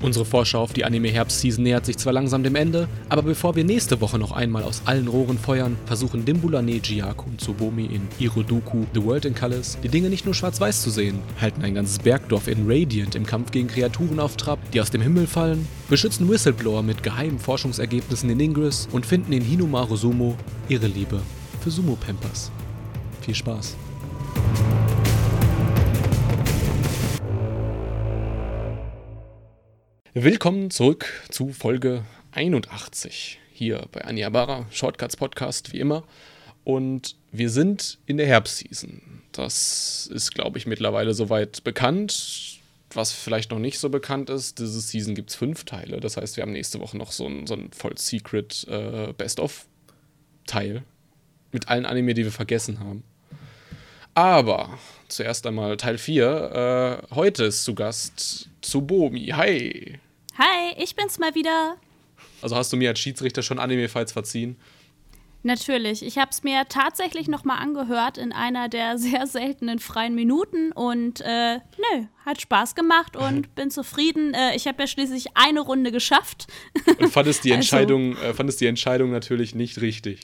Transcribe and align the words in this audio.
Unsere 0.00 0.24
Vorschau 0.24 0.60
auf 0.60 0.72
die 0.72 0.84
Anime-Herbst-Season 0.84 1.64
nähert 1.64 1.84
sich 1.84 1.96
zwar 1.96 2.12
langsam 2.12 2.44
dem 2.44 2.54
Ende, 2.54 2.88
aber 3.08 3.22
bevor 3.22 3.56
wir 3.56 3.64
nächste 3.64 4.00
Woche 4.00 4.16
noch 4.16 4.30
einmal 4.30 4.62
aus 4.62 4.82
allen 4.84 5.08
Rohren 5.08 5.38
feuern, 5.38 5.76
versuchen 5.86 6.24
Dimbulane, 6.24 6.80
Jiaku 6.80 7.28
und 7.28 7.40
Tsubomi 7.40 7.86
in 7.86 8.06
Iroduku, 8.20 8.84
The 8.94 9.02
World 9.02 9.24
in 9.24 9.34
Colors, 9.34 9.76
die 9.82 9.88
Dinge 9.88 10.08
nicht 10.08 10.24
nur 10.24 10.34
schwarz-weiß 10.34 10.82
zu 10.82 10.90
sehen, 10.90 11.18
halten 11.40 11.62
ein 11.62 11.74
ganzes 11.74 11.98
Bergdorf 11.98 12.46
in 12.46 12.70
Radiant 12.70 13.16
im 13.16 13.26
Kampf 13.26 13.50
gegen 13.50 13.66
Kreaturen 13.66 14.20
auf 14.20 14.36
Trab, 14.36 14.60
die 14.70 14.80
aus 14.80 14.90
dem 14.90 15.02
Himmel 15.02 15.26
fallen, 15.26 15.66
beschützen 15.88 16.28
Whistleblower 16.28 16.84
mit 16.84 17.02
geheimen 17.02 17.40
Forschungsergebnissen 17.40 18.30
in 18.30 18.38
Ingress 18.38 18.88
und 18.92 19.04
finden 19.04 19.32
in 19.32 19.42
Hinumaru 19.42 19.96
Sumo 19.96 20.36
ihre 20.68 20.86
Liebe 20.86 21.20
für 21.60 21.72
Sumo-Pampers. 21.72 22.52
Viel 23.22 23.34
Spaß! 23.34 23.76
Willkommen 30.20 30.72
zurück 30.72 31.06
zu 31.28 31.50
Folge 31.50 32.04
81 32.32 33.38
hier 33.52 33.86
bei 33.92 34.04
Aniabara, 34.04 34.66
Shortcuts 34.72 35.16
Podcast 35.16 35.72
wie 35.72 35.78
immer. 35.78 36.02
Und 36.64 37.14
wir 37.30 37.50
sind 37.50 37.98
in 38.04 38.16
der 38.16 38.26
Herbstseason. 38.26 39.00
Das 39.30 40.10
ist, 40.12 40.34
glaube 40.34 40.58
ich, 40.58 40.66
mittlerweile 40.66 41.14
soweit 41.14 41.62
bekannt. 41.62 42.58
Was 42.90 43.12
vielleicht 43.12 43.52
noch 43.52 43.60
nicht 43.60 43.78
so 43.78 43.90
bekannt 43.90 44.28
ist, 44.28 44.58
diese 44.58 44.80
Season 44.80 45.14
gibt 45.14 45.30
es 45.30 45.36
fünf 45.36 45.62
Teile. 45.62 46.00
Das 46.00 46.16
heißt, 46.16 46.36
wir 46.36 46.42
haben 46.42 46.50
nächste 46.50 46.80
Woche 46.80 46.98
noch 46.98 47.12
so 47.12 47.28
ein, 47.28 47.46
so 47.46 47.54
ein 47.54 47.70
voll 47.70 47.96
Secret 47.96 48.66
äh, 48.68 49.12
Best-of-Teil 49.16 50.82
mit 51.52 51.68
allen 51.68 51.86
Anime, 51.86 52.14
die 52.14 52.24
wir 52.24 52.32
vergessen 52.32 52.80
haben. 52.80 53.04
Aber 54.14 54.80
zuerst 55.06 55.46
einmal 55.46 55.76
Teil 55.76 55.96
4. 55.96 57.02
Äh, 57.08 57.14
heute 57.14 57.44
ist 57.44 57.62
zu 57.62 57.76
Gast 57.76 58.48
Tsubomi. 58.62 59.28
Hi. 59.28 60.00
Hi, 60.38 60.72
ich 60.80 60.94
bin's 60.94 61.18
mal 61.18 61.34
wieder. 61.34 61.76
Also 62.42 62.54
hast 62.54 62.72
du 62.72 62.76
mir 62.76 62.90
als 62.90 63.00
Schiedsrichter 63.00 63.42
schon 63.42 63.58
Anime-Fights 63.58 64.12
verziehen? 64.12 64.56
Natürlich. 65.42 66.04
Ich 66.04 66.16
habe 66.16 66.30
es 66.30 66.44
mir 66.44 66.66
tatsächlich 66.68 67.26
noch 67.26 67.44
mal 67.44 67.56
angehört 67.56 68.18
in 68.18 68.32
einer 68.32 68.68
der 68.68 68.98
sehr 68.98 69.26
seltenen 69.26 69.80
freien 69.80 70.14
Minuten 70.14 70.70
und 70.70 71.20
äh, 71.22 71.56
nö, 71.56 72.04
hat 72.24 72.40
Spaß 72.40 72.76
gemacht 72.76 73.16
und 73.16 73.52
bin 73.56 73.72
zufrieden. 73.72 74.32
Äh, 74.32 74.54
ich 74.54 74.68
habe 74.68 74.80
ja 74.80 74.86
schließlich 74.86 75.36
eine 75.36 75.58
Runde 75.58 75.90
geschafft. 75.90 76.46
Und 76.98 77.10
fandest 77.10 77.42
die 77.42 77.48
also, 77.52 77.56
Entscheidung, 77.56 78.16
äh, 78.18 78.32
fandest 78.32 78.60
die 78.60 78.66
Entscheidung 78.66 79.10
natürlich 79.10 79.56
nicht 79.56 79.80
richtig. 79.80 80.22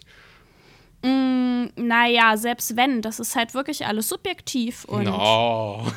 Mm, 1.03 1.67
naja, 1.75 2.37
selbst 2.37 2.77
wenn, 2.77 3.03
das 3.03 3.19
ist 3.19 3.35
halt 3.35 3.53
wirklich 3.53 3.85
alles 3.85 4.09
subjektiv 4.09 4.85
und. 4.85 5.05
No. 5.05 5.91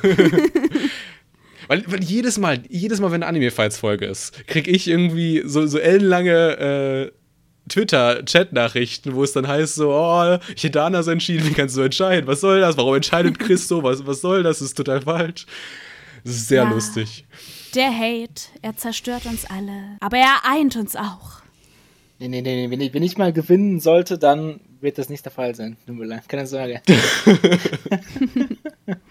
Weil, 1.68 1.84
weil, 1.88 2.04
jedes 2.04 2.38
Mal, 2.38 2.60
jedes 2.70 3.00
Mal, 3.00 3.12
wenn 3.12 3.24
eine 3.24 3.28
Anime-Fights-Folge 3.28 4.06
ist, 4.06 4.48
krieg 4.48 4.68
ich 4.68 4.88
irgendwie 4.88 5.44
so, 5.46 5.66
so 5.68 5.78
ellenlange 5.78 7.12
äh, 7.12 7.12
Twitter-Chat-Nachrichten, 7.70 9.14
wo 9.14 9.24
es 9.24 9.34
dann 9.34 9.48
heißt 9.48 9.76
so, 9.76 9.92
oh, 9.92 10.38
Hidana 10.56 11.00
ist 11.00 11.08
entschieden, 11.08 11.48
wie 11.48 11.54
kannst 11.54 11.76
du 11.76 11.82
entscheiden? 11.82 12.28
Was 12.28 12.42
soll 12.42 12.62
das? 12.62 12.78
Warum 12.78 12.96
entscheidet 12.96 13.40
Chris 13.40 13.68
so? 13.68 13.84
Was, 13.84 14.06
was 14.06 14.22
soll 14.22 14.44
das? 14.44 14.60
Das 14.60 14.70
ist 14.70 14.76
total 14.76 15.02
falsch. 15.02 15.46
Das 16.24 16.36
ist 16.36 16.48
sehr 16.48 16.64
ja, 16.64 16.70
lustig. 16.70 17.26
Der 17.76 17.96
Hate, 17.96 18.44
er 18.62 18.76
zerstört 18.76 19.26
uns 19.26 19.46
alle. 19.46 19.98
Aber 20.00 20.18
er 20.18 20.40
eint 20.44 20.76
uns 20.76 20.96
auch. 20.96 21.42
Nee, 22.20 22.30
nee, 22.30 22.42
nee, 22.42 22.70
wenn 22.70 22.82
ich, 22.82 22.94
wenn 22.94 23.04
ich 23.04 23.18
mal 23.18 23.32
gewinnen 23.32 23.80
sollte, 23.80 24.18
dann 24.18 24.60
wird 24.82 24.98
das 24.98 25.10
nicht 25.10 25.24
der 25.24 25.32
Fall 25.32 25.54
sein. 25.54 25.78
Tut 25.86 25.96
mir 25.96 26.06
leid, 26.06 26.28
keine 26.28 26.48
Sorge. 26.48 26.82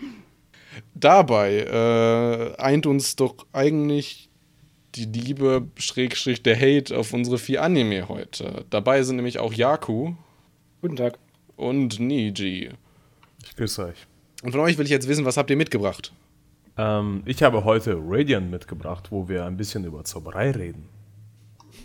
dabei 0.98 1.58
äh, 1.60 2.60
eint 2.60 2.86
uns 2.86 3.16
doch 3.16 3.46
eigentlich 3.52 4.30
die 4.94 5.04
Liebe, 5.04 5.68
Schrägstrich 5.76 6.42
der 6.42 6.56
Hate 6.56 6.96
auf 6.96 7.12
unsere 7.12 7.38
vier 7.38 7.62
Anime 7.62 8.08
heute. 8.08 8.64
Dabei 8.70 9.02
sind 9.02 9.16
nämlich 9.16 9.38
auch 9.38 9.52
Yaku. 9.52 10.14
Guten 10.80 10.96
Tag. 10.96 11.18
Und 11.56 12.00
Niji. 12.00 12.70
Ich 13.44 13.56
grüße 13.56 13.86
euch. 13.86 14.06
Und 14.42 14.52
von 14.52 14.60
euch 14.60 14.78
will 14.78 14.84
ich 14.84 14.90
jetzt 14.90 15.08
wissen, 15.08 15.24
was 15.24 15.36
habt 15.36 15.50
ihr 15.50 15.56
mitgebracht? 15.56 16.12
Ähm, 16.78 17.22
ich 17.26 17.42
habe 17.42 17.64
heute 17.64 17.98
Radiant 18.00 18.50
mitgebracht, 18.50 19.08
wo 19.10 19.28
wir 19.28 19.44
ein 19.44 19.56
bisschen 19.56 19.84
über 19.84 20.04
Zauberei 20.04 20.50
reden. 20.50 20.88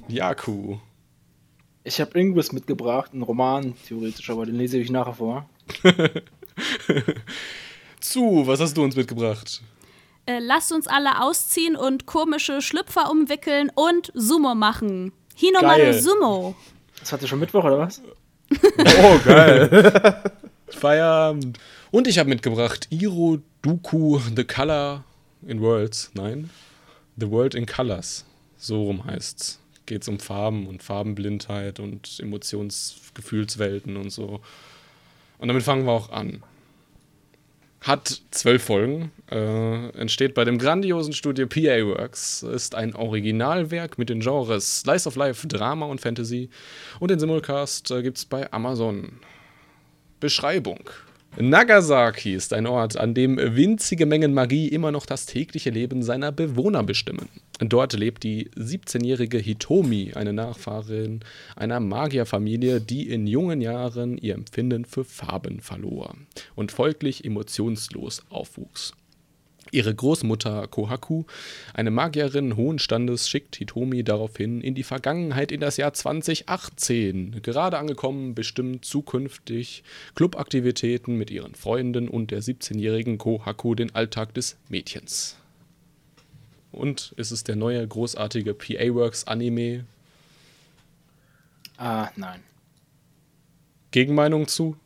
Yaku. 0.08 0.78
Ich 1.84 2.00
habe 2.00 2.18
irgendwas 2.18 2.52
mitgebracht, 2.52 3.12
einen 3.14 3.24
Roman 3.24 3.74
theoretisch, 3.88 4.30
aber 4.30 4.46
den 4.46 4.56
lese 4.56 4.78
ich 4.78 4.92
nachher 4.92 5.14
vor. 5.14 5.50
zu. 8.02 8.48
Was 8.48 8.60
hast 8.60 8.76
du 8.76 8.84
uns 8.84 8.96
mitgebracht? 8.96 9.62
Äh, 10.26 10.40
lasst 10.40 10.72
uns 10.72 10.88
alle 10.88 11.22
ausziehen 11.22 11.76
und 11.76 12.06
komische 12.06 12.62
Schlüpfer 12.62 13.10
umwickeln 13.10 13.72
und 13.74 14.12
Sumo 14.14 14.56
machen. 14.56 15.12
Hinomare 15.36 16.00
Sumo. 16.00 16.56
Das 17.00 17.12
hatte 17.12 17.28
schon 17.28 17.40
Mittwoch, 17.40 17.64
oder 17.64 17.80
was? 17.80 18.02
oh, 18.52 19.20
geil. 19.26 20.22
Feierabend. 20.68 21.60
Und 21.90 22.08
ich 22.08 22.20
habe 22.20 22.30
mitgebracht 22.30 22.88
Iro 22.92 23.40
Duku 23.62 24.20
The 24.36 24.44
Color 24.44 25.04
in 25.48 25.62
Worlds. 25.62 26.12
Nein, 26.14 26.50
The 27.18 27.30
World 27.30 27.56
in 27.56 27.66
Colors. 27.66 28.26
So 28.58 28.84
rum 28.84 29.04
heißt's. 29.06 29.60
Geht's 29.88 30.08
um 30.08 30.20
Farben 30.20 30.68
und 30.68 30.84
Farbenblindheit 30.84 31.80
und 31.80 32.20
Emotionsgefühlswelten 32.20 33.98
und 33.98 34.12
so. 34.12 34.40
Und 35.40 35.48
damit 35.48 35.64
fangen 35.64 35.86
wir 35.86 35.92
auch 35.92 36.12
an 36.12 36.44
hat 37.82 38.22
zwölf 38.30 38.64
Folgen, 38.64 39.12
äh, 39.32 39.90
entsteht 39.98 40.36
bei 40.36 40.46
dem 40.46 40.60
grandiosen 40.60 41.14
Studio 41.14 41.48
PA 41.48 41.84
Works, 41.84 42.44
ist 42.44 42.76
ein 42.76 42.96
Originalwerk 42.96 43.98
mit 43.98 44.10
den 44.10 44.20
Genres 44.20 44.82
Slice 44.82 45.08
of 45.08 45.16
Life, 45.16 45.48
Drama 45.48 45.88
und 45.88 46.00
Fantasy 46.00 46.50
und 47.00 47.10
den 47.10 47.20
Simulcast 47.20 47.90
äh, 47.90 48.04
gibt 48.04 48.18
es 48.18 48.26
bei 48.26 48.52
Amazon. 48.54 49.20
Beschreibung. 50.20 50.92
Nagasaki 51.38 52.34
ist 52.34 52.52
ein 52.52 52.68
Ort, 52.68 52.98
an 52.98 53.14
dem 53.14 53.38
winzige 53.38 54.06
Mengen 54.06 54.34
Magie 54.34 54.68
immer 54.68 54.92
noch 54.92 55.06
das 55.06 55.26
tägliche 55.26 55.70
Leben 55.70 56.04
seiner 56.04 56.34
Bewohner 56.34 56.84
bestimmen. 56.84 57.30
Dort 57.60 57.94
lebt 57.94 58.24
die 58.24 58.50
17-jährige 58.50 59.38
Hitomi, 59.38 60.12
eine 60.14 60.34
Nachfahrin 60.34 61.22
einer 61.56 61.80
Magierfamilie, 61.80 62.82
die 62.82 63.10
in 63.10 63.28
jungen 63.28 63.62
Jahren 63.62 64.18
ihr 64.18 64.34
Empfinden 64.34 64.84
für 64.84 65.06
Farben 65.06 65.62
verlor 65.62 66.16
und 66.56 66.74
folglich 66.74 67.24
emotionslos 67.24 68.24
aufwuchs. 68.30 68.94
Ihre 69.70 69.94
Großmutter 69.94 70.68
Kohaku, 70.68 71.24
eine 71.74 71.92
Magierin 71.92 72.56
hohen 72.56 72.80
Standes, 72.80 73.30
schickt 73.30 73.56
Hitomi 73.56 74.04
daraufhin 74.04 74.60
in 74.60 74.76
die 74.76 74.84
Vergangenheit 74.84 75.52
in 75.52 75.62
das 75.62 75.78
Jahr 75.78 75.94
2018. 75.94 77.42
Gerade 77.42 77.78
angekommen 77.78 78.34
bestimmt 78.34 78.84
zukünftig 78.84 79.84
Clubaktivitäten 80.16 81.16
mit 81.16 81.30
ihren 81.30 81.56
Freunden 81.56 82.10
und 82.10 82.32
der 82.32 82.42
17-jährigen 82.42 83.18
Kohaku 83.18 83.76
den 83.76 83.96
Alltag 83.96 84.34
des 84.34 84.58
Mädchens. 84.68 85.38
Und 86.72 87.14
ist 87.18 87.32
es 87.32 87.44
der 87.44 87.56
neue 87.56 87.86
großartige 87.88 88.54
PA 88.54 88.94
Works 88.94 89.26
Anime? 89.26 89.86
Ah, 91.78 92.10
nein. 92.16 92.42
Gegenmeinung 93.92 94.48
zu? 94.48 94.78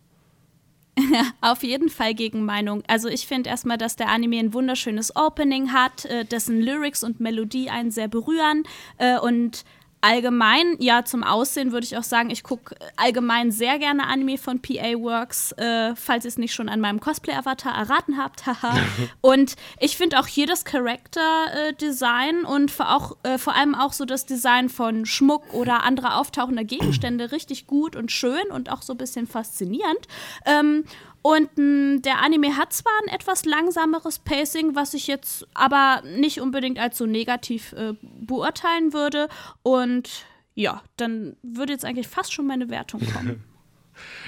Auf 1.41 1.63
jeden 1.63 1.89
Fall 1.89 2.13
Gegenmeinung. 2.13 2.83
Also 2.87 3.09
ich 3.09 3.27
finde 3.27 3.49
erstmal, 3.49 3.77
dass 3.77 3.95
der 3.95 4.09
Anime 4.09 4.39
ein 4.39 4.53
wunderschönes 4.53 5.15
Opening 5.15 5.73
hat, 5.73 6.05
äh, 6.05 6.25
dessen 6.25 6.61
Lyrics 6.61 7.03
und 7.03 7.19
Melodie 7.19 7.69
einen 7.69 7.91
sehr 7.91 8.07
berühren 8.07 8.63
äh, 8.97 9.19
und 9.19 9.65
allgemein, 10.05 10.75
ja, 10.77 11.03
zum 11.03 11.23
Aussehen 11.23 11.71
würde 11.71 11.85
ich 11.85 11.97
auch 11.97 12.03
sagen, 12.03 12.29
ich 12.29 12.43
gucke 12.43 12.75
allgemein 12.95 13.51
sehr 13.51 13.79
gerne 13.79 14.05
Anime 14.05 14.37
von 14.37 14.61
PA 14.61 14.93
Works, 14.99 15.51
äh, 15.53 15.95
falls 15.95 16.25
ihr 16.25 16.29
es 16.29 16.37
nicht 16.37 16.53
schon 16.53 16.69
an 16.69 16.79
meinem 16.79 16.99
Cosplay-Avatar 16.99 17.75
erraten 17.75 18.17
habt. 18.17 18.45
Haha. 18.45 18.77
und 19.21 19.55
ich 19.79 19.97
finde 19.97 20.19
auch 20.19 20.27
hier 20.27 20.45
das 20.45 20.63
Character-Design 20.63 22.43
äh, 22.43 22.47
und 22.47 22.69
vor, 22.69 22.95
auch, 22.95 23.17
äh, 23.23 23.39
vor 23.39 23.55
allem 23.55 23.73
auch 23.73 23.93
so 23.93 24.05
das 24.05 24.27
Design 24.27 24.69
von 24.69 25.07
Schmuck 25.07 25.53
oder 25.53 25.83
anderer 25.83 26.19
auftauchender 26.19 26.63
Gegenstände 26.63 27.31
richtig 27.31 27.65
gut 27.65 27.95
und 27.95 28.11
schön 28.11 28.45
und 28.51 28.71
auch 28.71 28.83
so 28.83 28.93
ein 28.93 28.97
bisschen 28.97 29.25
faszinierend. 29.25 30.07
Ähm, 30.45 30.83
und 31.25 31.57
mh, 31.57 31.63
hm, 31.63 32.01
der 32.03 32.21
Anime 32.21 32.55
hat 32.55 32.71
zwar 32.71 32.93
ein 33.01 33.11
etwas 33.11 33.45
langsameres 33.45 34.19
Pacing, 34.19 34.75
was 34.75 34.93
ich 34.93 35.07
jetzt 35.07 35.47
aber 35.55 36.03
nicht 36.05 36.39
unbedingt 36.39 36.77
als 36.77 36.99
so 36.99 37.07
negativ 37.07 37.73
äh, 37.73 37.93
beurteilen 38.03 38.93
würde. 38.93 39.27
Und 39.63 40.23
ja, 40.53 40.83
dann 40.97 41.35
würde 41.41 41.73
jetzt 41.73 41.83
eigentlich 41.83 42.07
fast 42.07 42.31
schon 42.31 42.45
meine 42.45 42.69
Wertung 42.69 43.01
kommen. 43.11 43.43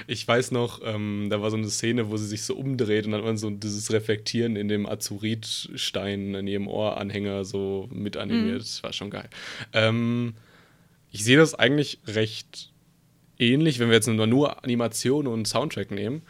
Ich 0.06 0.26
weiß 0.26 0.52
noch, 0.52 0.80
ähm, 0.82 1.26
da 1.28 1.42
war 1.42 1.50
so 1.50 1.58
eine 1.58 1.68
Szene, 1.68 2.08
wo 2.08 2.16
sie 2.16 2.26
sich 2.26 2.42
so 2.42 2.56
umdreht 2.56 3.04
und 3.04 3.12
dann 3.12 3.20
hat 3.20 3.26
man 3.26 3.36
so 3.36 3.50
dieses 3.50 3.92
Reflektieren 3.92 4.56
in 4.56 4.66
dem 4.66 4.86
Azuritstein 4.86 6.34
in 6.34 6.46
ihrem 6.46 6.68
Ohranhänger 6.68 7.44
so 7.44 7.86
mit 7.92 8.16
animiert. 8.16 8.54
Mhm. 8.54 8.58
Das 8.60 8.82
war 8.82 8.94
schon 8.94 9.10
geil. 9.10 9.28
Ähm, 9.74 10.32
ich 11.12 11.22
sehe 11.22 11.36
das 11.36 11.54
eigentlich 11.54 11.98
recht 12.06 12.72
ähnlich, 13.38 13.78
wenn 13.78 13.88
wir 13.88 13.94
jetzt 13.94 14.08
nur 14.08 14.64
Animation 14.64 15.26
und 15.26 15.46
Soundtrack 15.46 15.90
nehmen. 15.90 16.22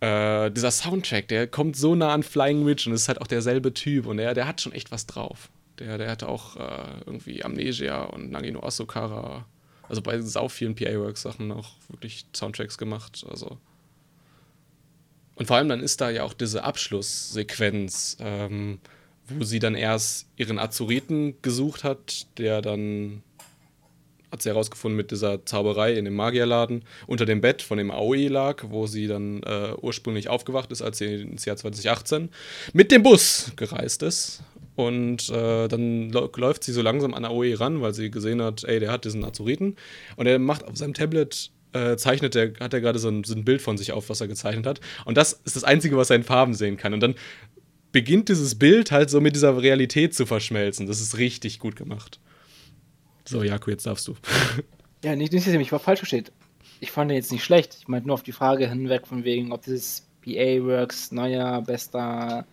Äh, 0.00 0.50
dieser 0.50 0.70
Soundtrack, 0.70 1.28
der 1.28 1.46
kommt 1.46 1.76
so 1.76 1.94
nah 1.94 2.12
an 2.12 2.22
Flying 2.22 2.66
Witch 2.66 2.86
und 2.86 2.92
ist 2.92 3.08
halt 3.08 3.20
auch 3.20 3.26
derselbe 3.26 3.72
Typ 3.72 4.06
und 4.06 4.18
der, 4.18 4.34
der 4.34 4.46
hat 4.46 4.60
schon 4.60 4.72
echt 4.72 4.90
was 4.90 5.06
drauf. 5.06 5.50
Der, 5.78 5.98
der 5.98 6.10
hatte 6.10 6.28
auch 6.28 6.56
äh, 6.56 7.00
irgendwie 7.06 7.44
Amnesia 7.44 8.04
und 8.04 8.30
Nagino 8.30 8.62
Asokara. 8.62 9.46
Also 9.88 10.02
bei 10.02 10.20
sau 10.20 10.48
vielen 10.48 10.74
PA-Works-Sachen 10.74 11.52
auch 11.52 11.72
wirklich 11.88 12.26
Soundtracks 12.34 12.76
gemacht. 12.76 13.24
Also. 13.28 13.58
Und 15.34 15.46
vor 15.46 15.56
allem 15.56 15.68
dann 15.68 15.80
ist 15.80 16.00
da 16.00 16.10
ja 16.10 16.24
auch 16.24 16.34
diese 16.34 16.64
Abschlusssequenz, 16.64 18.16
ähm, 18.20 18.80
wo 19.28 19.44
sie 19.44 19.58
dann 19.58 19.74
erst 19.74 20.28
ihren 20.36 20.58
Azuriten 20.58 21.40
gesucht 21.42 21.84
hat, 21.84 22.26
der 22.38 22.62
dann 22.62 23.22
hat 24.32 24.42
sie 24.42 24.48
herausgefunden 24.48 24.96
mit 24.96 25.10
dieser 25.10 25.44
Zauberei 25.44 25.94
in 25.94 26.04
dem 26.04 26.14
Magierladen 26.14 26.84
unter 27.06 27.26
dem 27.26 27.40
Bett 27.40 27.62
von 27.62 27.78
dem 27.78 27.90
Aoi 27.90 28.28
lag, 28.28 28.64
wo 28.68 28.86
sie 28.86 29.06
dann 29.06 29.42
äh, 29.42 29.72
ursprünglich 29.80 30.28
aufgewacht 30.28 30.72
ist, 30.72 30.82
als 30.82 30.98
sie 30.98 31.22
ins 31.22 31.44
Jahr 31.44 31.56
2018 31.56 32.30
mit 32.72 32.90
dem 32.90 33.02
Bus 33.02 33.52
gereist 33.56 34.02
ist. 34.02 34.42
Und 34.74 35.30
äh, 35.30 35.68
dann 35.68 36.10
läuft 36.10 36.64
sie 36.64 36.72
so 36.72 36.82
langsam 36.82 37.14
an 37.14 37.24
Aoi 37.24 37.54
ran, 37.54 37.80
weil 37.80 37.94
sie 37.94 38.10
gesehen 38.10 38.42
hat, 38.42 38.62
ey, 38.64 38.78
der 38.78 38.92
hat 38.92 39.06
diesen 39.06 39.24
Azuriten. 39.24 39.76
Und 40.16 40.26
er 40.26 40.38
macht 40.38 40.64
auf 40.64 40.76
seinem 40.76 40.92
Tablet 40.92 41.50
äh, 41.72 41.96
zeichnet 41.96 42.34
er, 42.36 42.52
hat 42.60 42.74
er 42.74 42.80
gerade 42.80 42.98
so 42.98 43.10
so 43.24 43.34
ein, 43.34 43.44
Bild 43.44 43.62
von 43.62 43.78
sich 43.78 43.92
auf, 43.92 44.08
was 44.08 44.20
er 44.20 44.28
gezeichnet 44.28 44.66
hat. 44.66 44.80
Und 45.04 45.16
das 45.16 45.32
ist 45.44 45.56
das 45.56 45.64
Einzige, 45.64 45.96
was 45.96 46.10
er 46.10 46.16
in 46.16 46.24
Farben 46.24 46.54
sehen 46.54 46.76
kann. 46.76 46.94
Und 46.94 47.00
dann 47.00 47.14
beginnt 47.92 48.28
dieses 48.28 48.58
Bild 48.58 48.90
halt 48.90 49.08
so 49.10 49.20
mit 49.20 49.34
dieser 49.34 49.60
Realität 49.60 50.14
zu 50.14 50.26
verschmelzen. 50.26 50.86
Das 50.86 51.00
ist 51.00 51.18
richtig 51.18 51.58
gut 51.58 51.76
gemacht. 51.76 52.20
So, 53.26 53.42
Jakob, 53.42 53.68
jetzt 53.68 53.86
darfst 53.86 54.08
du. 54.08 54.14
Ja, 55.04 55.14
nicht, 55.14 55.32
nicht, 55.32 55.46
dass 55.46 55.52
ich 55.52 55.58
mich 55.58 55.70
war 55.70 55.78
falsch 55.78 56.00
versteht. 56.00 56.32
Ich 56.80 56.90
fand 56.90 57.10
den 57.10 57.16
jetzt 57.16 57.30
nicht 57.30 57.44
schlecht. 57.44 57.76
Ich 57.78 57.86
meinte 57.86 58.08
nur 58.08 58.14
auf 58.14 58.24
die 58.24 58.32
Frage 58.32 58.68
hinweg, 58.68 59.06
von 59.06 59.22
wegen, 59.22 59.52
ob 59.52 59.62
dieses 59.62 60.04
PA-Works 60.22 61.12
neuer, 61.12 61.62
bester 61.62 62.44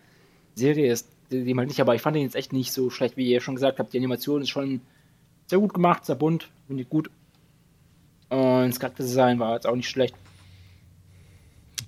Serie 0.54 0.92
ist. 0.92 1.08
Die, 1.32 1.56
halt 1.56 1.68
nicht, 1.68 1.80
aber 1.80 1.96
ich 1.96 2.02
fand 2.02 2.14
den 2.14 2.22
jetzt 2.22 2.36
echt 2.36 2.52
nicht 2.52 2.72
so 2.72 2.90
schlecht, 2.90 3.16
wie 3.16 3.28
ihr 3.28 3.40
schon 3.40 3.56
gesagt 3.56 3.80
habt. 3.80 3.92
Die 3.92 3.98
Animation 3.98 4.42
ist 4.42 4.50
schon 4.50 4.82
sehr 5.46 5.58
gut 5.58 5.74
gemacht, 5.74 6.04
sehr 6.04 6.14
bunt, 6.14 6.50
finde 6.66 6.82
ich 6.82 6.88
gut. 6.88 7.10
Und 8.28 8.68
das 8.68 8.78
Charakterdesign 8.78 9.40
war 9.40 9.54
jetzt 9.54 9.66
auch 9.66 9.74
nicht 9.74 9.88
schlecht. 9.88 10.14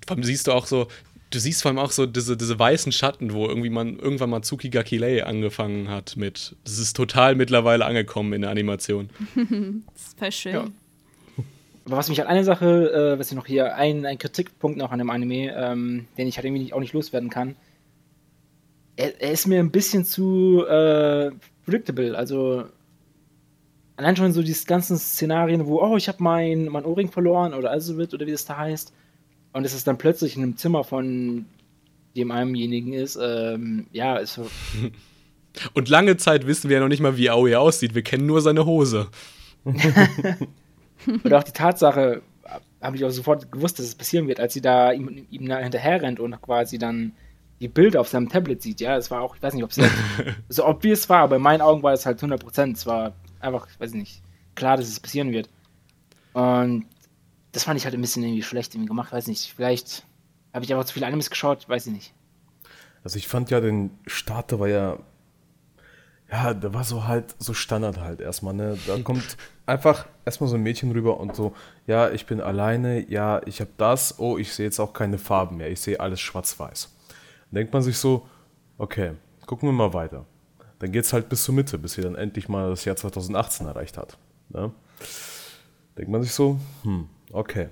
Vor 0.05 0.17
allem 0.17 0.23
siehst 0.23 0.47
du 0.47 0.51
auch 0.51 0.65
so, 0.65 0.87
du 1.29 1.39
siehst 1.39 1.61
vor 1.61 1.69
allem 1.69 1.79
auch 1.79 1.91
so 1.91 2.05
diese, 2.05 2.37
diese 2.37 2.57
weißen 2.57 2.91
Schatten, 2.91 3.33
wo 3.33 3.47
irgendwie 3.47 3.69
man 3.69 3.99
irgendwann 3.99 4.29
mal 4.29 4.41
Tsuki 4.41 4.69
Gakilei 4.69 5.25
angefangen 5.25 5.89
hat 5.89 6.15
mit. 6.17 6.55
Das 6.63 6.79
ist 6.79 6.95
total 6.95 7.35
mittlerweile 7.35 7.85
angekommen 7.85 8.33
in 8.33 8.41
der 8.41 8.51
Animation. 8.51 9.09
das 9.35 10.07
ist 10.07 10.19
voll 10.19 10.31
schön. 10.31 10.53
Ja. 10.53 10.67
Aber 11.85 11.97
was 11.97 12.09
mich 12.09 12.19
halt 12.19 12.29
eine 12.29 12.43
Sache, 12.43 12.91
äh, 13.15 13.19
was 13.19 13.29
ich 13.29 13.35
noch 13.35 13.45
hier, 13.45 13.75
ein, 13.75 14.05
ein 14.05 14.17
Kritikpunkt 14.17 14.77
noch 14.77 14.91
an 14.91 14.99
dem 14.99 15.09
Anime, 15.09 15.53
ähm, 15.55 16.07
den 16.17 16.27
ich 16.27 16.35
halt 16.37 16.45
irgendwie 16.45 16.63
nicht, 16.63 16.73
auch 16.73 16.81
nicht 16.81 16.93
loswerden 16.93 17.29
kann. 17.29 17.55
Er, 18.97 19.21
er 19.21 19.31
ist 19.31 19.47
mir 19.47 19.59
ein 19.59 19.71
bisschen 19.71 20.03
zu 20.03 20.65
äh, 20.67 21.31
predictable. 21.65 22.17
Also 22.17 22.65
allein 23.95 24.15
schon 24.17 24.33
so 24.33 24.41
diese 24.43 24.65
ganzen 24.65 24.97
Szenarien, 24.97 25.65
wo, 25.65 25.81
oh, 25.81 25.95
ich 25.95 26.09
habe 26.09 26.21
mein, 26.21 26.65
mein 26.65 26.83
Ohrring 26.83 27.09
verloren 27.09 27.53
oder 27.53 27.71
also 27.71 27.97
wird 27.97 28.13
oder 28.13 28.25
wie 28.25 28.31
das 28.31 28.45
da 28.45 28.57
heißt. 28.57 28.93
Und 29.53 29.65
es 29.65 29.73
ist 29.73 29.87
dann 29.87 29.97
plötzlich 29.97 30.35
in 30.35 30.43
einem 30.43 30.57
Zimmer 30.57 30.83
von 30.83 31.45
dem 32.15 32.31
einenjenigen 32.31 32.93
ist, 32.93 33.17
ähm, 33.21 33.87
ja, 33.91 34.17
ist 34.17 34.33
so. 34.33 34.49
Und 35.73 35.89
lange 35.89 36.17
Zeit 36.17 36.45
wissen 36.45 36.69
wir 36.69 36.77
ja 36.77 36.81
noch 36.81 36.89
nicht 36.89 36.99
mal, 36.99 37.17
wie 37.17 37.29
Aoi 37.29 37.55
aussieht. 37.55 37.95
Wir 37.95 38.03
kennen 38.03 38.27
nur 38.27 38.41
seine 38.41 38.65
Hose. 38.65 39.07
und 39.63 41.33
auch 41.33 41.43
die 41.43 41.51
Tatsache, 41.51 42.21
habe 42.81 42.95
ich 42.95 43.03
auch 43.03 43.09
sofort 43.09 43.51
gewusst, 43.51 43.79
dass 43.79 43.87
es 43.87 43.95
passieren 43.95 44.27
wird, 44.27 44.39
als 44.39 44.53
sie 44.53 44.61
da 44.61 44.91
ihm, 44.91 45.25
ihm 45.29 45.51
hinterher 45.51 46.01
rennt 46.01 46.19
und 46.19 46.39
quasi 46.41 46.77
dann 46.77 47.13
die 47.59 47.67
Bilder 47.67 48.01
auf 48.01 48.07
seinem 48.07 48.29
Tablet 48.29 48.61
sieht. 48.61 48.81
Ja, 48.81 48.97
es 48.97 49.09
war 49.09 49.21
auch, 49.21 49.35
ich 49.35 49.41
weiß 49.41 49.53
nicht, 49.55 49.63
ob 49.63 49.71
es 49.71 49.79
so 50.49 50.65
obvious 50.65 51.09
war, 51.09 51.21
aber 51.21 51.37
in 51.37 51.41
meinen 51.41 51.61
Augen 51.61 51.81
war 51.81 51.93
es 51.93 52.05
halt 52.05 52.21
100%. 52.21 52.73
Es 52.73 52.85
war 52.85 53.13
einfach, 53.39 53.67
weiß 53.79 53.91
ich 53.91 53.97
nicht, 53.97 54.21
klar, 54.55 54.77
dass 54.77 54.87
es 54.87 54.99
passieren 54.99 55.31
wird. 55.31 55.49
Und 56.33 56.85
das 57.51 57.63
fand 57.63 57.77
ich 57.77 57.85
halt 57.85 57.95
ein 57.95 58.01
bisschen 58.01 58.23
irgendwie 58.23 58.43
schlecht 58.43 58.73
irgendwie 58.73 58.89
gemacht, 58.89 59.11
weiß 59.11 59.27
nicht. 59.27 59.53
Vielleicht 59.55 60.05
habe 60.53 60.65
ich 60.65 60.73
einfach 60.73 60.85
zu 60.85 60.93
viele 60.93 61.07
Animes 61.07 61.29
geschaut, 61.29 61.67
weiß 61.67 61.87
ich 61.87 61.93
nicht. 61.93 62.13
Also 63.03 63.17
ich 63.17 63.27
fand 63.27 63.49
ja 63.51 63.61
den 63.61 63.91
Starter 64.05 64.59
war 64.59 64.67
ja, 64.67 64.99
ja, 66.31 66.53
der 66.53 66.73
war 66.73 66.83
so 66.83 67.05
halt, 67.05 67.35
so 67.39 67.53
Standard 67.53 67.99
halt 67.99 68.19
erstmal, 68.19 68.53
ne? 68.53 68.77
Da 68.85 68.97
kommt 69.03 69.37
einfach 69.65 70.07
erstmal 70.25 70.49
so 70.49 70.55
ein 70.55 70.63
Mädchen 70.63 70.91
rüber 70.91 71.19
und 71.19 71.35
so, 71.35 71.53
ja, 71.85 72.09
ich 72.09 72.25
bin 72.25 72.41
alleine, 72.41 73.09
ja, 73.09 73.41
ich 73.45 73.61
habe 73.61 73.71
das, 73.77 74.19
oh, 74.19 74.37
ich 74.37 74.53
sehe 74.53 74.65
jetzt 74.65 74.79
auch 74.79 74.93
keine 74.93 75.17
Farben 75.17 75.57
mehr, 75.57 75.69
ich 75.69 75.79
sehe 75.79 75.99
alles 75.99 76.19
schwarz-weiß. 76.19 76.93
Dann 77.51 77.55
denkt 77.55 77.73
man 77.73 77.81
sich 77.81 77.97
so, 77.97 78.27
okay, 78.77 79.13
gucken 79.45 79.69
wir 79.69 79.73
mal 79.73 79.93
weiter. 79.93 80.25
Dann 80.79 80.91
geht 80.91 81.05
es 81.05 81.13
halt 81.13 81.29
bis 81.29 81.43
zur 81.43 81.55
Mitte, 81.55 81.77
bis 81.77 81.93
sie 81.93 82.01
dann 82.01 82.15
endlich 82.15 82.49
mal 82.49 82.69
das 82.69 82.85
Jahr 82.85 82.95
2018 82.95 83.65
erreicht 83.65 83.97
hat. 83.97 84.17
Ne? 84.49 84.71
Denkt 85.97 86.11
man 86.11 86.21
sich 86.21 86.33
so, 86.33 86.59
hm, 86.83 87.09
okay. 87.31 87.69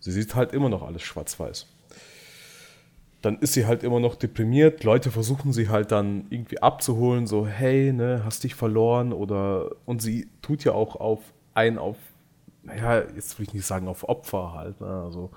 Sie 0.00 0.12
sieht 0.12 0.34
halt 0.34 0.52
immer 0.52 0.68
noch 0.68 0.82
alles 0.82 1.02
schwarz-weiß. 1.02 1.66
Dann 3.22 3.38
ist 3.38 3.54
sie 3.54 3.66
halt 3.66 3.82
immer 3.82 3.98
noch 3.98 4.14
deprimiert. 4.14 4.84
Leute 4.84 5.10
versuchen 5.10 5.52
sie 5.52 5.68
halt 5.68 5.90
dann 5.90 6.26
irgendwie 6.30 6.60
abzuholen, 6.62 7.26
so, 7.26 7.46
hey, 7.46 7.92
ne, 7.92 8.22
hast 8.24 8.44
dich 8.44 8.54
verloren 8.54 9.12
oder 9.12 9.70
und 9.84 10.00
sie 10.00 10.28
tut 10.42 10.64
ja 10.64 10.72
auch 10.72 10.96
auf 10.96 11.20
ein 11.54 11.78
auf, 11.78 11.96
naja, 12.62 13.02
jetzt 13.14 13.38
will 13.38 13.46
ich 13.46 13.54
nicht 13.54 13.66
sagen 13.66 13.88
auf 13.88 14.08
Opfer 14.08 14.52
halt, 14.54 14.80
ne? 14.80 15.02
also 15.04 15.30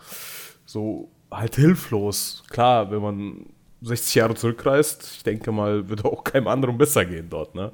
so 0.66 1.10
halt 1.32 1.56
hilflos. 1.56 2.44
Klar, 2.50 2.92
wenn 2.92 3.02
man 3.02 3.46
60 3.82 4.16
Jahre 4.16 4.36
zurückreist, 4.36 5.12
ich 5.16 5.24
denke 5.24 5.52
mal, 5.52 5.88
würde 5.90 6.06
auch 6.06 6.24
keinem 6.24 6.48
anderen 6.48 6.78
besser 6.78 7.06
gehen 7.06 7.30
dort, 7.30 7.56
ne? 7.56 7.72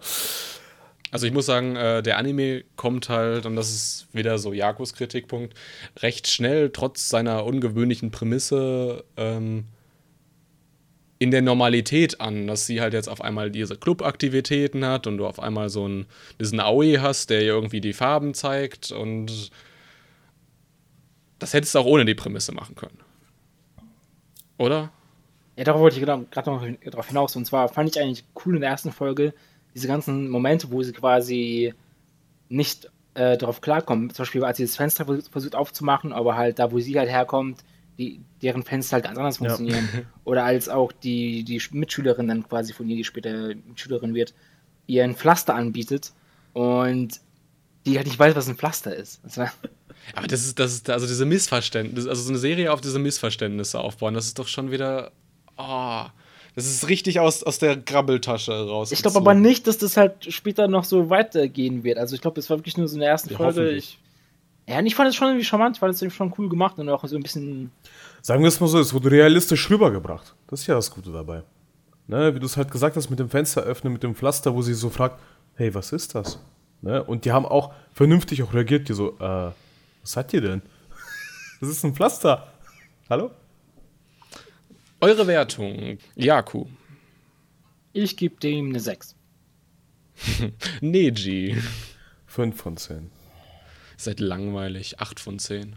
Also 1.16 1.28
ich 1.28 1.32
muss 1.32 1.46
sagen, 1.46 1.78
äh, 1.78 2.04
der 2.04 2.18
Anime 2.18 2.66
kommt 2.76 3.08
halt, 3.08 3.46
und 3.46 3.56
das 3.56 3.74
ist 3.74 4.08
wieder 4.12 4.38
so 4.38 4.52
Jakos 4.52 4.94
Kritikpunkt, 4.94 5.54
recht 6.00 6.28
schnell, 6.28 6.72
trotz 6.72 7.08
seiner 7.08 7.46
ungewöhnlichen 7.46 8.12
Prämisse, 8.12 9.06
ähm, 9.16 9.64
in 11.18 11.32
der 11.32 11.42
Normalität 11.42 12.20
an, 12.20 12.48
dass 12.48 12.66
sie 12.66 12.82
halt 12.82 12.94
jetzt 12.94 13.08
auf 13.08 13.22
einmal 13.22 13.50
diese 13.50 13.78
Clubaktivitäten 13.78 14.84
hat 14.84 15.08
und 15.08 15.18
du 15.18 15.26
auf 15.26 15.40
einmal 15.40 15.70
so 15.70 15.86
einen, 15.86 16.06
diesen 16.38 16.60
Aoi 16.60 16.98
hast, 17.00 17.30
der 17.30 17.44
irgendwie 17.44 17.80
die 17.80 17.94
Farben 17.94 18.34
zeigt 18.34 18.92
und 18.92 19.52
das 21.40 21.54
hättest 21.54 21.76
du 21.76 21.80
auch 21.80 21.86
ohne 21.86 22.04
die 22.04 22.16
Prämisse 22.16 22.52
machen 22.52 22.76
können. 22.76 23.00
Oder? 24.58 24.92
Ja, 25.56 25.64
darauf 25.64 25.80
wollte 25.80 25.96
ich 25.96 26.04
gerade 26.04 26.52
noch 26.52 26.68
darauf 26.84 27.08
hinaus. 27.08 27.38
Und 27.38 27.46
zwar 27.46 27.70
fand 27.70 27.96
ich 27.96 28.02
eigentlich 28.02 28.26
cool 28.46 28.56
in 28.56 28.60
der 28.60 28.72
ersten 28.72 28.92
Folge 28.92 29.34
diese 29.76 29.88
ganzen 29.88 30.30
Momente, 30.30 30.72
wo 30.72 30.82
sie 30.82 30.94
quasi 30.94 31.74
nicht 32.50 32.90
äh, 33.14 33.38
darauf 33.38 33.62
klarkommen. 33.62 34.10
Zum 34.10 34.24
Beispiel, 34.24 34.44
als 34.44 34.58
sie 34.58 34.64
das 34.64 34.76
Fenster 34.76 35.06
versucht 35.06 35.56
aufzumachen, 35.56 36.14
aber 36.14 36.36
halt 36.36 36.60
da, 36.60 36.72
wo 36.72 36.80
sie 36.80 36.98
halt 36.98 37.10
herkommt, 37.10 37.64
die, 37.98 38.22
deren 38.42 38.64
Fenster 38.64 38.96
halt 38.96 39.06
ganz 39.06 39.18
anders 39.18 39.38
funktionieren. 39.38 39.88
Ja. 39.94 40.02
Oder 40.24 40.44
als 40.44 40.70
auch 40.70 40.92
die, 40.92 41.44
die 41.44 41.62
Mitschülerin 41.72 42.28
dann 42.28 42.48
quasi 42.48 42.74
von 42.74 42.90
ihr, 42.90 42.96
die 42.96 43.04
später 43.04 43.54
Mitschülerin 43.68 44.14
wird, 44.14 44.34
ihr 44.88 45.04
ein 45.04 45.16
Pflaster 45.16 45.56
anbietet 45.56 46.14
und 46.54 47.22
die 47.86 47.98
halt 47.98 48.08
nicht 48.08 48.18
weiß, 48.18 48.36
was 48.36 48.48
ein 48.48 48.56
Pflaster 48.56 48.96
ist. 48.96 49.22
Aber 50.16 50.28
das 50.28 50.46
ist, 50.46 50.60
das 50.60 50.74
ist, 50.74 50.90
also 50.90 51.08
diese 51.08 51.26
Missverständnisse, 51.26 52.10
also 52.10 52.22
so 52.22 52.30
eine 52.30 52.38
Serie 52.38 52.72
auf 52.72 52.82
diese 52.82 53.00
Missverständnisse 53.00 53.80
aufbauen, 53.80 54.14
das 54.14 54.26
ist 54.26 54.40
doch 54.40 54.48
schon 54.48 54.72
wieder 54.72 55.12
Oh, 55.58 56.06
das 56.56 56.66
ist 56.66 56.88
richtig 56.88 57.20
aus, 57.20 57.44
aus 57.44 57.60
der 57.60 57.76
Grabbeltasche 57.76 58.54
raus. 58.54 58.92
Ich 58.92 59.02
glaube 59.02 59.18
aber 59.18 59.34
nicht, 59.34 59.68
dass 59.68 59.78
das 59.78 59.98
halt 59.98 60.34
später 60.34 60.68
noch 60.70 60.86
so 60.86 61.10
weitergehen 61.10 61.84
wird. 61.84 61.98
Also 61.98 62.16
ich 62.16 62.22
glaube, 62.22 62.36
das 62.36 62.50
war 62.50 62.58
wirklich 62.58 62.78
nur 62.78 62.88
so 62.88 62.96
in 62.96 63.02
der 63.02 63.10
ersten 63.10 63.32
ja, 63.32 63.38
Folge. 63.38 63.72
Ich, 63.72 64.00
ja, 64.68 64.80
und 64.80 64.86
ich 64.86 64.96
fand 64.96 65.10
es 65.10 65.16
schon 65.16 65.28
irgendwie 65.28 65.46
charmant, 65.46 65.82
weil 65.82 65.90
es 65.90 66.14
schon 66.14 66.34
cool 66.38 66.48
gemacht 66.48 66.80
und 66.80 66.88
auch 66.90 67.06
so 67.06 67.18
ein 67.18 67.24
bisschen. 67.24 67.72
Sagen 68.22 68.42
wir 68.42 68.48
es 68.48 68.60
mal 68.60 68.68
so, 68.68 68.80
es 68.80 68.94
wurde 68.94 69.12
realistisch 69.12 69.70
rübergebracht. 69.70 70.34
Das 70.48 70.62
ist 70.62 70.68
ja 70.68 70.76
das 70.76 70.90
Gute 70.90 71.12
dabei. 71.12 71.44
Ne, 72.08 72.34
wie 72.34 72.40
du 72.40 72.46
es 72.46 72.56
halt 72.56 72.72
gesagt 72.72 72.96
hast, 72.96 73.10
mit 73.10 73.20
dem 73.20 73.30
Fenster 73.30 73.62
öffnen, 73.64 73.92
mit 73.92 74.04
dem 74.04 74.16
Pflaster, 74.16 74.54
wo 74.54 74.62
sie 74.62 74.76
so 74.76 74.90
fragt, 74.90 75.20
hey, 75.56 75.74
was 75.74 75.92
ist 75.92 76.16
das? 76.16 76.40
Ne? 76.82 77.04
Und 77.04 77.26
die 77.26 77.32
haben 77.32 77.46
auch 77.46 77.74
vernünftig 77.94 78.44
auch 78.44 78.54
reagiert, 78.54 78.88
die 78.88 78.94
so, 78.94 79.18
äh, 79.20 79.52
was 80.02 80.16
hat 80.16 80.32
ihr 80.34 80.42
denn? 80.42 80.62
Das 81.62 81.70
ist 81.70 81.84
ein 81.84 81.96
Pflaster. 81.96 82.48
Hallo? 83.10 83.32
Eure 85.06 85.28
Wertung, 85.28 86.00
Jaku. 86.16 86.66
Ich 87.94 88.18
gebe 88.18 88.38
dem 88.38 88.70
eine 88.70 88.80
6. 88.80 89.16
Neji. 90.82 91.56
5 92.26 92.60
von 92.60 92.76
10. 92.76 93.12
Seid 93.98 94.20
langweilig. 94.20 95.00
8 95.00 95.20
von 95.20 95.38
10. 95.38 95.76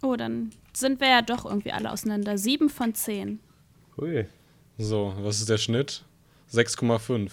Oh, 0.00 0.16
dann 0.16 0.52
sind 0.72 1.00
wir 1.00 1.08
ja 1.08 1.20
doch 1.20 1.44
irgendwie 1.44 1.72
alle 1.72 1.92
auseinander. 1.92 2.38
7 2.38 2.70
von 2.70 2.94
10. 2.94 3.40
Hui. 3.98 4.24
So, 4.78 5.12
was 5.18 5.40
ist 5.40 5.50
der 5.50 5.58
Schnitt? 5.58 6.04
6,5. 6.50 7.30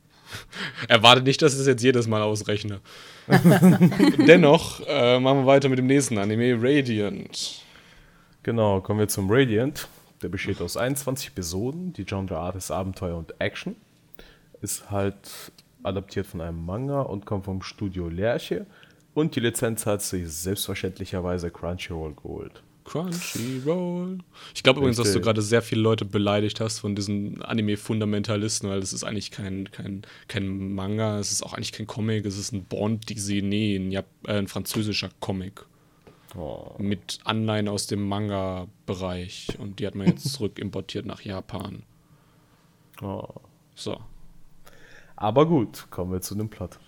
Erwartet 0.88 1.24
nicht, 1.24 1.42
dass 1.42 1.52
ich 1.52 1.58
das 1.58 1.66
jetzt 1.66 1.82
jedes 1.82 2.06
Mal 2.06 2.22
ausrechne. 2.22 2.80
Dennoch 4.26 4.80
äh, 4.86 5.20
machen 5.20 5.40
wir 5.40 5.46
weiter 5.46 5.68
mit 5.68 5.78
dem 5.78 5.88
nächsten 5.88 6.16
Anime, 6.16 6.56
Radiant. 6.58 7.67
Genau, 8.48 8.80
kommen 8.80 8.98
wir 8.98 9.08
zum 9.08 9.30
Radiant. 9.30 9.88
Der 10.22 10.30
besteht 10.30 10.62
aus 10.62 10.78
21 10.78 11.28
Episoden. 11.28 11.92
Die 11.92 12.06
Genreart 12.06 12.56
ist 12.56 12.70
Abenteuer 12.70 13.18
und 13.18 13.38
Action. 13.42 13.76
Ist 14.62 14.90
halt 14.90 15.52
adaptiert 15.82 16.26
von 16.26 16.40
einem 16.40 16.64
Manga 16.64 17.02
und 17.02 17.26
kommt 17.26 17.44
vom 17.44 17.60
Studio 17.60 18.08
Lerche. 18.08 18.64
Und 19.12 19.36
die 19.36 19.40
Lizenz 19.40 19.84
hat 19.84 20.00
sich 20.00 20.30
selbstverständlicherweise 20.30 21.50
Crunchyroll 21.50 22.14
geholt. 22.14 22.62
Crunchyroll. 22.86 24.20
Ich 24.54 24.62
glaube 24.62 24.78
übrigens, 24.78 24.96
dass 24.96 25.12
du 25.12 25.20
gerade 25.20 25.42
sehr 25.42 25.60
viele 25.60 25.82
Leute 25.82 26.06
beleidigt 26.06 26.58
hast 26.58 26.78
von 26.78 26.96
diesen 26.96 27.42
Anime-Fundamentalisten, 27.42 28.70
weil 28.70 28.80
das 28.80 28.94
ist 28.94 29.04
eigentlich 29.04 29.30
kein, 29.30 29.70
kein, 29.72 30.06
kein 30.26 30.72
Manga, 30.72 31.18
es 31.18 31.32
ist 31.32 31.42
auch 31.42 31.52
eigentlich 31.52 31.72
kein 31.72 31.86
Comic, 31.86 32.24
es 32.24 32.38
ist 32.38 32.54
ein 32.54 32.64
Bond 32.64 33.04
Dessiné, 33.10 33.76
ein, 33.78 33.92
Jap 33.92 34.06
äh, 34.26 34.38
ein 34.38 34.48
französischer 34.48 35.10
Comic. 35.20 35.66
Oh. 36.36 36.74
Mit 36.78 37.20
Anleihen 37.24 37.68
aus 37.68 37.86
dem 37.86 38.06
Manga-Bereich. 38.06 39.58
Und 39.58 39.78
die 39.78 39.86
hat 39.86 39.94
man 39.94 40.06
jetzt 40.08 40.28
zurück 40.32 40.58
importiert 40.58 41.06
nach 41.06 41.22
Japan. 41.22 41.82
Oh. 43.00 43.28
So. 43.74 43.98
Aber 45.16 45.46
gut, 45.46 45.86
kommen 45.90 46.12
wir 46.12 46.20
zu 46.20 46.34
dem 46.34 46.48
Plot. 46.48 46.78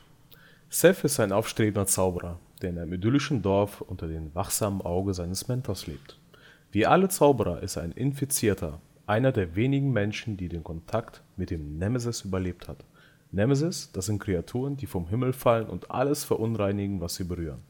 Seth 0.69 1.03
ist 1.05 1.19
ein 1.19 1.33
aufstrebender 1.33 1.87
Zauberer, 1.87 2.39
der 2.63 2.71
in 2.71 2.79
einem 2.79 2.93
idyllischen 2.93 3.43
Dorf 3.43 3.81
unter 3.81 4.07
dem 4.07 4.35
wachsamen 4.35 4.83
Auge 4.83 5.15
seines 5.15 5.49
Mentors 5.49 5.87
lebt. 5.87 6.19
Wie 6.71 6.87
alle 6.87 7.09
Zauberer 7.09 7.63
ist 7.63 7.77
er 7.77 7.83
ein 7.83 7.93
Infizierter, 7.93 8.81
einer 9.07 9.33
der 9.33 9.57
wenigen 9.57 9.93
Menschen, 9.93 10.37
die 10.37 10.49
den 10.49 10.63
Kontakt 10.63 11.23
mit 11.37 11.51
dem 11.51 11.79
Nemesis 11.79 12.23
überlebt 12.23 12.69
hat. 12.69 12.85
Nemesis, 13.33 13.91
das 13.93 14.07
sind 14.07 14.21
Kreaturen, 14.21 14.77
die 14.77 14.87
vom 14.87 15.09
Himmel 15.09 15.33
fallen 15.33 15.69
und 15.69 15.91
alles 15.91 16.23
verunreinigen, 16.23 17.01
was 17.01 17.17
sie 17.17 17.25
berühren. 17.25 17.63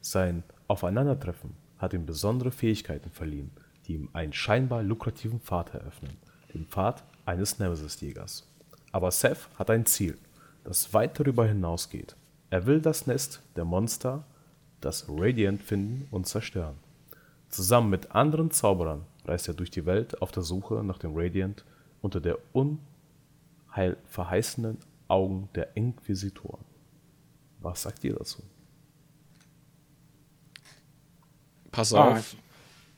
Sein 0.00 0.44
Aufeinandertreffen 0.68 1.54
hat 1.78 1.92
ihm 1.92 2.06
besondere 2.06 2.50
Fähigkeiten 2.50 3.10
verliehen, 3.10 3.50
die 3.86 3.94
ihm 3.94 4.08
einen 4.12 4.32
scheinbar 4.32 4.82
lukrativen 4.82 5.40
Pfad 5.40 5.74
eröffnen, 5.74 6.16
den 6.52 6.66
Pfad 6.66 7.04
eines 7.24 7.58
Nemesis-Jägers. 7.58 8.48
Aber 8.92 9.10
Seth 9.10 9.48
hat 9.58 9.70
ein 9.70 9.86
Ziel, 9.86 10.16
das 10.64 10.92
weit 10.94 11.18
darüber 11.18 11.46
hinausgeht. 11.46 12.16
Er 12.50 12.66
will 12.66 12.80
das 12.80 13.06
Nest 13.06 13.42
der 13.54 13.64
Monster, 13.64 14.24
das 14.80 15.06
Radiant, 15.08 15.62
finden 15.62 16.08
und 16.10 16.26
zerstören. 16.26 16.76
Zusammen 17.48 17.90
mit 17.90 18.12
anderen 18.12 18.50
Zauberern 18.50 19.04
reist 19.24 19.48
er 19.48 19.54
durch 19.54 19.70
die 19.70 19.86
Welt 19.86 20.20
auf 20.22 20.32
der 20.32 20.42
Suche 20.42 20.82
nach 20.84 20.98
dem 20.98 21.12
Radiant 21.14 21.64
unter 22.02 22.20
der 22.20 22.38
unheilverheißenden 23.72 24.78
Augen 25.08 25.48
der 25.54 25.76
Inquisitoren. 25.76 26.64
Was 27.60 27.82
sagt 27.82 28.04
ihr 28.04 28.14
dazu? 28.14 28.42
Pass 31.76 31.92
Ah, 31.92 32.08
auf. 32.12 32.34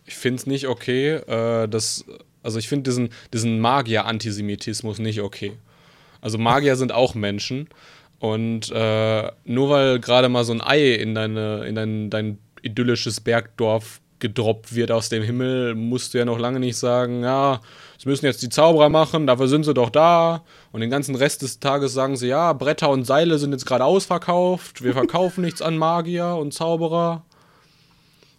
Ich 0.07 0.15
finde 0.15 0.37
es 0.41 0.47
nicht 0.47 0.69
okay, 0.69 1.15
äh, 1.17 1.69
dass, 1.69 2.05
also 2.43 2.59
ich 2.59 2.69
finde 2.69 2.89
diesen, 2.89 3.11
diesen 3.35 3.61
Magier-Antisemitismus 3.61 5.01
nicht 5.01 5.21
okay. 5.21 5.53
Also 6.21 6.39
Magier 6.39 6.77
sind 6.77 6.93
auch 6.93 7.15
Menschen. 7.15 7.69
Und 8.21 8.71
äh, 8.71 9.31
nur 9.45 9.71
weil 9.71 10.01
gerade 10.01 10.29
mal 10.29 10.45
so 10.45 10.53
ein 10.53 10.61
Ei 10.61 10.95
in, 10.95 11.15
deine, 11.15 11.65
in 11.67 11.75
dein, 11.75 12.11
dein 12.11 12.39
idyllisches 12.63 13.21
Bergdorf 13.21 14.01
gedroppt 14.19 14.75
wird 14.75 14.91
aus 14.91 15.09
dem 15.09 15.23
Himmel, 15.23 15.75
musst 15.77 16.13
du 16.15 16.19
ja 16.19 16.25
noch 16.25 16.39
lange 16.39 16.59
nicht 16.59 16.77
sagen, 16.77 17.23
ja, 17.23 17.61
das 17.97 18.05
müssen 18.05 18.27
jetzt 18.27 18.43
die 18.43 18.49
Zauberer 18.49 18.89
machen, 18.89 19.29
dafür 19.29 19.47
sind 19.47 19.63
sie 19.65 19.75
doch 19.75 19.91
da. 19.91 20.43
Und 20.73 20.81
den 20.81 20.91
ganzen 20.91 21.15
Rest 21.15 21.43
des 21.43 21.61
Tages 21.61 21.93
sagen 21.93 22.17
sie, 22.17 22.27
ja, 22.29 22.53
Bretter 22.53 22.91
und 22.91 23.05
Seile 23.05 23.39
sind 23.39 23.53
jetzt 23.53 23.67
gerade 23.67 23.85
ausverkauft, 23.85 24.83
wir 24.83 24.93
verkaufen 24.93 25.43
nichts 25.45 25.63
an 25.63 25.77
Magier 25.79 26.35
und 26.35 26.53
Zauberer. 26.53 27.25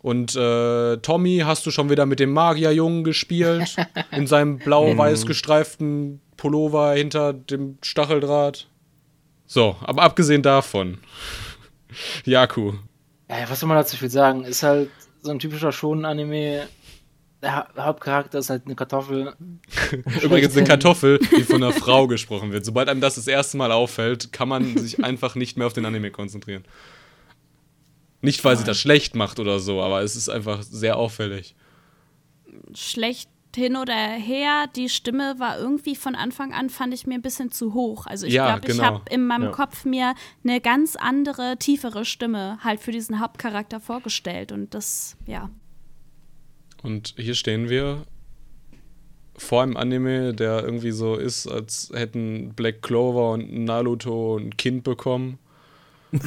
Und 0.01 0.36
äh, 0.36 0.98
Tommy, 0.98 1.41
hast 1.46 1.65
du 1.65 1.72
schon 1.72 1.89
wieder 1.89 2.06
mit 2.06 2.20
dem 2.20 2.32
Magierjungen 2.32 3.03
gespielt? 3.03 3.75
In 4.12 4.27
seinem 4.27 4.58
blau-weiß 4.58 5.25
gestreiften 5.25 6.22
Pullover 6.38 6.94
hinter 6.94 7.34
dem 7.34 7.77
Stacheldraht? 7.84 8.68
So, 9.46 9.75
aber 9.82 10.03
abgesehen 10.03 10.41
davon. 10.41 11.00
Jaku. 12.25 12.74
Ja, 13.29 13.50
was 13.50 13.60
soll 13.60 13.68
man 13.70 13.77
dazu 13.77 13.98
viel 13.98 14.10
sagen? 14.10 14.44
Ist 14.46 14.63
halt 14.63 14.89
so 15.22 15.32
ein 15.32 15.39
typischer 15.39 15.72
Shonen-Anime. 15.72 16.68
Der 17.41 17.56
Ha- 17.56 17.68
Hauptcharakter 17.77 18.39
ist 18.39 18.50
halt 18.50 18.63
eine 18.65 18.75
Kartoffel. 18.75 19.34
Übrigens 20.22 20.56
eine 20.58 20.65
Kartoffel, 20.68 21.20
die 21.38 21.44
von 21.44 21.62
einer 21.63 21.72
Frau 21.79 22.08
gesprochen 22.08 22.51
wird. 22.51 22.65
Sobald 22.65 22.89
einem 22.89 23.01
das 23.01 23.15
das 23.15 23.27
erste 23.27 23.58
Mal 23.58 23.72
auffällt, 23.72 24.32
kann 24.34 24.50
man 24.50 24.77
sich 24.77 25.03
einfach 25.03 25.36
nicht 25.36 25.58
mehr 25.58 25.68
auf 25.68 25.74
den 25.74 25.86
Anime 25.86 26.12
konzentrieren. 26.12 26.63
Nicht, 28.21 28.43
weil 28.43 28.57
sie 28.57 28.63
das 28.65 28.77
schlecht 28.79 29.15
macht 29.15 29.39
oder 29.39 29.59
so, 29.59 29.81
aber 29.81 30.01
es 30.01 30.15
ist 30.15 30.29
einfach 30.29 30.61
sehr 30.63 30.97
auffällig. 30.97 31.55
schlecht 32.73 33.29
hin 33.55 33.75
oder 33.77 33.93
her. 33.95 34.67
Die 34.75 34.89
Stimme 34.89 35.35
war 35.39 35.57
irgendwie 35.57 35.95
von 35.95 36.13
Anfang 36.15 36.53
an, 36.53 36.69
fand 36.69 36.93
ich 36.93 37.07
mir 37.07 37.15
ein 37.15 37.21
bisschen 37.21 37.51
zu 37.51 37.73
hoch. 37.73 38.05
Also 38.05 38.27
ich 38.27 38.33
Ja, 38.33 38.45
glaube, 38.57 38.67
ich 38.67 38.77
genau. 38.77 38.83
habe 38.83 39.01
in 39.09 39.25
meinem 39.25 39.45
Ja. 39.45 39.51
Kopf 39.51 39.85
mir 39.85 40.13
eine 40.43 40.61
ganz 40.61 40.95
andere, 40.95 41.57
tiefere 41.57 42.05
Stimme 42.05 42.59
halt 42.63 42.79
für 42.79 42.91
diesen 42.91 43.19
Hauptcharakter 43.19 43.79
vorgestellt. 43.79 44.51
Und 44.51 44.73
das, 44.75 45.17
ja. 45.25 45.49
Und 46.83 47.15
hier 47.17 47.33
stehen 47.35 47.69
wir 47.69 48.03
vor 49.35 49.63
einem 49.63 49.77
Anime, 49.77 50.33
der 50.33 50.63
irgendwie 50.63 50.91
so 50.91 51.15
ist, 51.15 51.47
als 51.47 51.91
hätten 51.93 52.53
Black 52.55 52.81
Clover 52.81 53.31
und 53.31 53.63
Naruto 53.63 54.38
ein 54.38 54.57
Kind 54.57 54.83
bekommen. 54.83 55.39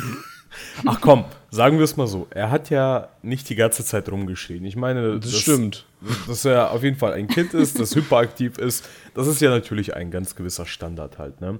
Ach 0.86 1.00
komm, 1.00 1.24
sagen 1.50 1.78
wir 1.78 1.84
es 1.84 1.96
mal 1.96 2.06
so. 2.06 2.26
Er 2.30 2.50
hat 2.50 2.70
ja 2.70 3.08
nicht 3.22 3.48
die 3.48 3.54
ganze 3.54 3.84
Zeit 3.84 4.10
rumgeschrien. 4.10 4.64
Ich 4.64 4.76
meine, 4.76 5.18
Das, 5.18 5.32
stimmt. 5.32 5.86
Dass 6.26 6.44
er 6.44 6.72
auf 6.72 6.82
jeden 6.82 6.96
Fall 6.96 7.12
ein 7.12 7.28
Kind 7.28 7.54
ist, 7.54 7.78
das 7.78 7.94
hyperaktiv 7.94 8.58
ist, 8.58 8.88
das 9.14 9.26
ist 9.26 9.40
ja 9.40 9.50
natürlich 9.50 9.94
ein 9.94 10.10
ganz 10.10 10.34
gewisser 10.34 10.66
Standard 10.66 11.18
halt. 11.18 11.40
Ne? 11.40 11.58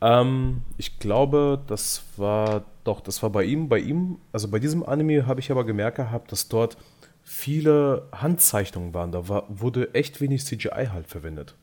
Ähm, 0.00 0.62
ich 0.76 0.98
glaube, 0.98 1.60
das 1.66 2.02
war 2.16 2.64
doch, 2.84 3.00
das 3.00 3.22
war 3.22 3.30
bei 3.30 3.44
ihm, 3.44 3.68
bei 3.68 3.78
ihm, 3.78 4.18
also 4.32 4.48
bei 4.48 4.58
diesem 4.58 4.84
Anime 4.84 5.26
habe 5.26 5.40
ich 5.40 5.50
aber 5.50 5.64
gemerkt 5.64 5.96
gehabt, 5.96 6.32
dass 6.32 6.48
dort 6.48 6.76
viele 7.22 8.08
Handzeichnungen 8.12 8.94
waren. 8.94 9.12
Da 9.12 9.28
war, 9.28 9.44
wurde 9.48 9.94
echt 9.94 10.20
wenig 10.20 10.44
CGI 10.44 10.88
halt 10.92 11.06
verwendet. 11.06 11.54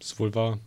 Ist 0.00 0.18
wohl 0.18 0.34
wahr. 0.34 0.58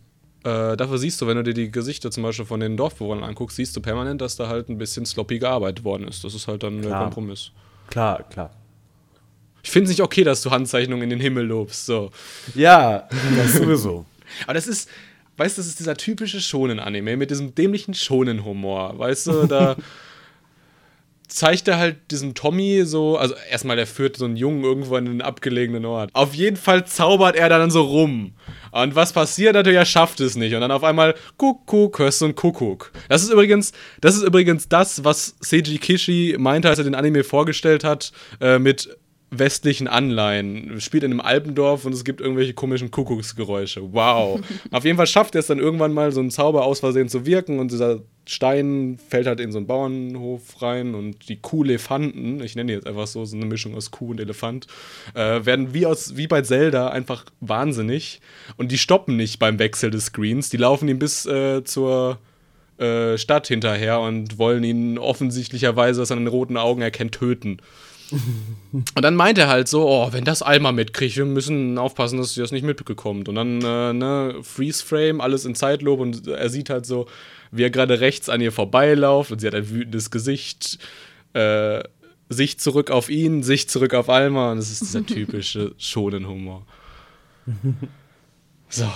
Äh, 0.46 0.76
dafür 0.76 0.98
siehst 0.98 1.20
du, 1.20 1.26
wenn 1.26 1.36
du 1.36 1.42
dir 1.42 1.54
die 1.54 1.72
Gesichter 1.72 2.12
zum 2.12 2.22
Beispiel 2.22 2.44
von 2.44 2.60
den 2.60 2.76
Dorfbewohnern 2.76 3.24
anguckst, 3.24 3.56
siehst 3.56 3.76
du 3.76 3.80
permanent, 3.80 4.20
dass 4.20 4.36
da 4.36 4.46
halt 4.46 4.68
ein 4.68 4.78
bisschen 4.78 5.04
sloppy 5.04 5.40
gearbeitet 5.40 5.82
worden 5.82 6.06
ist. 6.06 6.22
Das 6.22 6.34
ist 6.34 6.46
halt 6.46 6.62
dann 6.62 6.82
der 6.82 6.90
Klar. 6.90 7.02
Kompromiss. 7.02 7.50
Klar, 7.90 8.22
klar. 8.30 8.50
Ich 9.64 9.70
finde 9.72 9.84
es 9.84 9.88
nicht 9.90 10.02
okay, 10.02 10.22
dass 10.22 10.42
du 10.42 10.52
Handzeichnungen 10.52 11.02
in 11.02 11.10
den 11.10 11.18
Himmel 11.18 11.46
lobst. 11.46 11.86
So. 11.86 12.12
Ja, 12.54 13.08
das 13.36 13.54
sowieso. 13.54 14.06
Aber 14.44 14.54
das 14.54 14.68
ist, 14.68 14.88
weißt 15.36 15.58
du, 15.58 15.62
das 15.62 15.66
ist 15.66 15.80
dieser 15.80 15.96
typische 15.96 16.40
Shonen-Anime 16.40 17.16
mit 17.16 17.32
diesem 17.32 17.52
dämlichen 17.52 17.94
Shonen-Humor. 17.94 18.96
Weißt 18.96 19.26
du, 19.26 19.46
da 19.48 19.74
zeigt 21.36 21.68
er 21.68 21.76
halt 21.76 22.10
diesen 22.10 22.34
Tommy 22.34 22.84
so, 22.86 23.18
also 23.18 23.34
erstmal, 23.50 23.78
er 23.78 23.86
führt 23.86 24.16
so 24.16 24.24
einen 24.24 24.36
Jungen 24.36 24.64
irgendwo 24.64 24.96
in 24.96 25.06
einen 25.06 25.20
abgelegenen 25.20 25.84
Ort. 25.84 26.08
Auf 26.14 26.34
jeden 26.34 26.56
Fall 26.56 26.86
zaubert 26.86 27.36
er 27.36 27.50
dann 27.50 27.70
so 27.70 27.82
rum. 27.82 28.32
Und 28.72 28.94
was 28.94 29.12
passiert 29.12 29.52
natürlich, 29.52 29.78
er 29.78 29.84
schafft 29.84 30.18
es 30.20 30.36
nicht. 30.36 30.54
Und 30.54 30.62
dann 30.62 30.70
auf 30.70 30.82
einmal, 30.82 31.14
Kuckuck, 31.36 31.98
hörst 31.98 32.22
du 32.22 32.24
einen 32.24 32.36
Kuckuck. 32.36 32.90
Das 33.10 33.22
ist 33.22 33.30
übrigens, 33.30 33.72
das 34.00 34.16
ist 34.16 34.22
übrigens 34.22 34.70
das, 34.70 35.04
was 35.04 35.36
Seiji 35.40 35.76
Kishi 35.76 36.36
meinte, 36.38 36.70
als 36.70 36.78
er 36.78 36.84
den 36.84 36.94
Anime 36.94 37.22
vorgestellt 37.22 37.84
hat, 37.84 38.12
äh, 38.40 38.58
mit 38.58 38.96
westlichen 39.30 39.88
Anleihen. 39.88 40.80
Spielt 40.80 41.02
in 41.02 41.10
einem 41.10 41.20
Alpendorf 41.20 41.84
und 41.84 41.92
es 41.92 42.04
gibt 42.04 42.20
irgendwelche 42.20 42.54
komischen 42.54 42.90
Kuckucksgeräusche. 42.90 43.92
Wow. 43.92 44.40
Auf 44.70 44.84
jeden 44.84 44.96
Fall 44.96 45.06
schafft 45.06 45.34
er 45.34 45.40
es 45.40 45.46
dann 45.46 45.58
irgendwann 45.58 45.92
mal, 45.92 46.12
so 46.12 46.20
einen 46.20 46.30
Zauber 46.30 46.64
aus 46.64 46.80
Versehen 46.80 47.08
zu 47.08 47.26
wirken 47.26 47.58
und 47.58 47.72
dieser 47.72 48.02
Stein 48.28 48.98
fällt 49.08 49.26
halt 49.26 49.40
in 49.40 49.52
so 49.52 49.58
einen 49.58 49.66
Bauernhof 49.66 50.60
rein 50.62 50.94
und 50.94 51.28
die 51.28 51.36
Kuhlefanten, 51.36 52.42
ich 52.42 52.56
nenne 52.56 52.68
die 52.68 52.74
jetzt 52.74 52.86
einfach 52.86 53.06
so, 53.06 53.24
so 53.24 53.36
eine 53.36 53.46
Mischung 53.46 53.74
aus 53.74 53.90
Kuh 53.90 54.10
und 54.10 54.20
Elefant, 54.20 54.66
äh, 55.14 55.44
werden 55.44 55.74
wie, 55.74 55.86
aus, 55.86 56.16
wie 56.16 56.26
bei 56.26 56.42
Zelda 56.42 56.88
einfach 56.88 57.24
wahnsinnig 57.40 58.20
und 58.56 58.72
die 58.72 58.78
stoppen 58.78 59.16
nicht 59.16 59.38
beim 59.38 59.58
Wechsel 59.58 59.90
des 59.90 60.06
Screens, 60.06 60.50
die 60.50 60.56
laufen 60.56 60.88
ihm 60.88 60.98
bis 60.98 61.24
äh, 61.26 61.62
zur 61.62 62.18
äh, 62.78 63.16
Stadt 63.16 63.46
hinterher 63.46 64.00
und 64.00 64.38
wollen 64.38 64.62
ihn 64.62 64.98
offensichtlicherweise, 64.98 66.00
dass 66.00 66.10
er 66.10 66.16
an 66.16 66.24
den 66.24 66.28
roten 66.28 66.56
Augen 66.56 66.82
erkennt, 66.82 67.12
töten. 67.12 67.58
Und 68.10 69.02
dann 69.02 69.14
meint 69.14 69.38
er 69.38 69.48
halt 69.48 69.68
so, 69.68 69.88
oh, 69.88 70.12
wenn 70.12 70.24
das 70.24 70.42
Alma 70.42 70.72
mitkriegt, 70.72 71.16
wir 71.16 71.24
müssen 71.24 71.78
aufpassen, 71.78 72.18
dass 72.18 72.34
sie 72.34 72.40
das 72.40 72.52
nicht 72.52 72.64
mitbekommt. 72.64 73.28
Und 73.28 73.34
dann, 73.34 73.62
äh, 73.62 73.92
ne, 73.92 74.36
Freeze-Frame, 74.42 75.20
alles 75.20 75.44
in 75.44 75.54
Zeitlob 75.54 76.00
und 76.00 76.26
er 76.26 76.48
sieht 76.48 76.70
halt 76.70 76.86
so, 76.86 77.06
wie 77.50 77.62
er 77.62 77.70
gerade 77.70 78.00
rechts 78.00 78.28
an 78.28 78.40
ihr 78.40 78.52
vorbeilauft 78.52 79.32
und 79.32 79.40
sie 79.40 79.46
hat 79.46 79.54
ein 79.54 79.70
wütendes 79.70 80.10
Gesicht, 80.10 80.78
äh, 81.32 81.82
Sicht 82.28 82.60
zurück 82.60 82.90
auf 82.90 83.08
ihn, 83.08 83.42
Sicht 83.42 83.70
zurück 83.70 83.94
auf 83.94 84.08
Alma 84.08 84.52
und 84.52 84.58
das 84.58 84.70
ist 84.70 84.82
dieser 84.82 85.06
typische 85.06 85.74
Shonen-Humor. 85.78 86.66
So. 88.68 88.86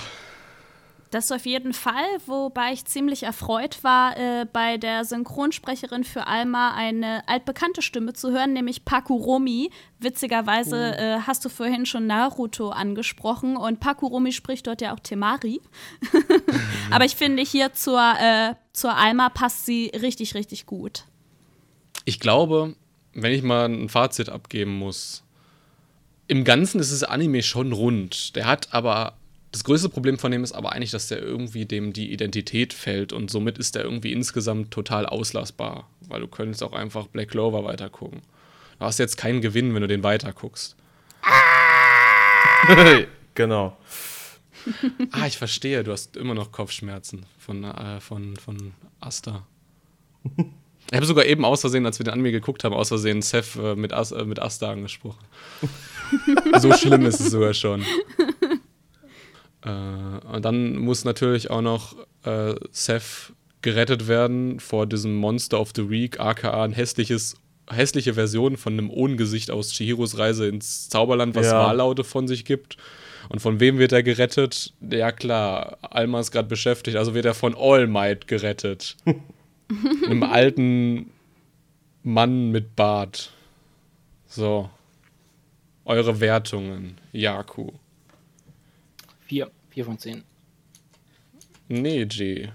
Das 1.10 1.32
auf 1.32 1.44
jeden 1.44 1.72
Fall, 1.72 2.04
wobei 2.26 2.72
ich 2.72 2.84
ziemlich 2.84 3.24
erfreut 3.24 3.82
war, 3.82 4.16
äh, 4.16 4.46
bei 4.52 4.76
der 4.76 5.04
Synchronsprecherin 5.04 6.04
für 6.04 6.28
Alma 6.28 6.72
eine 6.74 7.26
altbekannte 7.28 7.82
Stimme 7.82 8.12
zu 8.12 8.30
hören, 8.30 8.52
nämlich 8.52 8.84
Pakuromi. 8.84 9.70
Witzigerweise 9.98 10.76
Mhm. 10.76 11.02
äh, 11.02 11.18
hast 11.26 11.44
du 11.44 11.48
vorhin 11.48 11.84
schon 11.84 12.06
Naruto 12.06 12.70
angesprochen 12.70 13.56
und 13.56 13.80
Pakuromi 13.80 14.30
spricht 14.32 14.68
dort 14.68 14.80
ja 14.82 14.94
auch 14.94 15.00
Temari. 15.00 15.60
Aber 16.92 17.04
ich 17.04 17.16
finde, 17.16 17.42
hier 17.42 17.72
zur, 17.72 18.00
äh, 18.20 18.54
zur 18.72 18.96
Alma 18.96 19.30
passt 19.30 19.66
sie 19.66 19.90
richtig, 20.00 20.34
richtig 20.34 20.66
gut. 20.66 21.04
Ich 22.04 22.20
glaube, 22.20 22.76
wenn 23.14 23.32
ich 23.32 23.42
mal 23.42 23.66
ein 23.68 23.88
Fazit 23.88 24.28
abgeben 24.28 24.78
muss, 24.78 25.24
im 26.28 26.44
Ganzen 26.44 26.78
ist 26.80 26.92
das 26.92 27.02
Anime 27.02 27.42
schon 27.42 27.72
rund. 27.72 28.36
Der 28.36 28.46
hat 28.46 28.68
aber, 28.72 29.14
das 29.52 29.64
größte 29.64 29.88
Problem 29.88 30.18
von 30.18 30.30
dem 30.30 30.44
ist 30.44 30.52
aber 30.52 30.72
eigentlich, 30.72 30.92
dass 30.92 31.08
der 31.08 31.20
irgendwie 31.20 31.66
dem 31.66 31.92
die 31.92 32.12
Identität 32.12 32.72
fällt 32.72 33.12
und 33.12 33.30
somit 33.30 33.58
ist 33.58 33.74
der 33.74 33.82
irgendwie 33.82 34.12
insgesamt 34.12 34.70
total 34.70 35.06
auslassbar. 35.06 35.88
Weil 36.02 36.20
du 36.20 36.28
könntest 36.28 36.62
auch 36.62 36.72
einfach 36.72 37.08
Black 37.08 37.30
Clover 37.30 37.64
weitergucken. 37.64 38.22
Du 38.78 38.84
hast 38.84 38.98
jetzt 38.98 39.16
keinen 39.16 39.40
Gewinn, 39.40 39.74
wenn 39.74 39.82
du 39.82 39.88
den 39.88 40.02
weiterguckst. 40.02 40.76
genau. 43.34 43.76
Ah, 45.12 45.26
ich 45.26 45.38
verstehe, 45.38 45.82
du 45.82 45.90
hast 45.90 46.18
immer 46.18 46.34
noch 46.34 46.52
Kopfschmerzen 46.52 47.24
von, 47.38 47.64
äh, 47.64 47.98
von, 48.00 48.36
von 48.36 48.74
Asta. 49.00 49.46
Ich 50.90 50.96
habe 50.96 51.06
sogar 51.06 51.24
eben 51.24 51.44
aus 51.44 51.60
Versehen, 51.60 51.86
als 51.86 52.00
wir 52.00 52.04
den 52.04 52.12
Anime 52.12 52.32
geguckt 52.32 52.64
haben, 52.64 52.74
aus 52.74 52.88
Versehen 52.88 53.22
Seth 53.22 53.54
äh, 53.54 53.76
mit, 53.76 53.92
As 53.92 54.10
äh, 54.10 54.24
mit 54.24 54.40
Asta 54.40 54.72
angesprochen. 54.72 55.24
so 56.58 56.72
schlimm 56.72 57.06
ist 57.06 57.20
es 57.20 57.30
sogar 57.30 57.54
schon. 57.54 57.84
Äh, 59.64 59.70
und 59.70 60.44
dann 60.44 60.76
muss 60.76 61.04
natürlich 61.04 61.50
auch 61.50 61.62
noch 61.62 61.96
äh, 62.24 62.54
Seth 62.70 63.32
gerettet 63.62 64.08
werden 64.08 64.60
vor 64.60 64.86
diesem 64.86 65.14
Monster 65.14 65.60
of 65.60 65.72
the 65.74 65.90
Week, 65.90 66.18
aka 66.18 66.62
ein 66.62 66.72
hässliches, 66.72 67.36
hässliche 67.68 68.14
Version 68.14 68.56
von 68.56 68.72
einem 68.74 68.90
Ohngesicht 68.90 69.50
aus 69.50 69.72
Chihiros 69.72 70.16
Reise 70.18 70.46
ins 70.48 70.88
Zauberland, 70.88 71.34
was 71.34 71.46
Ja. 71.46 71.64
Wahllaute 71.66 72.04
von 72.04 72.26
sich 72.26 72.44
gibt. 72.44 72.76
Und 73.28 73.40
von 73.40 73.60
wem 73.60 73.78
wird 73.78 73.92
er 73.92 74.02
gerettet? 74.02 74.72
Ja 74.80 75.12
klar, 75.12 75.78
Alma 75.82 76.20
ist 76.20 76.30
gerade 76.32 76.48
beschäftigt, 76.48 76.96
also 76.96 77.14
wird 77.14 77.26
er 77.26 77.34
von 77.34 77.54
All 77.56 77.86
Might 77.86 78.26
gerettet. 78.26 78.96
Einem 80.06 80.22
alten 80.24 81.10
Mann 82.02 82.50
mit 82.50 82.74
Bart. 82.74 83.30
So. 84.26 84.70
Eure 85.84 86.18
Wertungen, 86.20 86.98
Yaku. 87.12 87.68
Vier. 89.30 89.48
Vier 89.68 89.84
von 89.84 89.96
zehn. 89.96 90.24
Neji. 91.68 92.50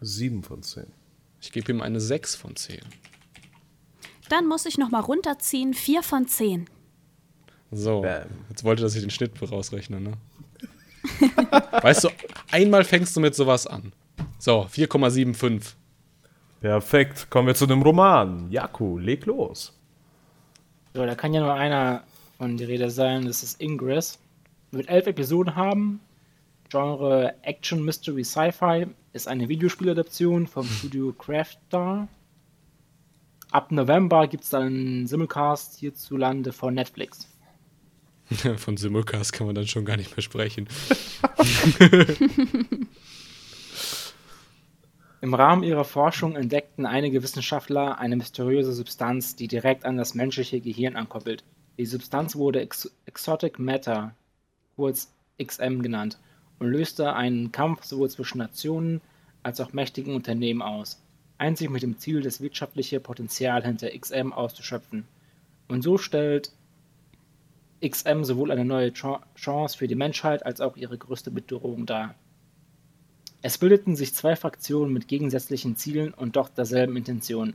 Sieben 0.00 0.44
von 0.44 0.62
zehn. 0.62 0.86
Ich 1.40 1.50
gebe 1.50 1.72
ihm 1.72 1.80
eine 1.80 1.98
6 1.98 2.36
von 2.36 2.54
10. 2.54 2.78
Dann 4.28 4.46
muss 4.46 4.64
ich 4.64 4.78
noch 4.78 4.92
mal 4.92 5.00
runterziehen, 5.00 5.74
4 5.74 6.04
von 6.04 6.28
10. 6.28 6.70
So, 7.72 8.02
Bam. 8.02 8.28
jetzt 8.50 8.62
wollte, 8.62 8.84
dass 8.84 8.94
ich 8.94 9.00
den 9.00 9.10
Schnitt 9.10 9.32
rausrechne, 9.42 10.00
ne? 10.00 10.12
weißt 11.82 12.04
du, 12.04 12.10
einmal 12.52 12.84
fängst 12.84 13.16
du 13.16 13.20
mit 13.20 13.34
sowas 13.34 13.66
an. 13.66 13.92
So, 14.38 14.60
4,75. 14.60 15.74
Perfekt. 16.60 17.30
Kommen 17.30 17.48
wir 17.48 17.56
zu 17.56 17.66
dem 17.66 17.82
Roman. 17.82 18.48
Jaku, 18.48 18.96
leg 18.96 19.26
los. 19.26 19.76
So, 20.94 21.04
da 21.04 21.16
kann 21.16 21.34
ja 21.34 21.40
nur 21.40 21.54
einer 21.54 22.04
von 22.38 22.56
die 22.56 22.64
Rede 22.64 22.90
sein, 22.90 23.26
das 23.26 23.42
ist 23.42 23.60
Ingress. 23.60 24.20
Wird 24.70 24.88
elf 24.88 25.08
Episoden 25.08 25.56
haben. 25.56 26.00
Genre 26.72 27.34
Action, 27.42 27.84
Mystery, 27.84 28.24
Sci-Fi. 28.24 28.86
Ist 29.12 29.28
eine 29.28 29.50
Videospieladaption 29.50 30.46
vom 30.46 30.66
Studio 30.66 31.12
Craftstar. 31.12 32.08
Ab 33.50 33.70
November 33.70 34.26
gibt 34.26 34.44
es 34.44 34.50
dann 34.50 34.62
einen 34.62 35.06
Simulcast 35.06 35.78
hierzulande 35.78 36.50
von 36.54 36.72
Netflix. 36.72 37.28
Von 38.56 38.78
Simulcast 38.78 39.34
kann 39.34 39.46
man 39.46 39.54
dann 39.54 39.66
schon 39.66 39.84
gar 39.84 39.98
nicht 39.98 40.16
mehr 40.16 40.22
sprechen. 40.22 40.66
Im 45.20 45.34
Rahmen 45.34 45.64
ihrer 45.64 45.84
Forschung 45.84 46.36
entdeckten 46.36 46.86
einige 46.86 47.22
Wissenschaftler 47.22 47.98
eine 47.98 48.16
mysteriöse 48.16 48.72
Substanz, 48.72 49.36
die 49.36 49.48
direkt 49.48 49.84
an 49.84 49.98
das 49.98 50.14
menschliche 50.14 50.62
Gehirn 50.62 50.96
ankoppelt. 50.96 51.44
Die 51.76 51.84
Substanz 51.84 52.34
wurde 52.36 52.62
Ex 52.62 52.90
Exotic 53.04 53.58
Matter, 53.58 54.14
kurz 54.76 55.12
XM 55.38 55.82
genannt, 55.82 56.18
und 56.62 56.70
löste 56.70 57.14
einen 57.14 57.50
Kampf 57.50 57.82
sowohl 57.82 58.08
zwischen 58.08 58.38
Nationen 58.38 59.00
als 59.42 59.60
auch 59.60 59.72
mächtigen 59.72 60.14
Unternehmen 60.14 60.62
aus, 60.62 61.02
einzig 61.36 61.70
mit 61.70 61.82
dem 61.82 61.98
Ziel, 61.98 62.22
das 62.22 62.40
wirtschaftliche 62.40 63.00
Potenzial 63.00 63.64
hinter 63.64 63.90
XM 63.90 64.32
auszuschöpfen. 64.32 65.04
Und 65.66 65.82
so 65.82 65.98
stellt 65.98 66.52
XM 67.84 68.22
sowohl 68.22 68.52
eine 68.52 68.64
neue 68.64 68.92
Cha- 68.92 69.22
Chance 69.34 69.76
für 69.76 69.88
die 69.88 69.96
Menschheit 69.96 70.46
als 70.46 70.60
auch 70.60 70.76
ihre 70.76 70.96
größte 70.96 71.32
Bedrohung 71.32 71.84
dar. 71.84 72.14
Es 73.42 73.58
bildeten 73.58 73.96
sich 73.96 74.14
zwei 74.14 74.36
Fraktionen 74.36 74.92
mit 74.92 75.08
gegensätzlichen 75.08 75.74
Zielen 75.74 76.14
und 76.14 76.36
doch 76.36 76.48
derselben 76.48 76.96
Intention, 76.96 77.54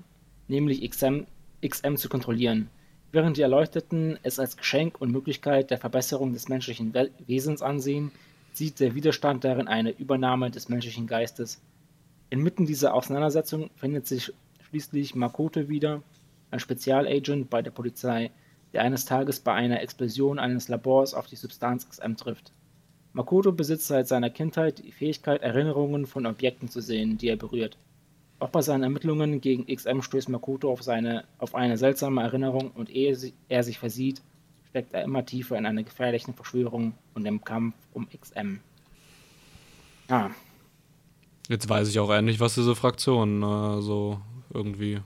nämlich 0.49 0.81
XM, 0.89 1.27
XM 1.65 1.95
zu 1.95 2.09
kontrollieren, 2.09 2.69
während 3.13 3.37
die 3.37 3.41
Erleuchteten 3.41 4.19
es 4.23 4.37
als 4.37 4.57
Geschenk 4.57 4.99
und 4.99 5.13
Möglichkeit 5.13 5.71
der 5.71 5.77
Verbesserung 5.77 6.33
des 6.33 6.49
menschlichen 6.49 6.93
We 6.93 7.09
Wesens 7.25 7.61
ansehen, 7.61 8.11
sieht 8.57 8.79
der 8.79 8.95
Widerstand 8.95 9.43
darin 9.43 9.67
eine 9.67 9.91
Übernahme 9.91 10.49
des 10.49 10.67
menschlichen 10.67 11.07
Geistes. 11.07 11.61
Inmitten 12.29 12.65
dieser 12.65 12.93
Auseinandersetzung 12.93 13.69
findet 13.75 14.07
sich 14.07 14.33
schließlich 14.67 15.15
Makoto 15.15 15.69
wieder, 15.69 16.01
ein 16.51 16.59
Spezialagent 16.59 17.49
bei 17.49 17.61
der 17.61 17.71
Polizei, 17.71 18.31
der 18.73 18.81
eines 18.81 19.05
Tages 19.05 19.39
bei 19.39 19.53
einer 19.53 19.81
Explosion 19.81 20.39
eines 20.39 20.67
Labors 20.67 21.13
auf 21.13 21.27
die 21.27 21.35
Substanz 21.35 21.87
XM 21.87 22.15
trifft. 22.15 22.51
Makoto 23.13 23.51
besitzt 23.51 23.87
seit 23.87 24.07
seiner 24.07 24.29
Kindheit 24.29 24.83
die 24.83 24.91
Fähigkeit, 24.91 25.41
Erinnerungen 25.41 26.05
von 26.05 26.25
Objekten 26.25 26.67
zu 26.69 26.81
sehen, 26.81 27.17
die 27.17 27.29
er 27.29 27.37
berührt. 27.37 27.77
Auch 28.39 28.49
bei 28.49 28.61
seinen 28.61 28.83
Ermittlungen 28.83 29.41
gegen 29.41 29.65
XM 29.65 30.01
stößt 30.01 30.29
Makoto 30.29 30.71
auf, 30.71 30.83
seine, 30.83 31.23
auf 31.37 31.55
eine 31.55 31.77
seltsame 31.77 32.21
Erinnerung 32.21 32.71
und 32.71 32.89
ehe 32.89 33.17
er 33.49 33.63
sich 33.63 33.79
versieht, 33.79 34.21
steckt 34.69 34.93
er 34.93 35.03
immer 35.03 35.25
tiefer 35.25 35.57
in 35.57 35.65
einer 35.65 35.83
gefährlichen 35.83 36.33
Verschwörung 36.33 36.93
und 37.13 37.25
im 37.25 37.43
Kampf 37.43 37.75
um 37.93 38.07
XM. 38.09 38.59
Ja, 40.09 40.31
Jetzt 41.49 41.69
weiß 41.69 41.87
ich 41.87 41.99
auch 41.99 42.09
endlich, 42.09 42.39
was 42.39 42.55
diese 42.55 42.75
Fraktionen 42.75 43.41
äh, 43.41 43.81
so 43.81 44.19
irgendwie 44.53 44.99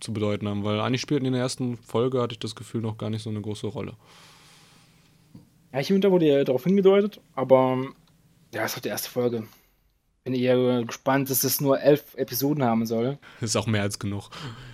zu 0.00 0.12
bedeuten 0.12 0.46
haben, 0.48 0.62
weil 0.62 0.80
eigentlich 0.80 1.00
spielten 1.00 1.26
in 1.26 1.32
der 1.32 1.42
ersten 1.42 1.76
Folge, 1.76 2.22
hatte 2.22 2.34
ich 2.34 2.38
das 2.38 2.54
Gefühl, 2.54 2.80
noch 2.80 2.98
gar 2.98 3.10
nicht 3.10 3.22
so 3.22 3.30
eine 3.30 3.40
große 3.40 3.66
Rolle. 3.66 3.94
ja 5.72 5.80
hier 5.80 5.96
und 5.96 6.04
da 6.04 6.10
wurde 6.12 6.26
ja 6.26 6.44
darauf 6.44 6.64
hingedeutet, 6.64 7.20
aber 7.34 7.84
ja, 8.54 8.64
ist 8.64 8.76
halt 8.76 8.84
die 8.84 8.90
erste 8.90 9.10
Folge. 9.10 9.44
Bin 10.22 10.34
eher 10.34 10.84
gespannt, 10.84 11.30
dass 11.30 11.42
es 11.42 11.60
nur 11.60 11.80
elf 11.80 12.14
Episoden 12.14 12.62
haben 12.62 12.86
soll. 12.86 13.18
Ist 13.40 13.56
auch 13.56 13.66
mehr 13.66 13.82
als 13.82 13.98
genug. 13.98 14.30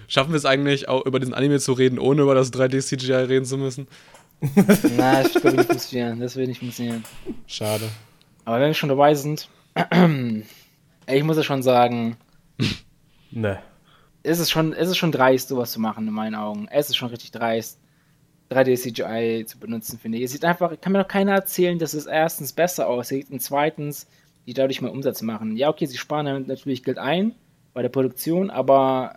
Schaffen 0.09 0.33
wir 0.33 0.37
es 0.37 0.45
eigentlich, 0.47 0.89
auch 0.89 1.07
über 1.07 1.21
diesen 1.21 1.33
Anime 1.33 1.61
zu 1.61 1.75
reden, 1.75 1.99
ohne 1.99 2.23
über 2.23 2.35
das 2.35 2.53
3D-CGI 2.53 3.29
reden 3.29 3.45
zu 3.45 3.57
müssen? 3.57 3.87
Na, 4.97 5.23
das 5.23 5.35
wird 5.43 5.57
nicht 5.57 5.67
funktionieren. 5.67 6.21
Das 6.21 6.37
wird 6.37 6.49
nicht 6.49 6.59
funktionieren. 6.59 7.05
Schade. 7.47 7.89
Aber 8.45 8.61
wenn 8.61 8.69
wir 8.69 8.75
schon 8.75 8.89
dabei 8.91 9.15
sind, 9.15 9.49
ich 11.07 11.25
muss 11.25 11.37
ja 11.37 11.43
schon 11.43 11.63
sagen, 11.63 12.17
Ne. 13.31 13.59
es 14.23 14.39
ist 14.39 14.51
schon, 14.51 14.73
es 14.73 14.89
ist 14.89 14.97
schon 14.97 15.13
dreist, 15.13 15.49
sowas 15.49 15.73
zu 15.73 15.81
machen, 15.81 16.07
in 16.07 16.15
meinen 16.15 16.35
Augen. 16.35 16.69
Es 16.71 16.89
ist 16.89 16.97
schon 16.97 17.09
richtig 17.09 17.33
dreist, 17.33 17.81
3D-CGI 18.51 19.47
zu 19.47 19.59
benutzen, 19.59 19.99
finde 19.99 20.19
ich. 20.19 20.25
Es 20.25 20.33
sieht 20.33 20.45
einfach, 20.45 20.79
kann 20.81 20.93
mir 20.93 21.03
doch 21.03 21.09
keiner 21.09 21.33
erzählen, 21.33 21.79
dass 21.79 21.95
es 21.95 22.07
erstens 22.07 22.53
besser 22.53 22.87
aussieht 22.89 23.31
und 23.31 23.41
zweitens, 23.41 24.07
die 24.47 24.55
dadurch 24.55 24.83
mehr 24.83 24.93
Umsatz 24.93 25.23
machen. 25.23 25.57
Ja, 25.57 25.71
okay, 25.71 25.87
sie 25.87 25.97
sparen 25.97 26.27
damit 26.27 26.47
natürlich 26.49 26.85
Geld 26.85 26.99
ein 26.99 27.35
bei 27.73 27.83
der 27.83 27.89
Produktion, 27.89 28.51
aber 28.51 29.17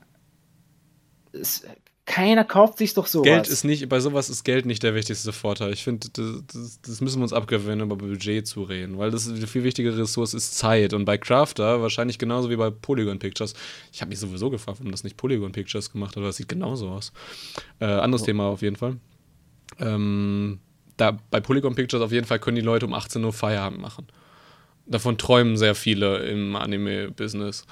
es, 1.34 1.64
keiner 2.08 2.46
kauft 2.46 2.78
sich 2.78 2.94
doch 2.94 3.06
sowas. 3.06 3.26
Geld 3.26 3.48
ist 3.48 3.66
nicht, 3.66 3.90
bei 3.90 4.00
sowas 4.00 4.30
ist 4.30 4.46
Geld 4.46 4.66
nicht 4.66 4.82
der 4.82 4.96
wichtigste 4.96 5.34
Vorteil. 5.34 5.74
Ich 5.74 5.84
finde, 5.84 6.08
das, 6.14 6.44
das, 6.48 6.82
das 6.82 7.02
müssen 7.02 7.20
wir 7.20 7.24
uns 7.24 7.34
abgewöhnen, 7.34 7.82
über 7.82 7.98
Budget 7.98 8.48
zu 8.48 8.64
reden, 8.64 8.98
weil 8.98 9.12
das 9.12 9.28
eine 9.28 9.46
viel 9.46 9.66
wichtigere 9.66 10.00
Ressource 10.00 10.34
ist 10.34 10.58
Zeit. 10.58 10.94
Und 10.94 11.04
bei 11.04 11.18
Crafter, 11.18 11.82
wahrscheinlich 11.82 12.18
genauso 12.18 12.50
wie 12.50 12.56
bei 12.56 12.70
Polygon 12.70 13.20
Pictures, 13.20 13.54
ich 13.92 14.00
habe 14.00 14.10
mich 14.10 14.20
sowieso 14.20 14.50
gefragt, 14.50 14.80
warum 14.80 14.92
das 14.92 15.04
nicht 15.04 15.18
Polygon 15.18 15.52
Pictures 15.52 15.92
gemacht 15.92 16.12
hat, 16.12 16.18
aber 16.20 16.28
das 16.28 16.38
sieht 16.38 16.48
genauso 16.48 16.88
aus. 16.88 17.12
Äh, 17.80 17.86
anderes 17.86 18.24
Thema 18.24 18.46
auf 18.46 18.62
jeden 18.62 18.78
Fall. 18.78 18.96
Ähm, 19.78 20.60
da, 20.96 21.20
bei 21.30 21.42
Polygon 21.42 21.76
Pictures 21.76 22.02
auf 22.02 22.14
jeden 22.14 22.26
Fall 22.26 22.40
können 22.40 22.56
die 22.56 22.62
Leute 22.62 22.86
um 22.86 22.94
18 22.94 23.22
Uhr 23.22 23.34
Feierabend 23.34 23.82
machen. 23.82 24.08
Davon 24.86 25.18
träumen 25.18 25.58
sehr 25.58 25.76
viele 25.76 26.20
im 26.20 26.56
Anime-Business. 26.56 27.66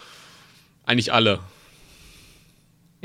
Eigentlich 0.83 1.13
alle. 1.13 1.39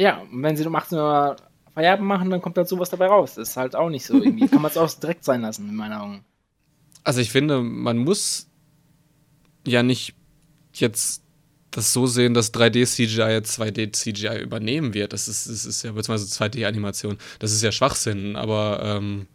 Ja, 0.01 0.23
und 0.33 0.43
wenn 0.43 0.57
sie 0.57 0.65
um 0.65 0.75
18 0.75 0.97
Uhr 0.97 1.37
Feierabend 1.75 2.09
machen, 2.09 2.31
dann 2.31 2.41
kommt 2.41 2.57
halt 2.57 2.67
sowas 2.67 2.89
dabei 2.89 3.09
raus. 3.09 3.35
Das 3.35 3.51
ist 3.51 3.57
halt 3.59 3.77
auch 3.77 3.91
nicht 3.91 4.07
so 4.07 4.15
irgendwie. 4.15 4.49
Kann 4.49 4.63
man 4.63 4.71
es 4.71 4.79
auch 4.79 4.91
direkt 4.91 5.25
sein 5.25 5.43
lassen, 5.43 5.69
in 5.69 5.77
meinen 5.77 5.93
Augen. 5.93 6.25
Also 7.05 7.21
ich 7.21 7.31
finde, 7.31 7.61
man 7.61 7.99
muss 7.99 8.49
ja 9.67 9.83
nicht 9.83 10.15
jetzt 10.73 11.23
das 11.71 11.93
so 11.93 12.07
sehen, 12.07 12.33
dass 12.33 12.55
3D-CGI 12.55 13.31
jetzt 13.31 13.61
2D-CGI 13.61 14.41
übernehmen 14.41 14.95
wird. 14.95 15.13
Das 15.13 15.29
ist, 15.29 15.51
das 15.51 15.67
ist 15.67 15.83
ja, 15.83 15.93
beziehungsweise 15.93 16.45
2D-Animation. 16.45 17.19
Das 17.39 17.53
ist 17.53 17.63
ja 17.63 17.71
Schwachsinn, 17.71 18.37
aber 18.37 18.81
ähm, 18.83 19.27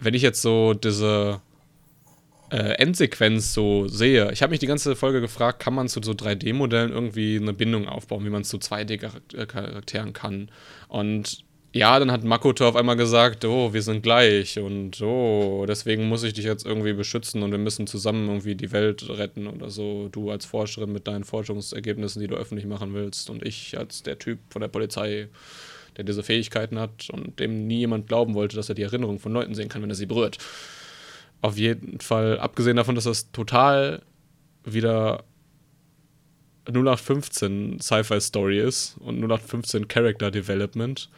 wenn 0.00 0.14
ich 0.14 0.22
jetzt 0.22 0.42
so 0.42 0.74
diese 0.74 1.40
äh, 2.54 2.74
Endsequenz 2.78 3.52
so 3.52 3.88
sehe, 3.88 4.30
ich 4.30 4.42
habe 4.42 4.52
mich 4.52 4.60
die 4.60 4.68
ganze 4.68 4.94
Folge 4.94 5.20
gefragt, 5.20 5.60
kann 5.60 5.74
man 5.74 5.88
zu 5.88 6.00
so 6.00 6.12
3D-Modellen 6.12 6.92
irgendwie 6.92 7.36
eine 7.36 7.52
Bindung 7.52 7.88
aufbauen, 7.88 8.24
wie 8.24 8.30
man 8.30 8.42
es 8.42 8.48
zu 8.48 8.58
2D-Charakteren 8.58 10.12
kann. 10.12 10.50
Und 10.86 11.44
ja, 11.72 11.98
dann 11.98 12.12
hat 12.12 12.22
Makoto 12.22 12.68
auf 12.68 12.76
einmal 12.76 12.94
gesagt, 12.94 13.44
oh, 13.44 13.72
wir 13.72 13.82
sind 13.82 14.04
gleich 14.04 14.60
und 14.60 15.02
oh, 15.02 15.64
deswegen 15.66 16.08
muss 16.08 16.22
ich 16.22 16.34
dich 16.34 16.44
jetzt 16.44 16.64
irgendwie 16.64 16.92
beschützen 16.92 17.42
und 17.42 17.50
wir 17.50 17.58
müssen 17.58 17.88
zusammen 17.88 18.28
irgendwie 18.28 18.54
die 18.54 18.70
Welt 18.70 19.08
retten 19.08 19.48
oder 19.48 19.70
so. 19.70 20.08
Du 20.12 20.30
als 20.30 20.46
Forscherin 20.46 20.92
mit 20.92 21.08
deinen 21.08 21.24
Forschungsergebnissen, 21.24 22.22
die 22.22 22.28
du 22.28 22.36
öffentlich 22.36 22.66
machen 22.66 22.94
willst 22.94 23.30
und 23.30 23.44
ich 23.44 23.76
als 23.76 24.04
der 24.04 24.20
Typ 24.20 24.38
von 24.50 24.60
der 24.60 24.68
Polizei, 24.68 25.26
der 25.96 26.04
diese 26.04 26.22
Fähigkeiten 26.22 26.78
hat 26.78 27.10
und 27.10 27.40
dem 27.40 27.66
nie 27.66 27.78
jemand 27.78 28.06
glauben 28.06 28.34
wollte, 28.34 28.54
dass 28.54 28.68
er 28.68 28.76
die 28.76 28.82
Erinnerung 28.82 29.18
von 29.18 29.32
Leuten 29.32 29.56
sehen 29.56 29.68
kann, 29.68 29.82
wenn 29.82 29.90
er 29.90 29.96
sie 29.96 30.06
berührt. 30.06 30.38
Auf 31.44 31.58
jeden 31.58 32.00
Fall, 32.00 32.38
abgesehen 32.38 32.78
davon, 32.78 32.94
dass 32.94 33.04
das 33.04 33.30
total 33.30 34.00
wieder 34.64 35.24
0815 36.66 37.80
Sci-Fi-Story 37.80 38.60
ist 38.60 38.96
und 39.00 39.16
0815 39.18 39.86
Character 39.86 40.30
Development, 40.30 41.10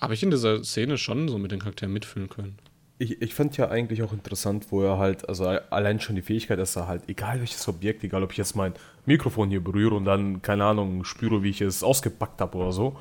habe 0.00 0.14
ich 0.14 0.24
in 0.24 0.32
dieser 0.32 0.64
Szene 0.64 0.98
schon 0.98 1.28
so 1.28 1.38
mit 1.38 1.52
den 1.52 1.60
Charakteren 1.60 1.92
mitfühlen 1.92 2.28
können. 2.28 2.56
Ich, 2.98 3.22
ich 3.22 3.36
fand 3.36 3.56
ja 3.56 3.68
eigentlich 3.68 4.02
auch 4.02 4.12
interessant, 4.12 4.66
wo 4.70 4.82
er 4.82 4.98
halt, 4.98 5.28
also 5.28 5.46
allein 5.46 6.00
schon 6.00 6.16
die 6.16 6.22
Fähigkeit, 6.22 6.58
dass 6.58 6.74
er 6.74 6.88
halt, 6.88 7.08
egal 7.08 7.38
welches 7.38 7.68
Objekt, 7.68 8.02
egal 8.02 8.24
ob 8.24 8.32
ich 8.32 8.38
jetzt 8.38 8.56
mein 8.56 8.72
Mikrofon 9.06 9.48
hier 9.48 9.62
berühre 9.62 9.94
und 9.94 10.06
dann, 10.06 10.42
keine 10.42 10.64
Ahnung, 10.64 11.04
spüre, 11.04 11.44
wie 11.44 11.50
ich 11.50 11.60
es 11.60 11.84
ausgepackt 11.84 12.40
habe 12.40 12.58
oder 12.58 12.72
so. 12.72 12.96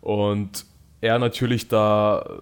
Und 0.00 0.64
er 1.02 1.18
natürlich 1.18 1.68
da 1.68 2.40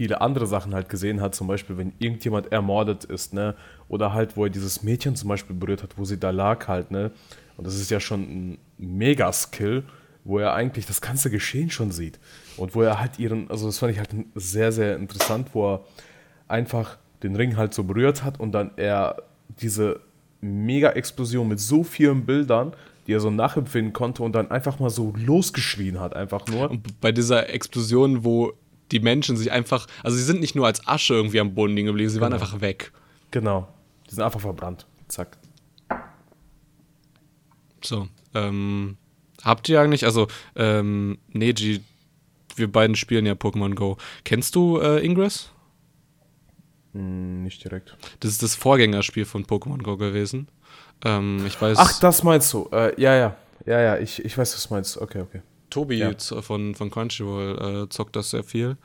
viele 0.00 0.22
andere 0.22 0.46
Sachen 0.46 0.74
halt 0.74 0.88
gesehen 0.88 1.20
hat, 1.20 1.34
zum 1.34 1.46
Beispiel, 1.46 1.76
wenn 1.76 1.92
irgendjemand 1.98 2.50
ermordet 2.50 3.04
ist, 3.04 3.34
ne, 3.34 3.54
oder 3.86 4.14
halt, 4.14 4.34
wo 4.34 4.44
er 4.44 4.50
dieses 4.50 4.82
Mädchen 4.82 5.14
zum 5.14 5.28
Beispiel 5.28 5.54
berührt 5.54 5.82
hat, 5.82 5.98
wo 5.98 6.06
sie 6.06 6.18
da 6.18 6.30
lag 6.30 6.68
halt, 6.68 6.90
ne, 6.90 7.10
und 7.58 7.66
das 7.66 7.74
ist 7.74 7.90
ja 7.90 8.00
schon 8.00 8.22
ein 8.22 8.58
Mega-Skill, 8.78 9.82
wo 10.24 10.38
er 10.38 10.54
eigentlich 10.54 10.86
das 10.86 11.02
ganze 11.02 11.28
Geschehen 11.28 11.68
schon 11.68 11.90
sieht. 11.90 12.18
Und 12.56 12.74
wo 12.74 12.80
er 12.80 12.98
halt 12.98 13.18
ihren, 13.18 13.50
also 13.50 13.66
das 13.66 13.76
fand 13.76 13.92
ich 13.92 13.98
halt 13.98 14.08
sehr, 14.34 14.72
sehr 14.72 14.96
interessant, 14.96 15.48
wo 15.52 15.74
er 15.74 15.84
einfach 16.48 16.96
den 17.22 17.36
Ring 17.36 17.58
halt 17.58 17.74
so 17.74 17.84
berührt 17.84 18.24
hat 18.24 18.40
und 18.40 18.52
dann 18.52 18.70
er 18.78 19.16
diese 19.60 20.00
Mega-Explosion 20.40 21.46
mit 21.46 21.60
so 21.60 21.84
vielen 21.84 22.24
Bildern, 22.24 22.72
die 23.06 23.12
er 23.12 23.20
so 23.20 23.30
nachempfinden 23.30 23.92
konnte 23.92 24.22
und 24.22 24.32
dann 24.32 24.50
einfach 24.50 24.78
mal 24.78 24.88
so 24.88 25.12
losgeschrien 25.14 26.00
hat, 26.00 26.16
einfach 26.16 26.46
nur. 26.46 26.70
Und 26.70 27.02
bei 27.02 27.12
dieser 27.12 27.50
Explosion, 27.50 28.24
wo 28.24 28.54
die 28.92 29.00
Menschen 29.00 29.36
sich 29.36 29.52
einfach, 29.52 29.86
also 30.02 30.16
sie 30.16 30.22
sind 30.22 30.40
nicht 30.40 30.54
nur 30.54 30.66
als 30.66 30.86
Asche 30.86 31.14
irgendwie 31.14 31.40
am 31.40 31.54
Boden 31.54 31.74
liegen 31.74 31.86
geblieben, 31.86 32.10
sie 32.10 32.18
genau. 32.18 32.30
waren 32.30 32.34
einfach 32.34 32.60
weg. 32.60 32.92
Genau, 33.30 33.68
die 34.08 34.14
sind 34.14 34.24
einfach 34.24 34.40
verbrannt. 34.40 34.86
Zack. 35.08 35.38
So, 37.82 38.08
ähm, 38.34 38.96
habt 39.42 39.68
ihr 39.68 39.80
eigentlich, 39.80 40.04
also, 40.04 40.28
ähm, 40.56 41.18
Neji, 41.28 41.82
wir 42.56 42.70
beiden 42.70 42.96
spielen 42.96 43.26
ja 43.26 43.32
Pokémon 43.32 43.74
Go. 43.74 43.96
Kennst 44.24 44.54
du 44.54 44.78
äh, 44.78 45.04
Ingress? 45.04 45.50
Hm, 46.92 47.44
nicht 47.44 47.64
direkt. 47.64 47.96
Das 48.20 48.30
ist 48.32 48.42
das 48.42 48.54
Vorgängerspiel 48.54 49.24
von 49.24 49.46
Pokémon 49.46 49.82
Go 49.82 49.96
gewesen. 49.96 50.48
Ähm, 51.04 51.44
ich 51.46 51.60
weiß. 51.60 51.78
Ach, 51.78 52.00
das 52.00 52.22
meinst 52.22 52.52
du? 52.52 52.68
Äh, 52.72 53.00
ja, 53.00 53.14
ja. 53.14 53.36
Ja, 53.66 53.80
ja, 53.80 53.98
ich, 53.98 54.24
ich 54.24 54.36
weiß, 54.36 54.54
was 54.54 54.68
du 54.68 54.74
meinst. 54.74 54.98
Okay, 54.98 55.20
okay. 55.20 55.42
Tobi 55.70 55.96
Ja. 55.98 56.12
von, 56.18 56.74
von 56.74 56.90
Crunchyroll 56.90 57.84
äh, 57.84 57.88
zockt 57.88 58.16
das 58.16 58.30
sehr 58.30 58.44
viel. 58.44 58.76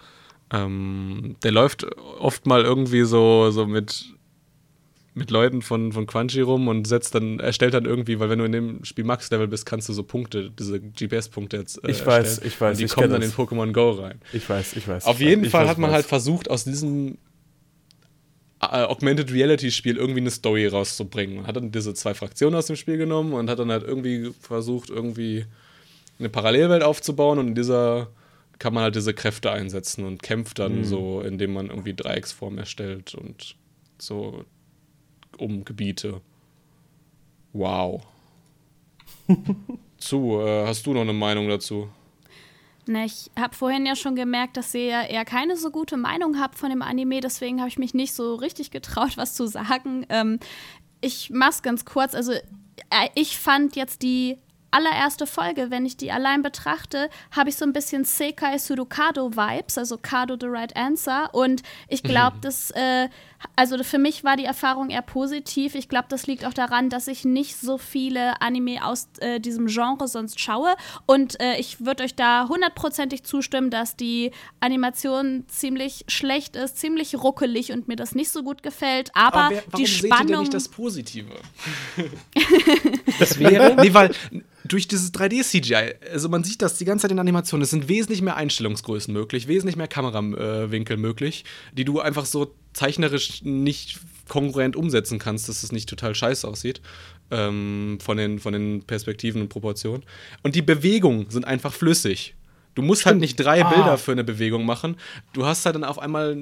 Ähm, 0.54 1.36
der 1.44 1.52
läuft 1.52 1.86
oft 2.20 2.46
mal 2.46 2.62
irgendwie 2.64 3.04
so, 3.04 3.50
so 3.52 3.66
mit, 3.66 4.06
mit 5.16 5.32
Leuten 5.32 5.62
von, 5.64 5.92
von 5.92 6.06
Crunchy 6.06 6.42
rum 6.42 6.68
und 6.68 6.86
setzt 6.88 7.16
dann, 7.16 7.40
erstellt 7.40 7.74
dann 7.74 7.86
irgendwie, 7.86 8.20
weil 8.20 8.30
wenn 8.30 8.40
du 8.40 8.46
in 8.46 8.52
dem 8.52 8.86
Spiel 8.86 9.06
Max-Level 9.06 9.48
bist, 9.48 9.66
kannst 9.66 9.90
du 9.90 9.94
so 9.94 10.04
Punkte, 10.04 10.52
diese 10.52 10.80
GPS-Punkte 10.80 11.58
jetzt 11.58 11.84
äh, 11.84 11.90
Ich 11.90 12.06
weiß, 12.06 12.26
erstellen. 12.40 12.48
ich 12.48 12.62
weiß, 12.62 12.72
Und 12.76 12.80
die 12.80 12.86
ich 12.86 12.92
kommen 12.92 13.10
dann 13.10 13.22
in 13.24 13.30
das. 13.30 13.38
Pokémon 13.38 13.72
Go 13.74 13.92
rein. 13.92 14.22
Ich 14.34 14.48
weiß, 14.48 14.76
ich 14.76 14.88
weiß. 14.88 15.06
Auf 15.06 15.20
jeden 15.20 15.44
weiß, 15.46 15.52
Fall 15.52 15.64
ich 15.64 15.70
hat 15.72 15.78
man 15.80 15.90
weiß. 15.90 15.96
halt 15.96 16.06
versucht, 16.06 16.50
aus 16.52 16.64
diesem 16.64 17.18
äh, 18.62 18.66
Augmented 18.84 19.32
Reality 19.34 19.72
Spiel 19.72 19.98
irgendwie 19.98 20.20
eine 20.22 20.32
Story 20.32 20.68
rauszubringen. 20.68 21.38
Man 21.38 21.48
hat 21.48 21.56
dann 21.56 21.72
diese 21.72 21.94
zwei 21.96 22.14
Fraktionen 22.14 22.56
aus 22.56 22.68
dem 22.68 22.76
Spiel 22.76 22.98
genommen 22.98 23.34
und 23.34 23.50
hat 23.50 23.58
dann 23.60 23.72
halt 23.72 23.84
irgendwie 23.84 24.32
versucht, 24.42 24.90
irgendwie 24.90 25.46
eine 26.20 26.30
Parallelwelt 26.30 26.84
aufzubauen 26.84 27.40
und 27.40 27.50
in 27.50 27.56
dieser 27.56 28.08
kann 28.58 28.74
man 28.74 28.84
halt 28.84 28.96
diese 28.96 29.14
Kräfte 29.14 29.52
einsetzen 29.52 30.06
und 30.06 30.24
kämpft 30.24 30.60
dann 30.60 30.86
so, 30.86 31.22
indem 31.22 31.54
man 31.54 31.68
irgendwie 31.68 31.94
Dreiecksform 31.94 32.58
erstellt 32.58 33.14
und 33.14 33.56
so 33.98 34.46
um 35.38 35.66
Gebiete. 35.66 36.22
Wow. 37.54 38.06
Zu, 39.98 40.40
äh, 40.40 40.66
hast 40.68 40.86
du 40.86 40.94
noch 40.94 41.02
eine 41.02 41.14
Meinung 41.14 41.50
dazu? 41.50 41.90
Ne, 42.88 43.06
ich 43.06 43.32
habe 43.38 43.56
vorhin 43.56 43.86
ja 43.86 43.96
schon 43.96 44.16
gemerkt, 44.16 44.58
dass 44.58 44.74
ihr 44.74 44.86
ja 44.86 45.04
eher 45.04 45.26
keine 45.26 45.58
so 45.58 45.72
gute 45.72 45.98
Meinung 45.98 46.40
habt 46.40 46.56
von 46.56 46.70
dem 46.70 46.82
Anime, 46.82 47.20
deswegen 47.20 47.60
habe 47.60 47.70
ich 47.70 47.80
mich 47.80 47.94
nicht 47.94 48.14
so 48.14 48.36
richtig 48.36 48.70
getraut, 48.72 49.18
was 49.18 49.34
zu 49.34 49.48
sagen. 49.48 50.06
Ähm, 50.10 50.40
ich 51.02 51.32
mach's 51.32 51.64
ganz 51.64 51.86
kurz. 51.86 52.14
Also, 52.14 52.34
äh, 52.34 53.10
ich 53.16 53.40
fand 53.40 53.76
jetzt 53.76 54.04
die 54.04 54.38
allererste 54.72 55.26
Folge, 55.26 55.70
wenn 55.70 55.86
ich 55.86 55.98
die 55.98 56.12
allein 56.12 56.42
betrachte, 56.42 57.10
habe 57.32 57.50
ich 57.50 57.56
so 57.56 57.66
ein 57.66 57.74
bisschen 57.74 58.04
Sekai 58.04 58.58
Surukado-Vibes, 58.58 59.78
also 59.78 59.98
Kado 59.98 60.36
the 60.40 60.48
Right 60.48 60.76
Answer. 60.76 61.30
Und 61.34 61.64
ich 61.88 62.04
glaube, 62.04 62.38
das, 62.42 62.72
äh, 62.72 63.10
also 63.56 63.82
für 63.84 63.98
mich 63.98 64.24
war 64.24 64.38
die 64.38 64.46
Erfahrung 64.46 64.90
eher 64.90 65.02
positiv. 65.02 65.76
Ich 65.76 65.90
glaube, 65.90 66.08
das 66.10 66.28
liegt 66.28 66.46
auch 66.46 66.54
daran, 66.54 66.90
dass 66.90 67.08
ich 67.08 67.26
nicht 67.26 67.58
so 67.58 67.78
viele 67.78 68.42
Anime 68.42 68.86
aus 68.86 69.08
äh, 69.20 69.40
diesem 69.40 69.68
Genre 69.68 70.08
sonst 70.08 70.40
schaue. 70.40 70.76
Und 71.06 71.40
äh, 71.40 71.58
ich 71.58 71.86
würde 71.86 72.04
euch 72.04 72.16
da 72.16 72.48
hundertprozentig 72.50 73.24
zustimmen, 73.24 73.70
dass 73.70 73.96
die 73.96 74.32
Animation 74.60 75.46
ziemlich 75.48 76.06
schlecht 76.08 76.56
ist, 76.56 76.78
ziemlich 76.78 77.16
ruckelig 77.16 77.72
und 77.72 77.88
mir 77.88 77.96
das 77.96 78.16
nicht 78.16 78.30
so 78.30 78.44
gut 78.44 78.64
gefällt. 78.64 79.12
Aber, 79.14 79.52
die 79.78 79.88
Spannung. 79.88 80.50
Positive? 80.72 81.32
Das 83.20 83.40
wäre. 83.40 83.76
nee, 83.82 83.94
weil 83.94 84.12
durch 84.68 84.88
dieses 84.88 85.14
3D-CGI, 85.14 85.96
also 86.12 86.30
man 86.30 86.44
sieht 86.44 86.62
das 86.62 86.78
die 86.78 86.86
ganze 86.86 87.04
Zeit 87.04 87.12
in 87.12 87.20
Animationen, 87.20 87.64
es 87.64 87.70
sind 87.70 87.88
wesentlich 87.88 88.22
mehr 88.22 88.36
Einstellungsgrößen 88.36 89.14
möglich, 89.14 89.48
wesentlich 89.48 89.76
mehr 89.76 89.88
Kamerawinkel 89.88 90.98
möglich, 90.98 91.46
die 91.74 91.86
du 91.86 92.00
einfach 92.00 92.26
so 92.26 92.54
zeichnerisch 92.74 93.44
nicht 93.44 94.00
kongruent 94.28 94.76
umsetzen 94.76 95.20
kannst, 95.20 95.48
dass 95.50 95.64
es 95.64 95.72
nicht 95.72 95.88
total 95.88 96.16
scheiße 96.16 96.48
aussieht. 96.48 96.82
Ähm, 97.32 97.98
von, 98.02 98.18
den, 98.18 98.38
von 98.38 98.54
den 98.54 98.84
Perspektiven 98.84 99.42
und 99.42 99.50
Proportionen. 99.50 100.04
Und 100.44 100.54
die 100.54 100.62
Bewegungen 100.62 101.28
sind 101.32 101.44
einfach 101.46 101.74
flüssig. 101.74 102.36
Du 102.76 102.84
musst 102.84 103.06
halt 103.08 103.14
Stimmt. 103.14 103.22
nicht 103.22 103.36
drei 103.38 103.66
Ah. 103.66 103.70
Bilder 103.74 103.98
für 103.98 104.12
eine 104.12 104.24
Bewegung 104.24 104.64
machen. 104.64 104.96
Du 105.34 105.44
hast 105.44 105.66
halt 105.66 105.74
dann 105.76 105.84
auf 105.84 105.98
einmal 105.98 106.38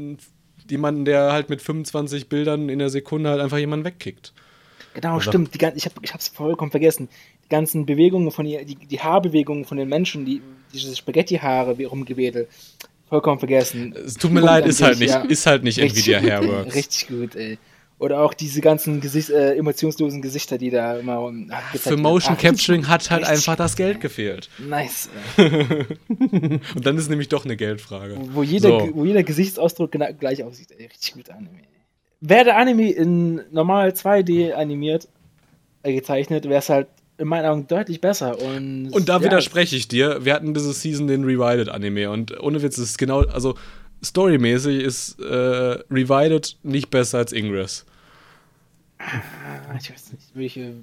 jemanden, 0.69 1.05
der 1.05 1.31
halt 1.31 1.49
mit 1.49 1.61
25 1.61 2.27
Bildern 2.27 2.67
in 2.67 2.79
der 2.79 2.89
Sekunde 2.89 3.29
halt 3.29 3.39
einfach 3.39 3.59
jemanden 3.59 3.85
wegkickt. 3.85 4.33
Genau, 4.93 5.19
stimmt. 5.19 5.53
Die, 5.53 5.65
ich 5.75 5.85
habe 5.85 5.95
hab's 6.11 6.27
vollkommen 6.27 6.71
vergessen. 6.71 7.09
Die 7.45 7.49
ganzen 7.49 7.85
Bewegungen 7.85 8.31
von 8.31 8.45
ihr, 8.45 8.65
die, 8.65 8.75
die 8.75 8.99
Haarbewegungen 8.99 9.65
von 9.65 9.77
den 9.77 9.89
Menschen, 9.89 10.25
die, 10.25 10.41
diese 10.73 10.95
Spaghetti-Haare 10.95 11.77
wie 11.77 11.85
rumgewedelt. 11.85 12.47
Vollkommen 13.09 13.39
vergessen. 13.39 13.93
Es 13.93 14.15
tut 14.15 14.31
mir 14.31 14.39
Punkt 14.39 14.53
leid, 14.53 14.65
ist 14.65 14.81
halt 14.81 14.99
nicht, 14.99 15.11
ja. 15.11 15.21
ist 15.21 15.45
halt 15.45 15.63
nicht 15.63 15.77
Richtig 15.79 16.07
Nvidia 16.07 16.19
gut, 16.19 16.29
Hairworks. 16.29 16.75
Richtig 16.75 17.07
gut, 17.07 17.35
ey. 17.35 17.57
Oder 17.99 18.21
auch 18.21 18.33
diese 18.33 18.59
ganzen 18.59 18.99
Gesicht, 19.01 19.29
äh, 19.29 19.55
emotionslosen 19.55 20.21
Gesichter, 20.21 20.57
die 20.57 20.69
da 20.71 20.97
immer 20.97 21.21
um, 21.21 21.47
ach, 21.51 21.75
Für. 21.75 21.95
Motion 21.95 22.35
Ah, 22.35 22.41
Capturing 22.41 22.87
hat 22.87 23.09
halt 23.11 23.23
einfach 23.23 23.55
das 23.55 23.75
Geld 23.75 24.01
gefehlt. 24.01 24.49
Nice. 24.57 25.09
Und 25.37 26.85
dann 26.85 26.97
ist 26.97 27.09
nämlich 27.09 27.29
doch 27.29 27.45
eine 27.45 27.55
Geldfrage. 27.55 28.17
Wo, 28.33 28.43
jeder, 28.43 28.79
So. 28.79 28.89
wo 28.93 29.05
jeder 29.05 29.23
Gesichtsausdruck 29.23 29.91
gleich 30.19 30.43
aussieht. 30.43 30.71
Ey, 30.77 30.87
richtig 30.87 31.13
gut 31.13 31.29
Anime. 31.29 31.59
Wäre 32.25 32.45
der 32.45 32.57
Anime 32.57 32.89
in 32.89 33.41
normal 33.51 33.89
2D 33.89 34.53
animiert, 34.53 35.09
äh, 35.83 35.93
gezeichnet, 35.93 36.45
wäre 36.45 36.59
es 36.59 36.69
halt 36.69 36.87
in 37.17 37.27
meinen 37.27 37.45
Augen 37.45 37.67
deutlich 37.67 37.99
besser. 37.99 38.41
Und, 38.41 38.91
Und 38.91 39.09
da 39.09 39.17
ja, 39.17 39.23
widerspreche 39.25 39.75
ich 39.75 39.89
dir. 39.89 40.23
Wir 40.23 40.33
hatten 40.33 40.53
diese 40.53 40.71
Season 40.71 41.07
den 41.07 41.25
Revived 41.25 41.67
Anime 41.67 42.09
und 42.09 42.39
ohne 42.39 42.61
Witz 42.61 42.77
ist 42.77 42.97
genau, 42.97 43.23
also 43.23 43.55
storymäßig 44.01 44.81
ist 44.81 45.19
äh, 45.19 45.25
Revived 45.91 46.59
nicht 46.63 46.89
besser 46.89 47.17
als 47.17 47.33
Ingress. 47.33 47.85
Ah, 48.99 49.75
Ich 49.77 49.91
weiß 49.91 50.13
nicht, 50.13 50.27
welche. 50.33 50.75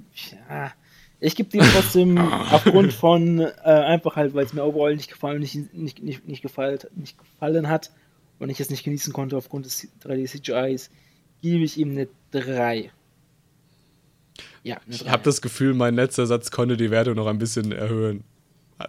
Ja. 0.47 0.71
Ich 1.19 1.35
gebe 1.35 1.49
dem 1.49 1.61
trotzdem 1.61 2.17
aufgrund 2.51 2.93
von 2.93 3.39
äh, 3.39 3.49
einfach 3.63 4.15
halt, 4.15 4.35
weil 4.35 4.45
es 4.45 4.53
mir 4.53 4.63
overall 4.63 4.95
nicht 4.95 5.09
gefallen, 5.09 5.39
nicht, 5.39 5.55
nicht, 5.73 6.03
nicht, 6.03 6.27
nicht, 6.27 6.43
gefallen, 6.43 6.77
nicht 6.95 7.17
gefallen 7.17 7.67
hat 7.67 7.89
und 8.37 8.51
ich 8.51 8.59
es 8.59 8.69
nicht 8.69 8.83
genießen 8.83 9.11
konnte 9.11 9.37
aufgrund 9.37 9.65
des 9.65 9.87
3D 10.03 10.27
CGIs, 10.27 10.91
gebe 11.41 11.63
ich 11.63 11.77
ihm 11.77 11.91
eine 11.91 12.07
3. 12.31 12.91
Ja, 14.63 14.75
eine 14.75 14.95
Ich 14.95 15.03
3. 15.03 15.09
habe 15.09 15.23
das 15.23 15.41
Gefühl, 15.41 15.73
mein 15.73 15.95
letzter 15.95 16.25
Satz 16.25 16.51
konnte 16.51 16.77
die 16.77 16.91
Wertung 16.91 17.15
noch 17.15 17.27
ein 17.27 17.37
bisschen 17.37 17.71
erhöhen. 17.71 18.23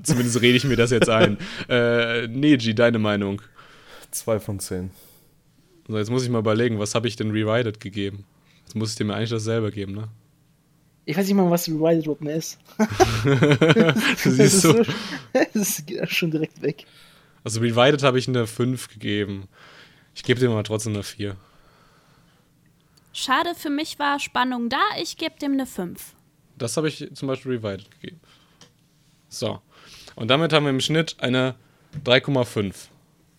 Zumindest 0.03 0.41
rede 0.41 0.57
ich 0.57 0.65
mir 0.65 0.77
das 0.77 0.91
jetzt 0.91 1.09
ein. 1.09 1.38
Äh, 1.69 2.27
Neji, 2.29 2.75
deine 2.75 2.99
Meinung? 2.99 3.43
Zwei 4.11 4.41
von 4.41 4.59
zehn. 4.59 4.91
So, 5.88 5.99
jetzt 5.99 6.11
muss 6.11 6.23
ich 6.23 6.31
mal 6.31 6.38
überlegen, 6.38 6.79
was 6.79 6.95
habe 6.95 7.09
ich 7.09 7.17
denn 7.17 7.31
Rewrited 7.31 7.81
gegeben? 7.81 8.25
Jetzt 8.65 8.75
muss 8.75 8.91
ich 8.91 8.97
dir 8.97 9.05
mir 9.05 9.15
eigentlich 9.15 9.31
dasselbe 9.31 9.71
geben, 9.71 9.93
ne? 9.93 10.09
Ich 11.05 11.17
weiß 11.17 11.27
nicht 11.27 11.35
mal, 11.35 11.51
was 11.51 11.67
überhaupt 11.67 12.21
mehr 12.21 12.37
ist. 12.37 12.59
Das, 13.25 14.27
ist 14.27 14.61
so, 14.61 14.83
das 15.55 15.85
geht 15.85 16.11
schon 16.11 16.31
direkt 16.31 16.62
weg. 16.62 16.87
Also 17.45 17.61
Rewrited 17.61 18.03
habe 18.03 18.19
ich 18.19 18.29
eine 18.29 18.47
5 18.47 18.88
gegeben. 18.88 19.49
Ich 20.15 20.23
gebe 20.23 20.38
dir 20.38 20.49
mal 20.49 20.62
trotzdem 20.62 20.93
eine 20.95 21.03
4. 21.03 21.37
Schade, 23.12 23.55
für 23.55 23.70
mich 23.70 23.98
war 23.98 24.18
Spannung 24.18 24.68
da. 24.68 24.81
Ich 25.01 25.16
gebe 25.16 25.38
dem 25.40 25.53
eine 25.53 25.66
5. 25.66 26.14
Das 26.57 26.77
habe 26.77 26.88
ich 26.88 27.09
zum 27.14 27.29
Beispiel 27.29 27.53
Rewrited 27.53 27.90
gegeben. 27.90 28.20
So. 29.29 29.61
Und 30.14 30.29
damit 30.29 30.53
haben 30.53 30.64
wir 30.64 30.70
im 30.70 30.81
Schnitt 30.81 31.16
eine 31.18 31.55
3,5. 32.05 32.75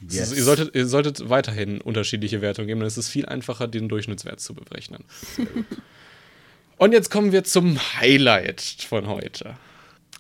Yes. 0.10 0.20
Also 0.20 0.36
ihr, 0.36 0.44
solltet, 0.44 0.76
ihr 0.76 0.88
solltet 0.88 1.30
weiterhin 1.30 1.80
unterschiedliche 1.82 2.42
Wertungen 2.42 2.68
geben, 2.68 2.80
dann 2.82 2.88
ist 2.88 2.98
es 2.98 3.08
viel 3.08 3.26
einfacher, 3.26 3.68
den 3.68 3.88
Durchschnittswert 3.90 4.40
zu 4.40 4.54
berechnen. 4.54 5.06
Und 6.78 6.92
jetzt 6.92 7.10
kommen 7.10 7.32
wir 7.32 7.44
zum 7.44 7.80
Highlight 8.00 8.62
von 8.62 9.08
heute. 9.08 9.56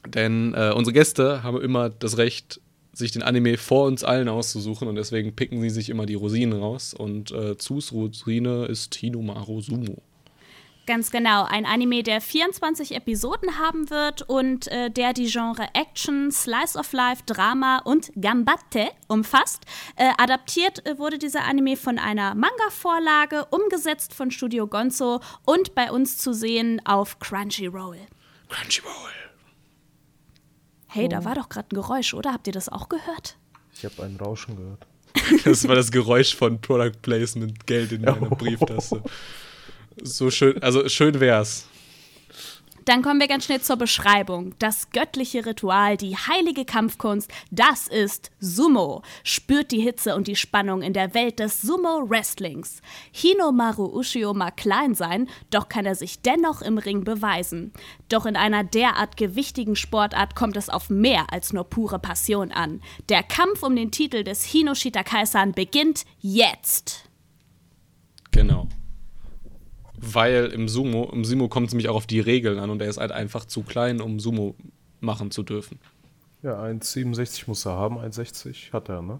Denn 0.07 0.53
äh, 0.53 0.71
unsere 0.73 0.93
Gäste 0.93 1.43
haben 1.43 1.59
immer 1.61 1.89
das 1.89 2.17
Recht, 2.17 2.61
sich 2.93 3.11
den 3.11 3.23
Anime 3.23 3.57
vor 3.57 3.87
uns 3.87 4.03
allen 4.03 4.29
auszusuchen 4.29 4.87
und 4.87 4.95
deswegen 4.95 5.35
picken 5.35 5.61
sie 5.61 5.69
sich 5.69 5.89
immer 5.89 6.05
die 6.05 6.15
Rosinen 6.15 6.59
raus. 6.59 6.93
Und 6.93 7.31
äh, 7.31 7.57
Zus 7.57 7.91
Rosine 7.91 8.65
ist 8.65 8.95
Hinomaru 8.95 9.61
Sumo. 9.61 10.01
Ganz 10.85 11.11
genau, 11.11 11.45
ein 11.45 11.65
Anime, 11.65 12.03
der 12.03 12.19
24 12.19 12.93
Episoden 12.93 13.57
haben 13.57 13.89
wird 13.89 14.23
und 14.23 14.67
äh, 14.67 14.91
der 14.91 15.13
die 15.13 15.27
Genre 15.27 15.65
Action, 15.73 16.29
Slice 16.29 16.77
of 16.77 16.91
Life, 16.91 17.23
Drama 17.25 17.77
und 17.85 18.11
Gambatte 18.19 18.89
umfasst. 19.07 19.63
Äh, 19.95 20.11
adaptiert 20.17 20.85
äh, 20.85 20.99
wurde 20.99 21.17
dieser 21.17 21.45
Anime 21.45 21.77
von 21.77 21.97
einer 21.97 22.35
Manga-Vorlage, 22.35 23.45
umgesetzt 23.45 24.13
von 24.13 24.29
Studio 24.29 24.67
Gonzo 24.67 25.21
und 25.45 25.73
bei 25.73 25.89
uns 25.89 26.17
zu 26.17 26.33
sehen 26.33 26.81
auf 26.85 27.17
Crunchyroll. 27.19 27.99
Crunchyroll. 28.49 29.22
Hey, 30.93 31.09
da 31.09 31.25
war 31.25 31.33
doch 31.33 31.49
gerade 31.49 31.69
ein 31.71 31.75
Geräusch, 31.75 32.13
oder? 32.13 32.33
Habt 32.33 32.45
ihr 32.45 32.53
das 32.53 32.69
auch 32.69 32.87
gehört? 32.87 33.35
Ich 33.73 33.83
habe 33.83 34.03
ein 34.03 34.15
Rauschen 34.15 34.55
gehört. 34.55 34.85
Das 35.43 35.67
war 35.67 35.73
das 35.73 35.91
Geräusch 35.91 36.35
von 36.35 36.61
Product 36.61 37.01
Placement, 37.01 37.65
Geld 37.65 37.91
in 37.93 38.01
meiner 38.05 38.29
Brieftasse. 38.29 39.01
So 40.03 40.29
schön, 40.29 40.61
also 40.61 40.87
schön 40.89 41.19
wär's. 41.19 41.65
Dann 42.85 43.01
kommen 43.01 43.19
wir 43.19 43.27
ganz 43.27 43.45
schnell 43.45 43.61
zur 43.61 43.77
Beschreibung. 43.77 44.55
Das 44.59 44.89
göttliche 44.89 45.45
Ritual, 45.45 45.97
die 45.97 46.15
heilige 46.15 46.65
Kampfkunst, 46.65 47.31
das 47.51 47.87
ist 47.87 48.31
Sumo. 48.39 49.03
Spürt 49.23 49.71
die 49.71 49.81
Hitze 49.81 50.15
und 50.15 50.27
die 50.27 50.35
Spannung 50.35 50.81
in 50.81 50.93
der 50.93 51.13
Welt 51.13 51.39
des 51.39 51.61
Sumo-Wrestlings. 51.61 52.81
Hinomaru 53.11 53.85
Ushio 53.85 54.33
mag 54.33 54.57
klein 54.57 54.95
sein, 54.95 55.29
doch 55.49 55.69
kann 55.69 55.85
er 55.85 55.95
sich 55.95 56.21
dennoch 56.21 56.61
im 56.61 56.77
Ring 56.77 57.03
beweisen. 57.03 57.71
Doch 58.09 58.25
in 58.25 58.35
einer 58.35 58.63
derart 58.63 59.17
gewichtigen 59.17 59.75
Sportart 59.75 60.35
kommt 60.35 60.57
es 60.57 60.69
auf 60.69 60.89
mehr 60.89 61.31
als 61.31 61.53
nur 61.53 61.63
pure 61.63 61.99
Passion 61.99 62.51
an. 62.51 62.81
Der 63.09 63.23
Kampf 63.23 63.63
um 63.63 63.75
den 63.75 63.91
Titel 63.91 64.23
des 64.23 64.43
Hinoshita 64.43 65.03
Kaisan 65.03 65.53
beginnt 65.53 66.05
jetzt. 66.19 67.09
Genau. 68.31 68.67
Weil 70.05 70.47
im 70.47 70.67
Sumo, 70.67 71.09
im 71.13 71.23
Sumo 71.23 71.47
kommt 71.47 71.67
es 71.67 71.73
nämlich 71.73 71.89
auch 71.89 71.95
auf 71.95 72.07
die 72.07 72.19
Regeln 72.19 72.59
an 72.59 72.69
und 72.69 72.81
er 72.81 72.89
ist 72.89 72.97
halt 72.97 73.11
einfach 73.11 73.45
zu 73.45 73.63
klein, 73.63 74.01
um 74.01 74.19
Sumo 74.19 74.55
machen 74.99 75.31
zu 75.31 75.43
dürfen. 75.43 75.79
Ja, 76.41 76.61
1,67 76.61 77.43
muss 77.47 77.65
er 77.65 77.73
haben, 77.73 77.97
1,60 77.97 78.73
hat 78.73 78.89
er, 78.89 79.01
ne? 79.01 79.19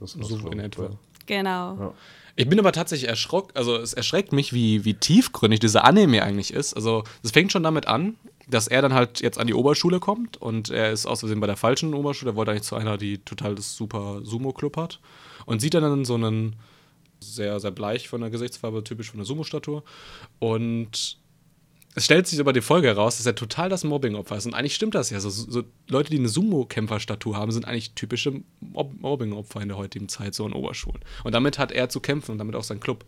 Das 0.00 0.18
war's, 0.18 0.28
So 0.28 0.48
in 0.48 0.60
etwa. 0.60 0.90
Genau. 1.26 1.76
Ja. 1.78 1.94
Ich 2.36 2.48
bin 2.48 2.58
aber 2.58 2.72
tatsächlich 2.72 3.08
erschrocken, 3.08 3.52
also 3.54 3.76
es 3.76 3.94
erschreckt 3.94 4.32
mich, 4.32 4.52
wie, 4.52 4.84
wie 4.84 4.94
tiefgründig 4.94 5.60
dieser 5.60 5.84
Anime 5.84 6.22
eigentlich 6.22 6.52
ist. 6.52 6.74
Also 6.74 7.04
es 7.22 7.30
fängt 7.30 7.52
schon 7.52 7.62
damit 7.62 7.86
an, 7.86 8.16
dass 8.48 8.66
er 8.66 8.82
dann 8.82 8.92
halt 8.92 9.20
jetzt 9.20 9.38
an 9.38 9.46
die 9.46 9.54
Oberschule 9.54 10.00
kommt 10.00 10.36
und 10.36 10.70
er 10.70 10.90
ist 10.90 11.06
aus 11.06 11.20
Versehen 11.20 11.40
bei 11.40 11.46
der 11.46 11.56
falschen 11.56 11.94
Oberschule, 11.94 12.32
er 12.32 12.36
wollte 12.36 12.50
eigentlich 12.50 12.64
zu 12.64 12.76
einer, 12.76 12.98
die 12.98 13.18
total 13.18 13.54
das 13.54 13.76
super 13.76 14.20
Sumo-Club 14.24 14.76
hat 14.76 15.00
und 15.46 15.60
sieht 15.60 15.74
dann 15.74 16.04
so 16.04 16.14
einen 16.14 16.56
sehr, 17.24 17.60
sehr 17.60 17.70
bleich 17.70 18.08
von 18.08 18.20
der 18.20 18.30
Gesichtsfarbe, 18.30 18.84
typisch 18.84 19.10
von 19.10 19.18
der 19.18 19.26
Sumo-Statur 19.26 19.82
und 20.38 21.18
es 21.96 22.04
stellt 22.06 22.26
sich 22.26 22.40
über 22.40 22.52
die 22.52 22.60
Folge 22.60 22.88
heraus, 22.88 23.18
dass 23.18 23.26
er 23.26 23.36
total 23.36 23.68
das 23.68 23.84
Mobbing-Opfer 23.84 24.36
ist. 24.36 24.46
Und 24.46 24.54
eigentlich 24.54 24.74
stimmt 24.74 24.96
das 24.96 25.10
ja. 25.10 25.20
So, 25.20 25.30
so 25.30 25.62
Leute, 25.88 26.10
die 26.10 26.18
eine 26.18 26.28
Sumo-Kämpfer-Statur 26.28 27.36
haben, 27.36 27.52
sind 27.52 27.66
eigentlich 27.66 27.92
typische 27.94 28.42
Mob 28.60 28.92
Mobbing-Opfer 29.00 29.60
in 29.60 29.68
der 29.68 29.76
heutigen 29.76 30.08
Zeit, 30.08 30.34
so 30.34 30.44
in 30.44 30.52
Oberschulen. 30.52 31.00
Und 31.22 31.32
damit 31.32 31.58
hat 31.58 31.70
er 31.70 31.88
zu 31.88 32.00
kämpfen 32.00 32.32
und 32.32 32.38
damit 32.38 32.56
auch 32.56 32.64
sein 32.64 32.80
Club. 32.80 33.04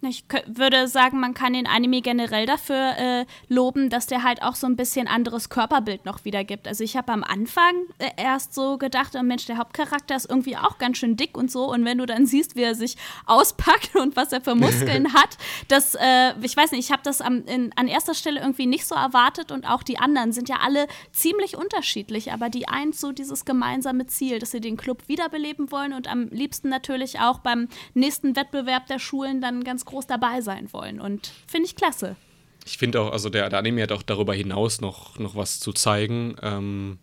Ich 0.00 0.24
würde 0.46 0.86
sagen, 0.86 1.18
man 1.18 1.34
kann 1.34 1.54
den 1.54 1.66
Anime 1.66 2.02
generell 2.02 2.46
dafür 2.46 2.96
äh, 2.96 3.26
loben, 3.48 3.90
dass 3.90 4.06
der 4.06 4.22
halt 4.22 4.42
auch 4.42 4.54
so 4.54 4.68
ein 4.68 4.76
bisschen 4.76 5.08
anderes 5.08 5.48
Körperbild 5.48 6.04
noch 6.04 6.24
wiedergibt. 6.24 6.68
Also 6.68 6.84
ich 6.84 6.96
habe 6.96 7.12
am 7.12 7.24
Anfang 7.24 7.74
äh, 7.98 8.10
erst 8.16 8.54
so 8.54 8.78
gedacht, 8.78 9.16
oh 9.18 9.22
Mensch, 9.24 9.46
der 9.46 9.58
Hauptcharakter 9.58 10.14
ist 10.14 10.30
irgendwie 10.30 10.56
auch 10.56 10.78
ganz 10.78 10.98
schön 10.98 11.16
dick 11.16 11.36
und 11.36 11.50
so. 11.50 11.68
Und 11.68 11.84
wenn 11.84 11.98
du 11.98 12.06
dann 12.06 12.26
siehst, 12.26 12.54
wie 12.54 12.62
er 12.62 12.76
sich 12.76 12.96
auspackt 13.26 13.96
und 13.96 14.14
was 14.14 14.32
er 14.32 14.40
für 14.40 14.54
Muskeln 14.54 15.14
hat, 15.14 15.36
das, 15.66 15.96
äh, 15.96 16.32
ich 16.42 16.56
weiß 16.56 16.70
nicht, 16.70 16.84
ich 16.84 16.92
habe 16.92 17.02
das 17.02 17.20
am, 17.20 17.44
in, 17.46 17.72
an 17.74 17.88
erster 17.88 18.14
Stelle 18.14 18.38
irgendwie 18.38 18.66
nicht 18.66 18.86
so 18.86 18.94
erwartet. 18.94 19.50
Und 19.50 19.68
auch 19.68 19.82
die 19.82 19.98
anderen 19.98 20.30
sind 20.30 20.48
ja 20.48 20.58
alle 20.62 20.86
ziemlich 21.10 21.56
unterschiedlich. 21.56 22.32
Aber 22.32 22.50
die 22.50 22.68
eint 22.68 22.94
so 22.94 23.10
dieses 23.10 23.44
gemeinsame 23.44 24.06
Ziel, 24.06 24.38
dass 24.38 24.52
sie 24.52 24.60
den 24.60 24.76
Club 24.76 25.08
wiederbeleben 25.08 25.72
wollen 25.72 25.92
und 25.92 26.06
am 26.06 26.28
liebsten 26.28 26.68
natürlich 26.68 27.18
auch 27.18 27.40
beim 27.40 27.66
nächsten 27.94 28.36
Wettbewerb 28.36 28.86
der 28.86 29.00
Schulen 29.00 29.40
dann 29.40 29.64
ganz 29.64 29.87
groß 29.88 30.06
dabei 30.06 30.40
sein 30.40 30.72
wollen. 30.72 31.00
Und 31.00 31.32
finde 31.46 31.66
ich 31.66 31.76
klasse. 31.76 32.16
Ich 32.64 32.78
finde 32.78 33.00
auch, 33.00 33.12
also 33.12 33.28
der, 33.30 33.48
der 33.48 33.58
Anime 33.58 33.82
hat 33.82 33.92
auch 33.92 34.02
darüber 34.02 34.34
hinaus 34.34 34.80
noch, 34.80 35.18
noch 35.18 35.34
was 35.34 35.58
zu 35.60 35.72
zeigen. 35.72 36.36
Ähm, 36.42 36.98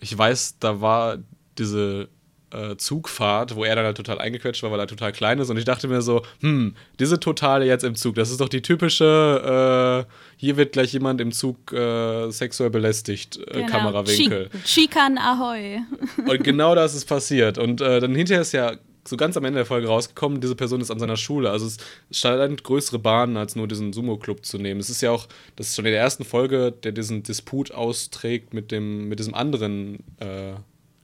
ich 0.00 0.16
weiß, 0.16 0.58
da 0.58 0.80
war 0.80 1.18
diese 1.58 2.08
äh, 2.52 2.76
Zugfahrt, 2.76 3.54
wo 3.56 3.64
er 3.64 3.76
dann 3.76 3.84
halt 3.84 3.96
total 3.96 4.18
eingequetscht 4.20 4.62
war, 4.64 4.70
weil 4.72 4.80
er 4.80 4.86
total 4.88 5.12
klein 5.12 5.38
ist. 5.38 5.50
Und 5.50 5.56
ich 5.56 5.64
dachte 5.64 5.86
mir 5.88 6.02
so, 6.02 6.22
hm, 6.40 6.74
diese 6.98 7.18
Totale 7.20 7.66
jetzt 7.66 7.84
im 7.84 7.94
Zug, 7.94 8.16
das 8.16 8.30
ist 8.30 8.40
doch 8.40 8.48
die 8.48 8.62
typische, 8.62 10.06
äh, 10.08 10.12
hier 10.36 10.56
wird 10.56 10.72
gleich 10.72 10.92
jemand 10.92 11.20
im 11.20 11.30
Zug 11.32 11.72
äh, 11.72 12.30
sexuell 12.30 12.70
belästigt, 12.70 13.36
äh, 13.36 13.54
Genau. 13.62 13.66
Kamerawinkel. 13.68 14.50
Chi- 14.64 14.86
Chikan 14.88 15.18
Ahoy. 15.18 15.80
Und 16.26 16.42
genau 16.44 16.74
das 16.74 16.94
ist 16.94 17.06
passiert. 17.06 17.58
Und 17.58 17.80
äh, 17.80 18.00
dann 18.00 18.14
hinterher 18.14 18.42
ist 18.42 18.52
ja 18.52 18.72
so 19.06 19.16
ganz 19.16 19.36
am 19.36 19.44
Ende 19.44 19.58
der 19.58 19.66
Folge 19.66 19.88
rausgekommen, 19.88 20.40
diese 20.40 20.56
Person 20.56 20.80
ist 20.80 20.90
an 20.90 20.98
seiner 20.98 21.16
Schule. 21.16 21.50
Also 21.50 21.66
es 21.66 21.76
scheint 22.10 22.64
größere 22.64 22.98
Bahnen 22.98 23.36
als 23.36 23.56
nur 23.56 23.68
diesen 23.68 23.92
Sumo-Club 23.92 24.44
zu 24.44 24.58
nehmen. 24.58 24.80
Es 24.80 24.90
ist 24.90 25.02
ja 25.02 25.10
auch, 25.10 25.26
das 25.56 25.68
ist 25.68 25.76
schon 25.76 25.86
in 25.86 25.92
der 25.92 26.00
ersten 26.00 26.24
Folge, 26.24 26.72
der 26.72 26.92
diesen 26.92 27.22
Disput 27.22 27.72
austrägt 27.72 28.54
mit 28.54 28.70
dem, 28.70 29.08
mit 29.08 29.18
diesem 29.18 29.34
anderen 29.34 30.02
äh, 30.20 30.54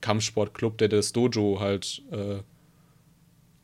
Kampfsportclub, 0.01 0.79
der 0.79 0.89
das 0.89 1.13
Dojo 1.13 1.61
halt, 1.61 2.03
äh, 2.11 2.39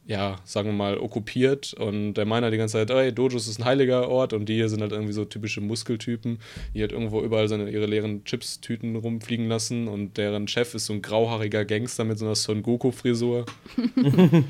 ja, 0.06 0.36
sagen 0.44 0.68
wir 0.68 0.74
mal, 0.74 0.98
okkupiert. 0.98 1.74
Und 1.74 2.14
der 2.14 2.26
meint 2.26 2.44
halt 2.44 2.54
die 2.54 2.58
ganze 2.58 2.74
Zeit, 2.74 2.90
ey, 2.90 3.12
Dojos 3.12 3.48
ist 3.48 3.58
ein 3.58 3.64
heiliger 3.64 4.08
Ort 4.08 4.32
und 4.32 4.48
die 4.48 4.54
hier 4.54 4.68
sind 4.68 4.80
halt 4.80 4.92
irgendwie 4.92 5.12
so 5.12 5.24
typische 5.24 5.60
Muskeltypen, 5.60 6.38
die 6.74 6.80
halt 6.80 6.92
irgendwo 6.92 7.22
überall 7.22 7.48
seine, 7.48 7.68
ihre 7.70 7.86
leeren 7.86 8.24
Chips-Tüten 8.24 8.94
rumfliegen 8.96 9.48
lassen 9.48 9.88
und 9.88 10.16
deren 10.16 10.46
Chef 10.46 10.74
ist 10.74 10.86
so 10.86 10.92
ein 10.92 11.02
grauhaariger 11.02 11.64
Gangster 11.64 12.04
mit 12.04 12.18
so 12.18 12.24
einer 12.24 12.36
Son 12.36 12.62
Goku-Frisur. 12.62 13.46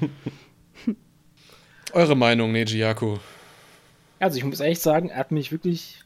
Eure 1.92 2.16
Meinung, 2.16 2.52
Neji 2.52 2.78
Yaku? 2.78 3.16
Also 4.18 4.36
ich 4.36 4.44
muss 4.44 4.60
ehrlich 4.60 4.80
sagen, 4.80 5.08
er 5.08 5.18
hat 5.18 5.32
mich 5.32 5.52
wirklich 5.52 6.00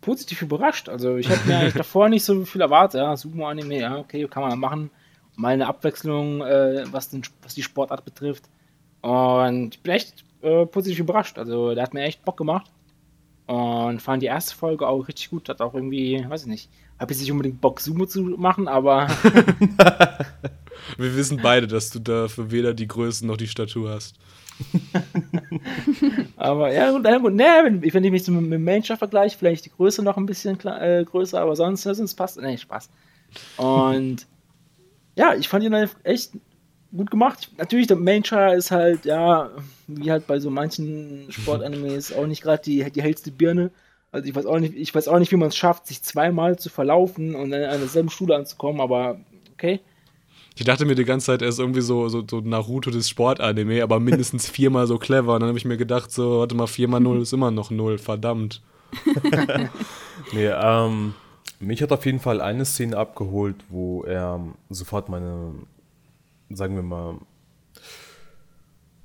positiv 0.00 0.40
überrascht. 0.40 0.88
Also 0.88 1.16
ich 1.16 1.28
habe 1.28 1.46
mir 1.46 1.58
eigentlich 1.58 1.74
davor 1.74 2.08
nicht 2.08 2.24
so 2.24 2.46
viel 2.46 2.62
erwartet. 2.62 3.00
Ja, 3.00 3.16
Sumo-Anime, 3.16 3.80
ja, 3.80 3.98
okay, 3.98 4.26
kann 4.28 4.42
man 4.42 4.58
machen. 4.58 4.90
Mal 5.40 5.54
eine 5.54 5.66
Abwechslung, 5.66 6.42
äh, 6.42 6.84
was, 6.90 7.10
den, 7.10 7.22
was 7.42 7.54
die 7.54 7.62
Sportart 7.62 8.04
betrifft. 8.04 8.44
Und 9.00 9.74
ich 9.74 9.82
bin 9.82 9.92
echt 9.92 10.24
äh, 10.42 10.66
positiv 10.66 11.00
überrascht. 11.00 11.38
Also 11.38 11.74
der 11.74 11.82
hat 11.82 11.94
mir 11.94 12.02
echt 12.02 12.24
Bock 12.24 12.36
gemacht. 12.36 12.70
Und 13.46 14.00
fand 14.00 14.22
die 14.22 14.26
erste 14.26 14.54
Folge 14.54 14.86
auch 14.86 15.08
richtig 15.08 15.30
gut. 15.30 15.48
Hat 15.48 15.60
auch 15.60 15.74
irgendwie, 15.74 16.24
weiß 16.28 16.42
ich 16.42 16.48
nicht, 16.48 16.70
habe 16.98 17.12
jetzt 17.12 17.20
nicht 17.20 17.32
unbedingt 17.32 17.60
Bock, 17.60 17.80
Sumo 17.80 18.06
zu 18.06 18.22
machen, 18.22 18.68
aber 18.68 19.08
Wir 20.96 21.16
wissen 21.16 21.40
beide, 21.42 21.66
dass 21.66 21.90
du 21.90 21.98
dafür 21.98 22.50
weder 22.50 22.74
die 22.74 22.88
Größen 22.88 23.26
noch 23.26 23.36
die 23.36 23.48
Statur 23.48 23.90
hast. 23.90 24.16
Aber 26.36 26.72
ja, 26.72 26.90
gut, 26.90 27.06
ja, 27.06 27.18
gut. 27.18 27.32
Nee, 27.32 27.44
wenn, 27.64 27.82
wenn 27.82 28.04
ich 28.04 28.10
mich 28.10 28.24
so 28.24 28.32
mit, 28.32 28.52
dem 28.52 28.64
Manager 28.64 28.96
vergleiche, 28.96 29.38
vielleicht 29.38 29.64
die 29.64 29.70
Größe 29.70 30.02
noch 30.02 30.16
ein 30.16 30.26
bisschen 30.26 30.60
äh, 30.66 31.04
größer, 31.04 31.40
aber 31.40 31.56
sonst, 31.56 31.82
sonst 31.82 32.14
passt. 32.14 32.38
Nee, 32.38 32.58
Spaß. 32.58 32.90
Und 33.56 34.26
ja, 35.16 35.34
ich 35.34 35.48
fand 35.48 35.64
ihn 35.64 35.74
halt 35.74 35.96
echt 36.02 36.32
gut 36.96 37.10
gemacht. 37.10 37.50
Natürlich, 37.58 37.86
der 37.86 37.96
Manager 37.96 38.54
ist 38.54 38.70
halt, 38.70 39.04
ja, 39.04 39.50
wie 39.86 40.10
halt 40.10 40.26
bei 40.26 40.38
so 40.38 40.50
manchen 40.50 41.26
Sportanimes 41.30 42.12
auch 42.12 42.26
nicht 42.26 42.42
gerade 42.42 42.62
die, 42.62 42.90
die 42.90 43.02
hellste 43.02 43.30
Birne. 43.30 43.70
Also 44.12 44.28
ich 44.28 44.34
weiß 44.34 44.46
auch 44.46 44.58
nicht, 44.58 44.74
ich 44.74 44.94
weiß 44.94 45.06
auch 45.08 45.18
nicht, 45.18 45.30
wie 45.30 45.36
man 45.36 45.48
es 45.48 45.56
schafft, 45.56 45.86
sich 45.86 46.02
zweimal 46.02 46.58
zu 46.58 46.68
verlaufen 46.68 47.34
und 47.36 47.50
dann 47.50 47.64
an 47.64 47.78
derselben 47.78 48.10
Schule 48.10 48.34
anzukommen, 48.34 48.80
aber 48.80 49.20
okay. 49.52 49.80
Ich 50.56 50.64
dachte 50.64 50.84
mir 50.84 50.96
die 50.96 51.04
ganze 51.04 51.26
Zeit, 51.26 51.42
er 51.42 51.48
ist 51.48 51.60
irgendwie 51.60 51.80
so, 51.80 52.08
so, 52.08 52.24
so 52.28 52.40
Naruto 52.40 52.90
des 52.90 53.08
Sportanime, 53.08 53.82
aber 53.82 54.00
mindestens 54.00 54.48
viermal 54.50 54.86
so 54.88 54.98
clever. 54.98 55.34
Und 55.34 55.40
dann 55.40 55.48
habe 55.48 55.58
ich 55.58 55.64
mir 55.64 55.76
gedacht, 55.76 56.10
so, 56.10 56.40
warte 56.40 56.56
mal, 56.56 56.66
viermal 56.66 57.00
null 57.00 57.22
ist 57.22 57.32
immer 57.32 57.52
noch 57.52 57.70
null, 57.70 57.98
verdammt. 57.98 58.62
nee, 60.32 60.48
ähm, 60.48 61.14
mich 61.60 61.82
hat 61.82 61.92
auf 61.92 62.06
jeden 62.06 62.20
Fall 62.20 62.40
eine 62.40 62.64
Szene 62.64 62.96
abgeholt, 62.96 63.56
wo 63.68 64.02
er 64.02 64.40
sofort 64.70 65.08
meine, 65.08 65.54
sagen 66.48 66.74
wir 66.74 66.82
mal, 66.82 67.18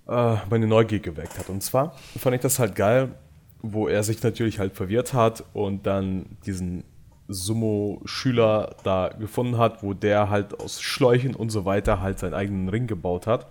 äh, 0.08 0.38
meine 0.50 0.68
Neugier 0.68 1.00
geweckt 1.00 1.38
hat. 1.38 1.50
Und 1.50 1.62
zwar 1.62 1.96
fand 2.18 2.36
ich 2.36 2.42
das 2.42 2.58
halt 2.58 2.76
geil, 2.76 3.14
wo 3.62 3.88
er 3.88 4.04
sich 4.04 4.24
natürlich 4.24 4.60
halt 4.60 4.74
verwirrt 4.76 5.14
hat 5.14 5.44
und 5.54 5.86
dann 5.86 6.38
diesen 6.46 6.84
Sumo-Schüler 7.28 8.76
da 8.84 9.10
gefunden 9.10 9.58
hat, 9.58 9.84
wo 9.84 9.94
der 9.94 10.30
halt 10.30 10.60
aus 10.60 10.82
Schläuchen 10.82 11.36
und 11.36 11.50
so 11.50 11.66
weiter 11.66 12.02
halt 12.02 12.20
seinen 12.20 12.36
eigenen 12.36 12.70
Ring 12.70 12.88
gebaut 12.88 13.28
hat. 13.28 13.48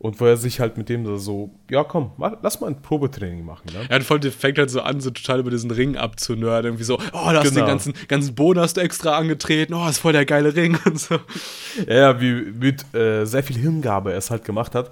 Und 0.00 0.18
wo 0.18 0.24
er 0.24 0.38
sich 0.38 0.60
halt 0.60 0.78
mit 0.78 0.88
dem 0.88 1.18
so, 1.18 1.50
ja 1.70 1.84
komm, 1.84 2.12
lass 2.40 2.58
mal 2.58 2.68
ein 2.68 2.80
Probetraining 2.80 3.44
machen. 3.44 3.66
Ne? 3.70 3.84
Er 3.86 4.00
voll, 4.00 4.18
fängt 4.22 4.56
halt 4.56 4.70
so 4.70 4.80
an, 4.80 4.98
so 5.02 5.10
total 5.10 5.40
über 5.40 5.50
diesen 5.50 5.70
Ring 5.70 5.98
abzunörden. 5.98 6.70
Irgendwie 6.70 6.84
so, 6.84 6.94
oh, 6.94 7.00
da 7.12 7.34
hast 7.34 7.50
genau. 7.50 7.60
den 7.60 7.66
ganzen, 7.66 7.92
ganzen 8.08 8.34
Boden 8.34 8.60
hast 8.60 8.78
du 8.78 8.80
extra 8.80 9.18
angetreten, 9.18 9.74
oh, 9.74 9.86
ist 9.86 9.98
voll 9.98 10.14
der 10.14 10.24
geile 10.24 10.56
Ring 10.56 10.78
und 10.86 10.98
so. 10.98 11.18
Ja, 11.86 12.18
wie 12.18 12.32
mit 12.32 12.94
äh, 12.94 13.26
sehr 13.26 13.42
viel 13.42 13.58
Hingabe 13.58 14.12
er 14.12 14.18
es 14.18 14.30
halt 14.30 14.42
gemacht 14.42 14.74
hat. 14.74 14.90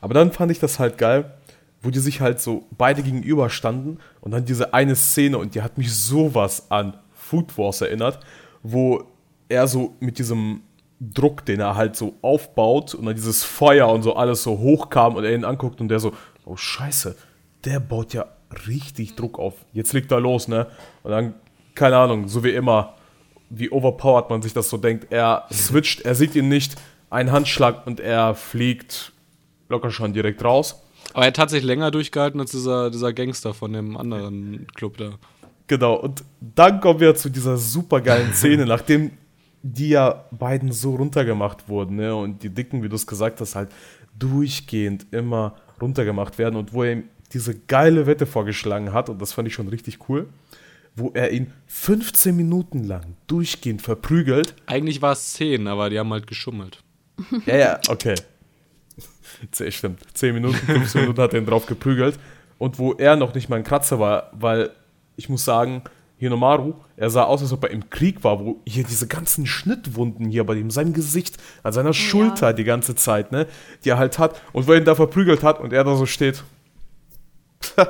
Aber 0.00 0.14
dann 0.14 0.32
fand 0.32 0.50
ich 0.50 0.58
das 0.58 0.78
halt 0.78 0.96
geil, 0.96 1.34
wo 1.82 1.90
die 1.90 1.98
sich 1.98 2.22
halt 2.22 2.40
so 2.40 2.64
beide 2.78 3.02
gegenüber 3.02 3.50
standen 3.50 3.98
und 4.22 4.30
dann 4.30 4.46
diese 4.46 4.72
eine 4.72 4.96
Szene 4.96 5.36
und 5.36 5.54
die 5.54 5.60
hat 5.60 5.76
mich 5.76 5.94
sowas 5.94 6.70
an 6.70 6.96
Food 7.12 7.58
Wars 7.58 7.82
erinnert, 7.82 8.20
wo 8.62 9.04
er 9.50 9.68
so 9.68 9.94
mit 10.00 10.18
diesem 10.18 10.62
Druck, 11.00 11.44
den 11.44 11.60
er 11.60 11.76
halt 11.76 11.96
so 11.96 12.14
aufbaut 12.22 12.94
und 12.94 13.06
dann 13.06 13.14
dieses 13.14 13.44
Feuer 13.44 13.88
und 13.88 14.02
so 14.02 14.16
alles 14.16 14.42
so 14.42 14.58
hochkam 14.58 15.16
und 15.16 15.24
er 15.24 15.34
ihn 15.34 15.44
anguckt 15.44 15.80
und 15.80 15.88
der 15.88 16.00
so, 16.00 16.12
oh 16.44 16.56
scheiße, 16.56 17.16
der 17.64 17.80
baut 17.80 18.14
ja 18.14 18.26
richtig 18.66 19.14
Druck 19.14 19.38
auf. 19.38 19.54
Jetzt 19.72 19.92
liegt 19.92 20.10
er 20.12 20.20
los, 20.20 20.48
ne? 20.48 20.68
Und 21.02 21.10
dann, 21.10 21.34
keine 21.74 21.96
Ahnung, 21.96 22.28
so 22.28 22.42
wie 22.44 22.50
immer, 22.50 22.94
wie 23.50 23.70
overpowered 23.70 24.30
man 24.30 24.42
sich 24.42 24.52
das 24.52 24.70
so 24.70 24.76
denkt. 24.76 25.08
Er 25.10 25.44
switcht, 25.52 26.02
er 26.02 26.14
sieht 26.14 26.34
ihn 26.34 26.48
nicht, 26.48 26.76
ein 27.10 27.30
Handschlag 27.30 27.86
und 27.86 28.00
er 28.00 28.34
fliegt 28.34 29.12
locker 29.68 29.90
schon 29.90 30.12
direkt 30.12 30.42
raus. 30.44 30.82
Aber 31.12 31.24
er 31.24 31.28
hat 31.28 31.36
tatsächlich 31.36 31.66
länger 31.66 31.90
durchgehalten 31.90 32.40
als 32.40 32.50
dieser, 32.50 32.90
dieser 32.90 33.12
Gangster 33.12 33.54
von 33.54 33.72
dem 33.72 33.96
anderen 33.96 34.66
Club 34.74 34.96
da. 34.96 35.12
Genau, 35.66 35.94
und 35.94 36.24
dann 36.40 36.80
kommen 36.80 37.00
wir 37.00 37.14
zu 37.14 37.28
dieser 37.28 37.56
supergeilen 37.56 38.32
Szene, 38.32 38.66
nachdem 38.66 39.12
die 39.72 39.90
ja 39.90 40.24
beiden 40.30 40.72
so 40.72 40.94
runtergemacht 40.96 41.68
wurden, 41.68 41.96
ne? 41.96 42.14
Und 42.14 42.42
die 42.42 42.50
Dicken, 42.50 42.82
wie 42.82 42.88
du 42.88 42.96
es 42.96 43.06
gesagt 43.06 43.40
hast, 43.40 43.54
halt 43.54 43.70
durchgehend 44.18 45.06
immer 45.10 45.56
runtergemacht 45.80 46.38
werden 46.38 46.56
und 46.56 46.72
wo 46.72 46.82
er 46.82 46.92
ihm 46.92 47.04
diese 47.32 47.58
geile 47.58 48.06
Wette 48.06 48.26
vorgeschlagen 48.26 48.92
hat, 48.92 49.08
und 49.08 49.20
das 49.20 49.32
fand 49.32 49.48
ich 49.48 49.54
schon 49.54 49.68
richtig 49.68 50.08
cool, 50.08 50.28
wo 50.94 51.10
er 51.12 51.32
ihn 51.32 51.52
15 51.66 52.34
Minuten 52.34 52.84
lang 52.84 53.16
durchgehend 53.26 53.82
verprügelt. 53.82 54.54
Eigentlich 54.66 55.02
war 55.02 55.12
es 55.12 55.34
10, 55.34 55.66
aber 55.66 55.90
die 55.90 55.98
haben 55.98 56.10
halt 56.12 56.26
geschummelt. 56.26 56.82
Ja, 57.44 57.56
ja, 57.56 57.80
okay. 57.88 58.14
Stimmt. 59.68 60.00
10 60.14 60.34
Minuten, 60.34 60.56
15 60.56 61.02
Minuten 61.02 61.20
hat 61.20 61.34
er 61.34 61.40
ihn 61.40 61.46
drauf 61.46 61.66
geprügelt. 61.66 62.18
Und 62.58 62.78
wo 62.78 62.92
er 62.94 63.16
noch 63.16 63.34
nicht 63.34 63.50
mal 63.50 63.56
ein 63.56 63.64
Kratzer 63.64 63.98
war, 64.00 64.30
weil 64.32 64.70
ich 65.16 65.28
muss 65.28 65.44
sagen, 65.44 65.82
Hinomaru, 66.18 66.74
er 66.96 67.10
sah 67.10 67.24
aus, 67.24 67.42
als 67.42 67.52
ob 67.52 67.64
er 67.64 67.70
im 67.70 67.90
Krieg 67.90 68.24
war, 68.24 68.40
wo 68.40 68.60
hier 68.66 68.84
diese 68.84 69.06
ganzen 69.06 69.46
Schnittwunden 69.46 70.30
hier 70.30 70.44
bei 70.44 70.54
ihm, 70.54 70.70
seinem 70.70 70.94
Gesicht, 70.94 71.36
an 71.62 71.72
seiner 71.72 71.92
Schulter 71.92 72.48
ja. 72.48 72.52
die 72.54 72.64
ganze 72.64 72.94
Zeit, 72.94 73.32
ne, 73.32 73.46
die 73.84 73.90
er 73.90 73.98
halt 73.98 74.18
hat 74.18 74.40
und 74.52 74.66
wo 74.66 74.72
er 74.72 74.78
ihn 74.78 74.84
da 74.84 74.94
verprügelt 74.94 75.42
hat 75.42 75.60
und 75.60 75.72
er 75.72 75.84
da 75.84 75.94
so 75.94 76.06
steht. 76.06 76.42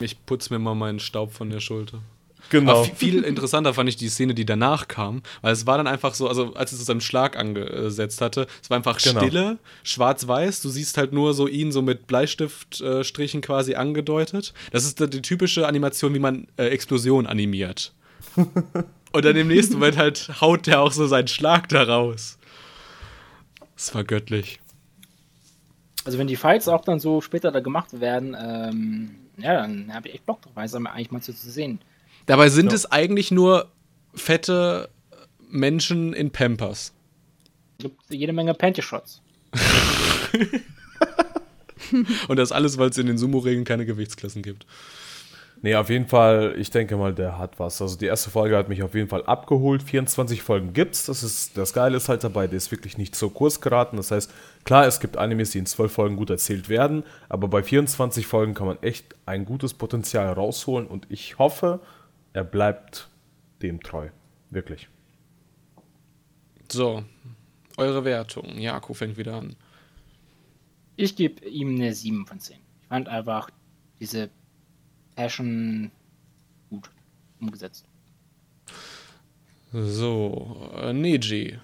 ich 0.00 0.24
putze 0.24 0.52
mir 0.54 0.58
mal 0.58 0.74
meinen 0.74 0.98
Staub 0.98 1.32
von 1.32 1.50
der 1.50 1.60
Schulter. 1.60 2.00
Genau. 2.50 2.72
Aber 2.72 2.84
viel 2.84 3.22
interessanter 3.22 3.74
fand 3.74 3.88
ich 3.88 3.96
die 3.96 4.08
Szene, 4.08 4.34
die 4.34 4.44
danach 4.44 4.88
kam, 4.88 5.22
weil 5.42 5.52
es 5.52 5.66
war 5.66 5.78
dann 5.78 5.86
einfach 5.86 6.14
so, 6.14 6.28
also 6.28 6.54
als 6.54 6.72
es 6.72 6.78
zu 6.78 6.84
seinem 6.84 7.00
Schlag 7.00 7.36
angesetzt 7.36 8.20
hatte, 8.20 8.46
es 8.62 8.70
war 8.70 8.76
einfach 8.76 8.98
genau. 8.98 9.20
Stille, 9.20 9.58
schwarz-weiß, 9.82 10.60
du 10.62 10.68
siehst 10.68 10.96
halt 10.98 11.12
nur 11.12 11.34
so 11.34 11.48
ihn 11.48 11.72
so 11.72 11.82
mit 11.82 12.06
Bleistiftstrichen 12.06 13.40
quasi 13.40 13.74
angedeutet. 13.74 14.54
Das 14.70 14.84
ist 14.84 15.00
die 15.00 15.22
typische 15.22 15.66
Animation, 15.66 16.14
wie 16.14 16.18
man 16.18 16.46
äh, 16.56 16.66
Explosion 16.68 17.26
animiert. 17.26 17.92
Und 19.12 19.24
dann 19.24 19.36
im 19.36 19.48
nächsten 19.48 19.74
Moment 19.74 19.96
halt 19.96 20.30
haut 20.40 20.66
der 20.66 20.82
auch 20.82 20.92
so 20.92 21.06
seinen 21.06 21.28
Schlag 21.28 21.68
da 21.68 21.84
raus. 21.84 22.38
Das 23.74 23.94
war 23.94 24.04
göttlich. 24.04 24.60
Also 26.04 26.18
wenn 26.18 26.26
die 26.26 26.36
Fights 26.36 26.68
auch 26.68 26.82
dann 26.82 27.00
so 27.00 27.20
später 27.20 27.50
da 27.50 27.60
gemacht 27.60 28.00
werden, 28.00 28.36
ähm, 28.38 29.16
ja, 29.38 29.54
dann 29.54 29.92
habe 29.92 30.08
ich 30.08 30.14
echt 30.14 30.26
Bock 30.26 30.42
drauf, 30.42 30.52
weil 30.54 30.66
es 30.66 30.74
eigentlich 30.74 31.10
mal 31.10 31.22
so 31.22 31.32
zu 31.32 31.50
sehen. 31.50 31.80
Dabei 32.26 32.48
sind 32.48 32.70
ja. 32.70 32.76
es 32.76 32.90
eigentlich 32.90 33.30
nur 33.30 33.70
fette 34.14 34.88
Menschen 35.48 36.12
in 36.12 36.30
Pampers. 36.30 36.92
Es 37.78 37.84
gibt 37.84 38.00
jede 38.08 38.32
Menge 38.32 38.54
Panty-Shots. 38.54 39.22
Und 42.28 42.36
das 42.36 42.52
alles, 42.52 42.78
weil 42.78 42.90
es 42.90 42.98
in 42.98 43.06
den 43.06 43.18
Sumo-Regeln 43.18 43.64
keine 43.64 43.86
Gewichtsklassen 43.86 44.42
gibt. 44.42 44.66
Nee, 45.62 45.74
auf 45.74 45.88
jeden 45.88 46.06
Fall, 46.06 46.54
ich 46.58 46.70
denke 46.70 46.96
mal, 46.96 47.14
der 47.14 47.38
hat 47.38 47.58
was. 47.58 47.80
Also 47.80 47.96
die 47.96 48.06
erste 48.06 48.30
Folge 48.30 48.56
hat 48.56 48.68
mich 48.68 48.82
auf 48.82 48.94
jeden 48.94 49.08
Fall 49.08 49.24
abgeholt. 49.24 49.82
24 49.82 50.42
Folgen 50.42 50.74
gibt's. 50.74 51.06
Das 51.06 51.22
ist 51.22 51.56
das 51.56 51.72
Geile 51.72 51.96
ist 51.96 52.08
halt 52.08 52.22
dabei, 52.24 52.46
der 52.46 52.58
ist 52.58 52.70
wirklich 52.70 52.98
nicht 52.98 53.16
so 53.16 53.30
kurz 53.30 53.60
geraten. 53.60 53.96
Das 53.96 54.10
heißt, 54.10 54.30
klar, 54.64 54.86
es 54.86 55.00
gibt 55.00 55.16
Animes, 55.16 55.50
die 55.50 55.58
in 55.58 55.66
12 55.66 55.90
Folgen 55.90 56.16
gut 56.16 56.28
erzählt 56.28 56.68
werden, 56.68 57.04
aber 57.28 57.48
bei 57.48 57.62
24 57.62 58.26
Folgen 58.26 58.52
kann 58.52 58.66
man 58.66 58.82
echt 58.82 59.14
ein 59.24 59.46
gutes 59.46 59.72
Potenzial 59.72 60.30
rausholen 60.32 60.86
und 60.86 61.06
ich 61.08 61.38
hoffe, 61.38 61.80
er 62.36 62.44
bleibt 62.44 63.08
dem 63.62 63.82
treu. 63.82 64.10
Wirklich. 64.50 64.90
So, 66.70 67.02
eure 67.78 68.04
Wertung. 68.04 68.58
Jako 68.58 68.92
fängt 68.92 69.16
wieder 69.16 69.36
an. 69.36 69.56
Ich 70.96 71.16
gebe 71.16 71.48
ihm 71.48 71.76
eine 71.76 71.94
7 71.94 72.26
von 72.26 72.38
10. 72.38 72.58
Ich 72.82 72.88
fand 72.88 73.08
einfach 73.08 73.48
diese 74.00 74.28
Passion 75.14 75.90
gut 76.68 76.90
umgesetzt. 77.40 77.86
So, 79.72 80.70
äh, 80.76 80.92
Neji. 80.92 81.58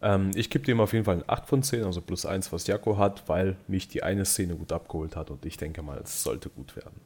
Ähm, 0.00 0.30
ich 0.34 0.48
gebe 0.48 0.64
dem 0.64 0.80
auf 0.80 0.94
jeden 0.94 1.04
Fall 1.04 1.16
eine 1.16 1.28
8 1.28 1.46
von 1.46 1.62
10, 1.62 1.84
also 1.84 2.00
plus 2.00 2.24
1, 2.24 2.50
was 2.50 2.66
Jako 2.66 2.96
hat, 2.96 3.28
weil 3.28 3.58
mich 3.66 3.88
die 3.88 4.02
eine 4.02 4.24
Szene 4.24 4.56
gut 4.56 4.72
abgeholt 4.72 5.16
hat 5.16 5.30
und 5.30 5.44
ich 5.44 5.58
denke 5.58 5.82
mal, 5.82 5.98
es 5.98 6.22
sollte 6.22 6.48
gut 6.48 6.76
werden. 6.76 6.98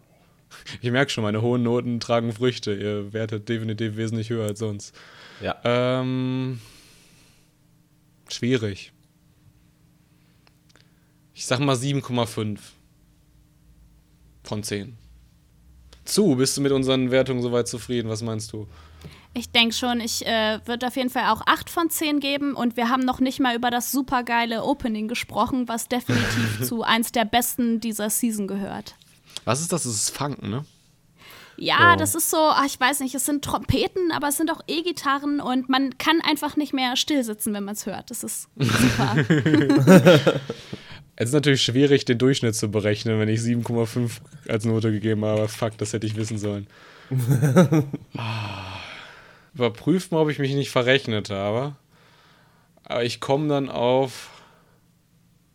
Ich 0.80 0.90
merke 0.90 1.10
schon, 1.10 1.24
meine 1.24 1.42
hohen 1.42 1.62
Noten 1.62 2.00
tragen 2.00 2.32
Früchte. 2.32 2.74
Ihr 2.74 3.12
wertet 3.12 3.48
definitiv 3.48 3.96
wesentlich 3.96 4.30
höher 4.30 4.46
als 4.46 4.58
sonst. 4.58 4.94
Ja. 5.40 5.56
Ähm, 5.64 6.60
schwierig. 8.28 8.92
Ich 11.34 11.46
sag 11.46 11.60
mal 11.60 11.76
7,5 11.76 12.58
von 14.44 14.62
10. 14.62 14.96
Zu, 16.04 16.36
bist 16.36 16.56
du 16.56 16.60
mit 16.60 16.72
unseren 16.72 17.10
Wertungen 17.10 17.42
soweit 17.42 17.68
zufrieden? 17.68 18.08
Was 18.08 18.22
meinst 18.22 18.52
du? 18.52 18.66
Ich 19.34 19.50
denke 19.50 19.74
schon, 19.74 20.00
ich 20.00 20.26
äh, 20.26 20.60
würde 20.66 20.86
auf 20.86 20.96
jeden 20.96 21.08
Fall 21.08 21.30
auch 21.30 21.42
8 21.46 21.70
von 21.70 21.88
10 21.88 22.20
geben 22.20 22.54
und 22.54 22.76
wir 22.76 22.90
haben 22.90 23.02
noch 23.02 23.18
nicht 23.18 23.40
mal 23.40 23.56
über 23.56 23.70
das 23.70 23.90
supergeile 23.90 24.62
Opening 24.62 25.08
gesprochen, 25.08 25.68
was 25.68 25.88
definitiv 25.88 26.62
zu 26.64 26.82
eins 26.82 27.12
der 27.12 27.24
besten 27.24 27.80
dieser 27.80 28.10
Season 28.10 28.46
gehört. 28.46 28.94
Was 29.44 29.60
ist 29.60 29.72
das? 29.72 29.84
Das 29.84 29.94
ist 29.94 30.10
Funken, 30.10 30.50
ne? 30.50 30.64
Ja, 31.56 31.94
oh. 31.94 31.98
das 31.98 32.14
ist 32.14 32.30
so, 32.30 32.38
ach, 32.38 32.64
ich 32.64 32.78
weiß 32.80 33.00
nicht, 33.00 33.14
es 33.14 33.26
sind 33.26 33.44
Trompeten, 33.44 34.10
aber 34.12 34.28
es 34.28 34.36
sind 34.36 34.50
auch 34.50 34.60
E-Gitarren 34.66 35.40
und 35.40 35.68
man 35.68 35.98
kann 35.98 36.20
einfach 36.22 36.56
nicht 36.56 36.72
mehr 36.72 36.96
still 36.96 37.22
sitzen, 37.22 37.52
wenn 37.54 37.64
man 37.64 37.74
es 37.74 37.86
hört. 37.86 38.10
Das 38.10 38.24
ist 38.24 38.48
super. 38.56 39.16
es 41.16 41.28
ist 41.28 41.34
natürlich 41.34 41.62
schwierig, 41.62 42.04
den 42.04 42.18
Durchschnitt 42.18 42.56
zu 42.56 42.70
berechnen, 42.70 43.20
wenn 43.20 43.28
ich 43.28 43.40
7,5 43.40 44.10
als 44.48 44.64
Note 44.64 44.92
gegeben 44.92 45.24
habe. 45.24 45.48
Fuck, 45.48 45.78
das 45.78 45.92
hätte 45.92 46.06
ich 46.06 46.16
wissen 46.16 46.38
sollen. 46.38 46.66
Ah. 48.16 48.78
Überprüft 49.54 50.12
mal, 50.12 50.22
ob 50.22 50.30
ich 50.30 50.38
mich 50.38 50.54
nicht 50.54 50.70
verrechnet 50.70 51.28
habe. 51.28 51.76
Aber 52.84 53.04
ich 53.04 53.20
komme 53.20 53.48
dann 53.48 53.68
auf 53.68 54.30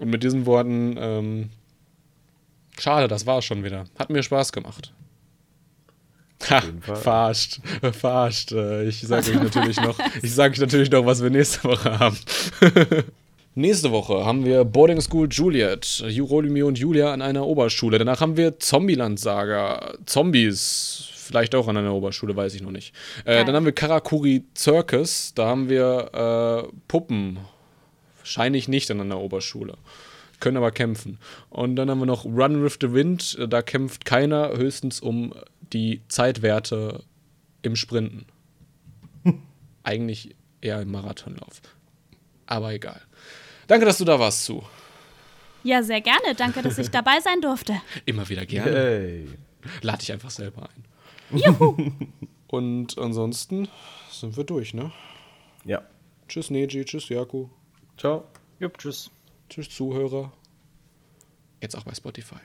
Und 0.00 0.10
mit 0.10 0.22
diesen 0.24 0.46
Worten, 0.46 0.96
ähm, 0.98 1.50
schade, 2.78 3.08
das 3.08 3.26
war 3.26 3.42
schon 3.42 3.64
wieder. 3.64 3.84
Hat 3.98 4.10
mir 4.10 4.22
Spaß 4.22 4.52
gemacht. 4.52 4.92
Ha, 6.50 6.62
verarscht, 6.80 7.60
verarscht. 7.92 8.52
Äh, 8.52 8.88
Ich 8.88 9.00
sage 9.00 9.30
euch 9.30 9.42
natürlich 9.42 9.80
noch, 9.80 9.98
ich 10.22 10.34
sage 10.34 10.52
euch 10.52 10.60
natürlich 10.60 10.90
noch, 10.90 11.06
was 11.06 11.22
wir 11.22 11.30
nächste 11.30 11.64
Woche 11.64 11.98
haben. 11.98 12.18
nächste 13.54 13.90
Woche 13.90 14.26
haben 14.26 14.44
wir 14.44 14.64
Boarding 14.64 15.00
School 15.00 15.28
Juliet, 15.30 16.04
Romeo 16.18 16.66
und 16.66 16.78
Julia 16.78 17.12
an 17.12 17.22
einer 17.22 17.46
Oberschule. 17.46 17.98
Danach 17.98 18.20
haben 18.20 18.36
wir 18.36 18.58
Zombieland-Saga, 18.58 19.94
Zombies, 20.04 21.08
vielleicht 21.14 21.54
auch 21.54 21.68
an 21.68 21.78
einer 21.78 21.94
Oberschule, 21.94 22.36
weiß 22.36 22.54
ich 22.54 22.62
noch 22.62 22.72
nicht. 22.72 22.92
Äh, 23.24 23.44
dann 23.44 23.54
haben 23.54 23.64
wir 23.64 23.72
Karakuri 23.72 24.44
Circus, 24.54 25.32
da 25.34 25.46
haben 25.46 25.70
wir 25.70 26.66
äh, 26.68 26.76
Puppen, 26.88 27.38
Wahrscheinlich 28.24 28.68
nicht 28.68 28.90
an 28.90 29.02
einer 29.02 29.20
Oberschule. 29.20 29.74
Können 30.40 30.56
aber 30.56 30.70
kämpfen. 30.70 31.18
Und 31.50 31.76
dann 31.76 31.90
haben 31.90 32.00
wir 32.00 32.06
noch 32.06 32.24
Run 32.24 32.62
with 32.62 32.78
the 32.80 32.92
Wind. 32.92 33.38
Da 33.48 33.62
kämpft 33.62 34.04
keiner, 34.04 34.56
höchstens 34.56 35.00
um 35.00 35.34
die 35.72 36.02
Zeitwerte 36.08 37.02
im 37.62 37.76
Sprinten. 37.76 38.26
Eigentlich 39.82 40.34
eher 40.60 40.80
im 40.82 40.90
Marathonlauf. 40.90 41.60
Aber 42.46 42.72
egal. 42.72 43.00
Danke, 43.66 43.86
dass 43.86 43.98
du 43.98 44.04
da 44.04 44.18
warst, 44.18 44.44
zu. 44.44 44.62
Ja, 45.62 45.82
sehr 45.82 46.02
gerne. 46.02 46.34
Danke, 46.36 46.62
dass 46.62 46.78
ich 46.78 46.90
dabei 46.90 47.20
sein 47.20 47.40
durfte. 47.40 47.80
Immer 48.04 48.28
wieder 48.28 48.44
gerne. 48.44 48.70
Hey. 48.70 49.28
Lade 49.80 49.98
dich 49.98 50.12
einfach 50.12 50.30
selber 50.30 50.68
ein. 50.68 51.38
Juhu. 51.38 51.76
Und 52.48 52.98
ansonsten 52.98 53.68
sind 54.10 54.36
wir 54.36 54.44
durch, 54.44 54.74
ne? 54.74 54.92
Ja. 55.64 55.82
Tschüss, 56.28 56.50
Neji. 56.50 56.84
Tschüss, 56.84 57.08
Jaku. 57.08 57.48
Ciao. 57.96 58.24
Jupp, 58.60 58.78
tschüss. 58.78 59.10
Tschüss, 59.48 59.70
Zuhörer. 59.70 60.32
Jetzt 61.60 61.76
auch 61.76 61.84
bei 61.84 61.94
Spotify. 61.94 62.40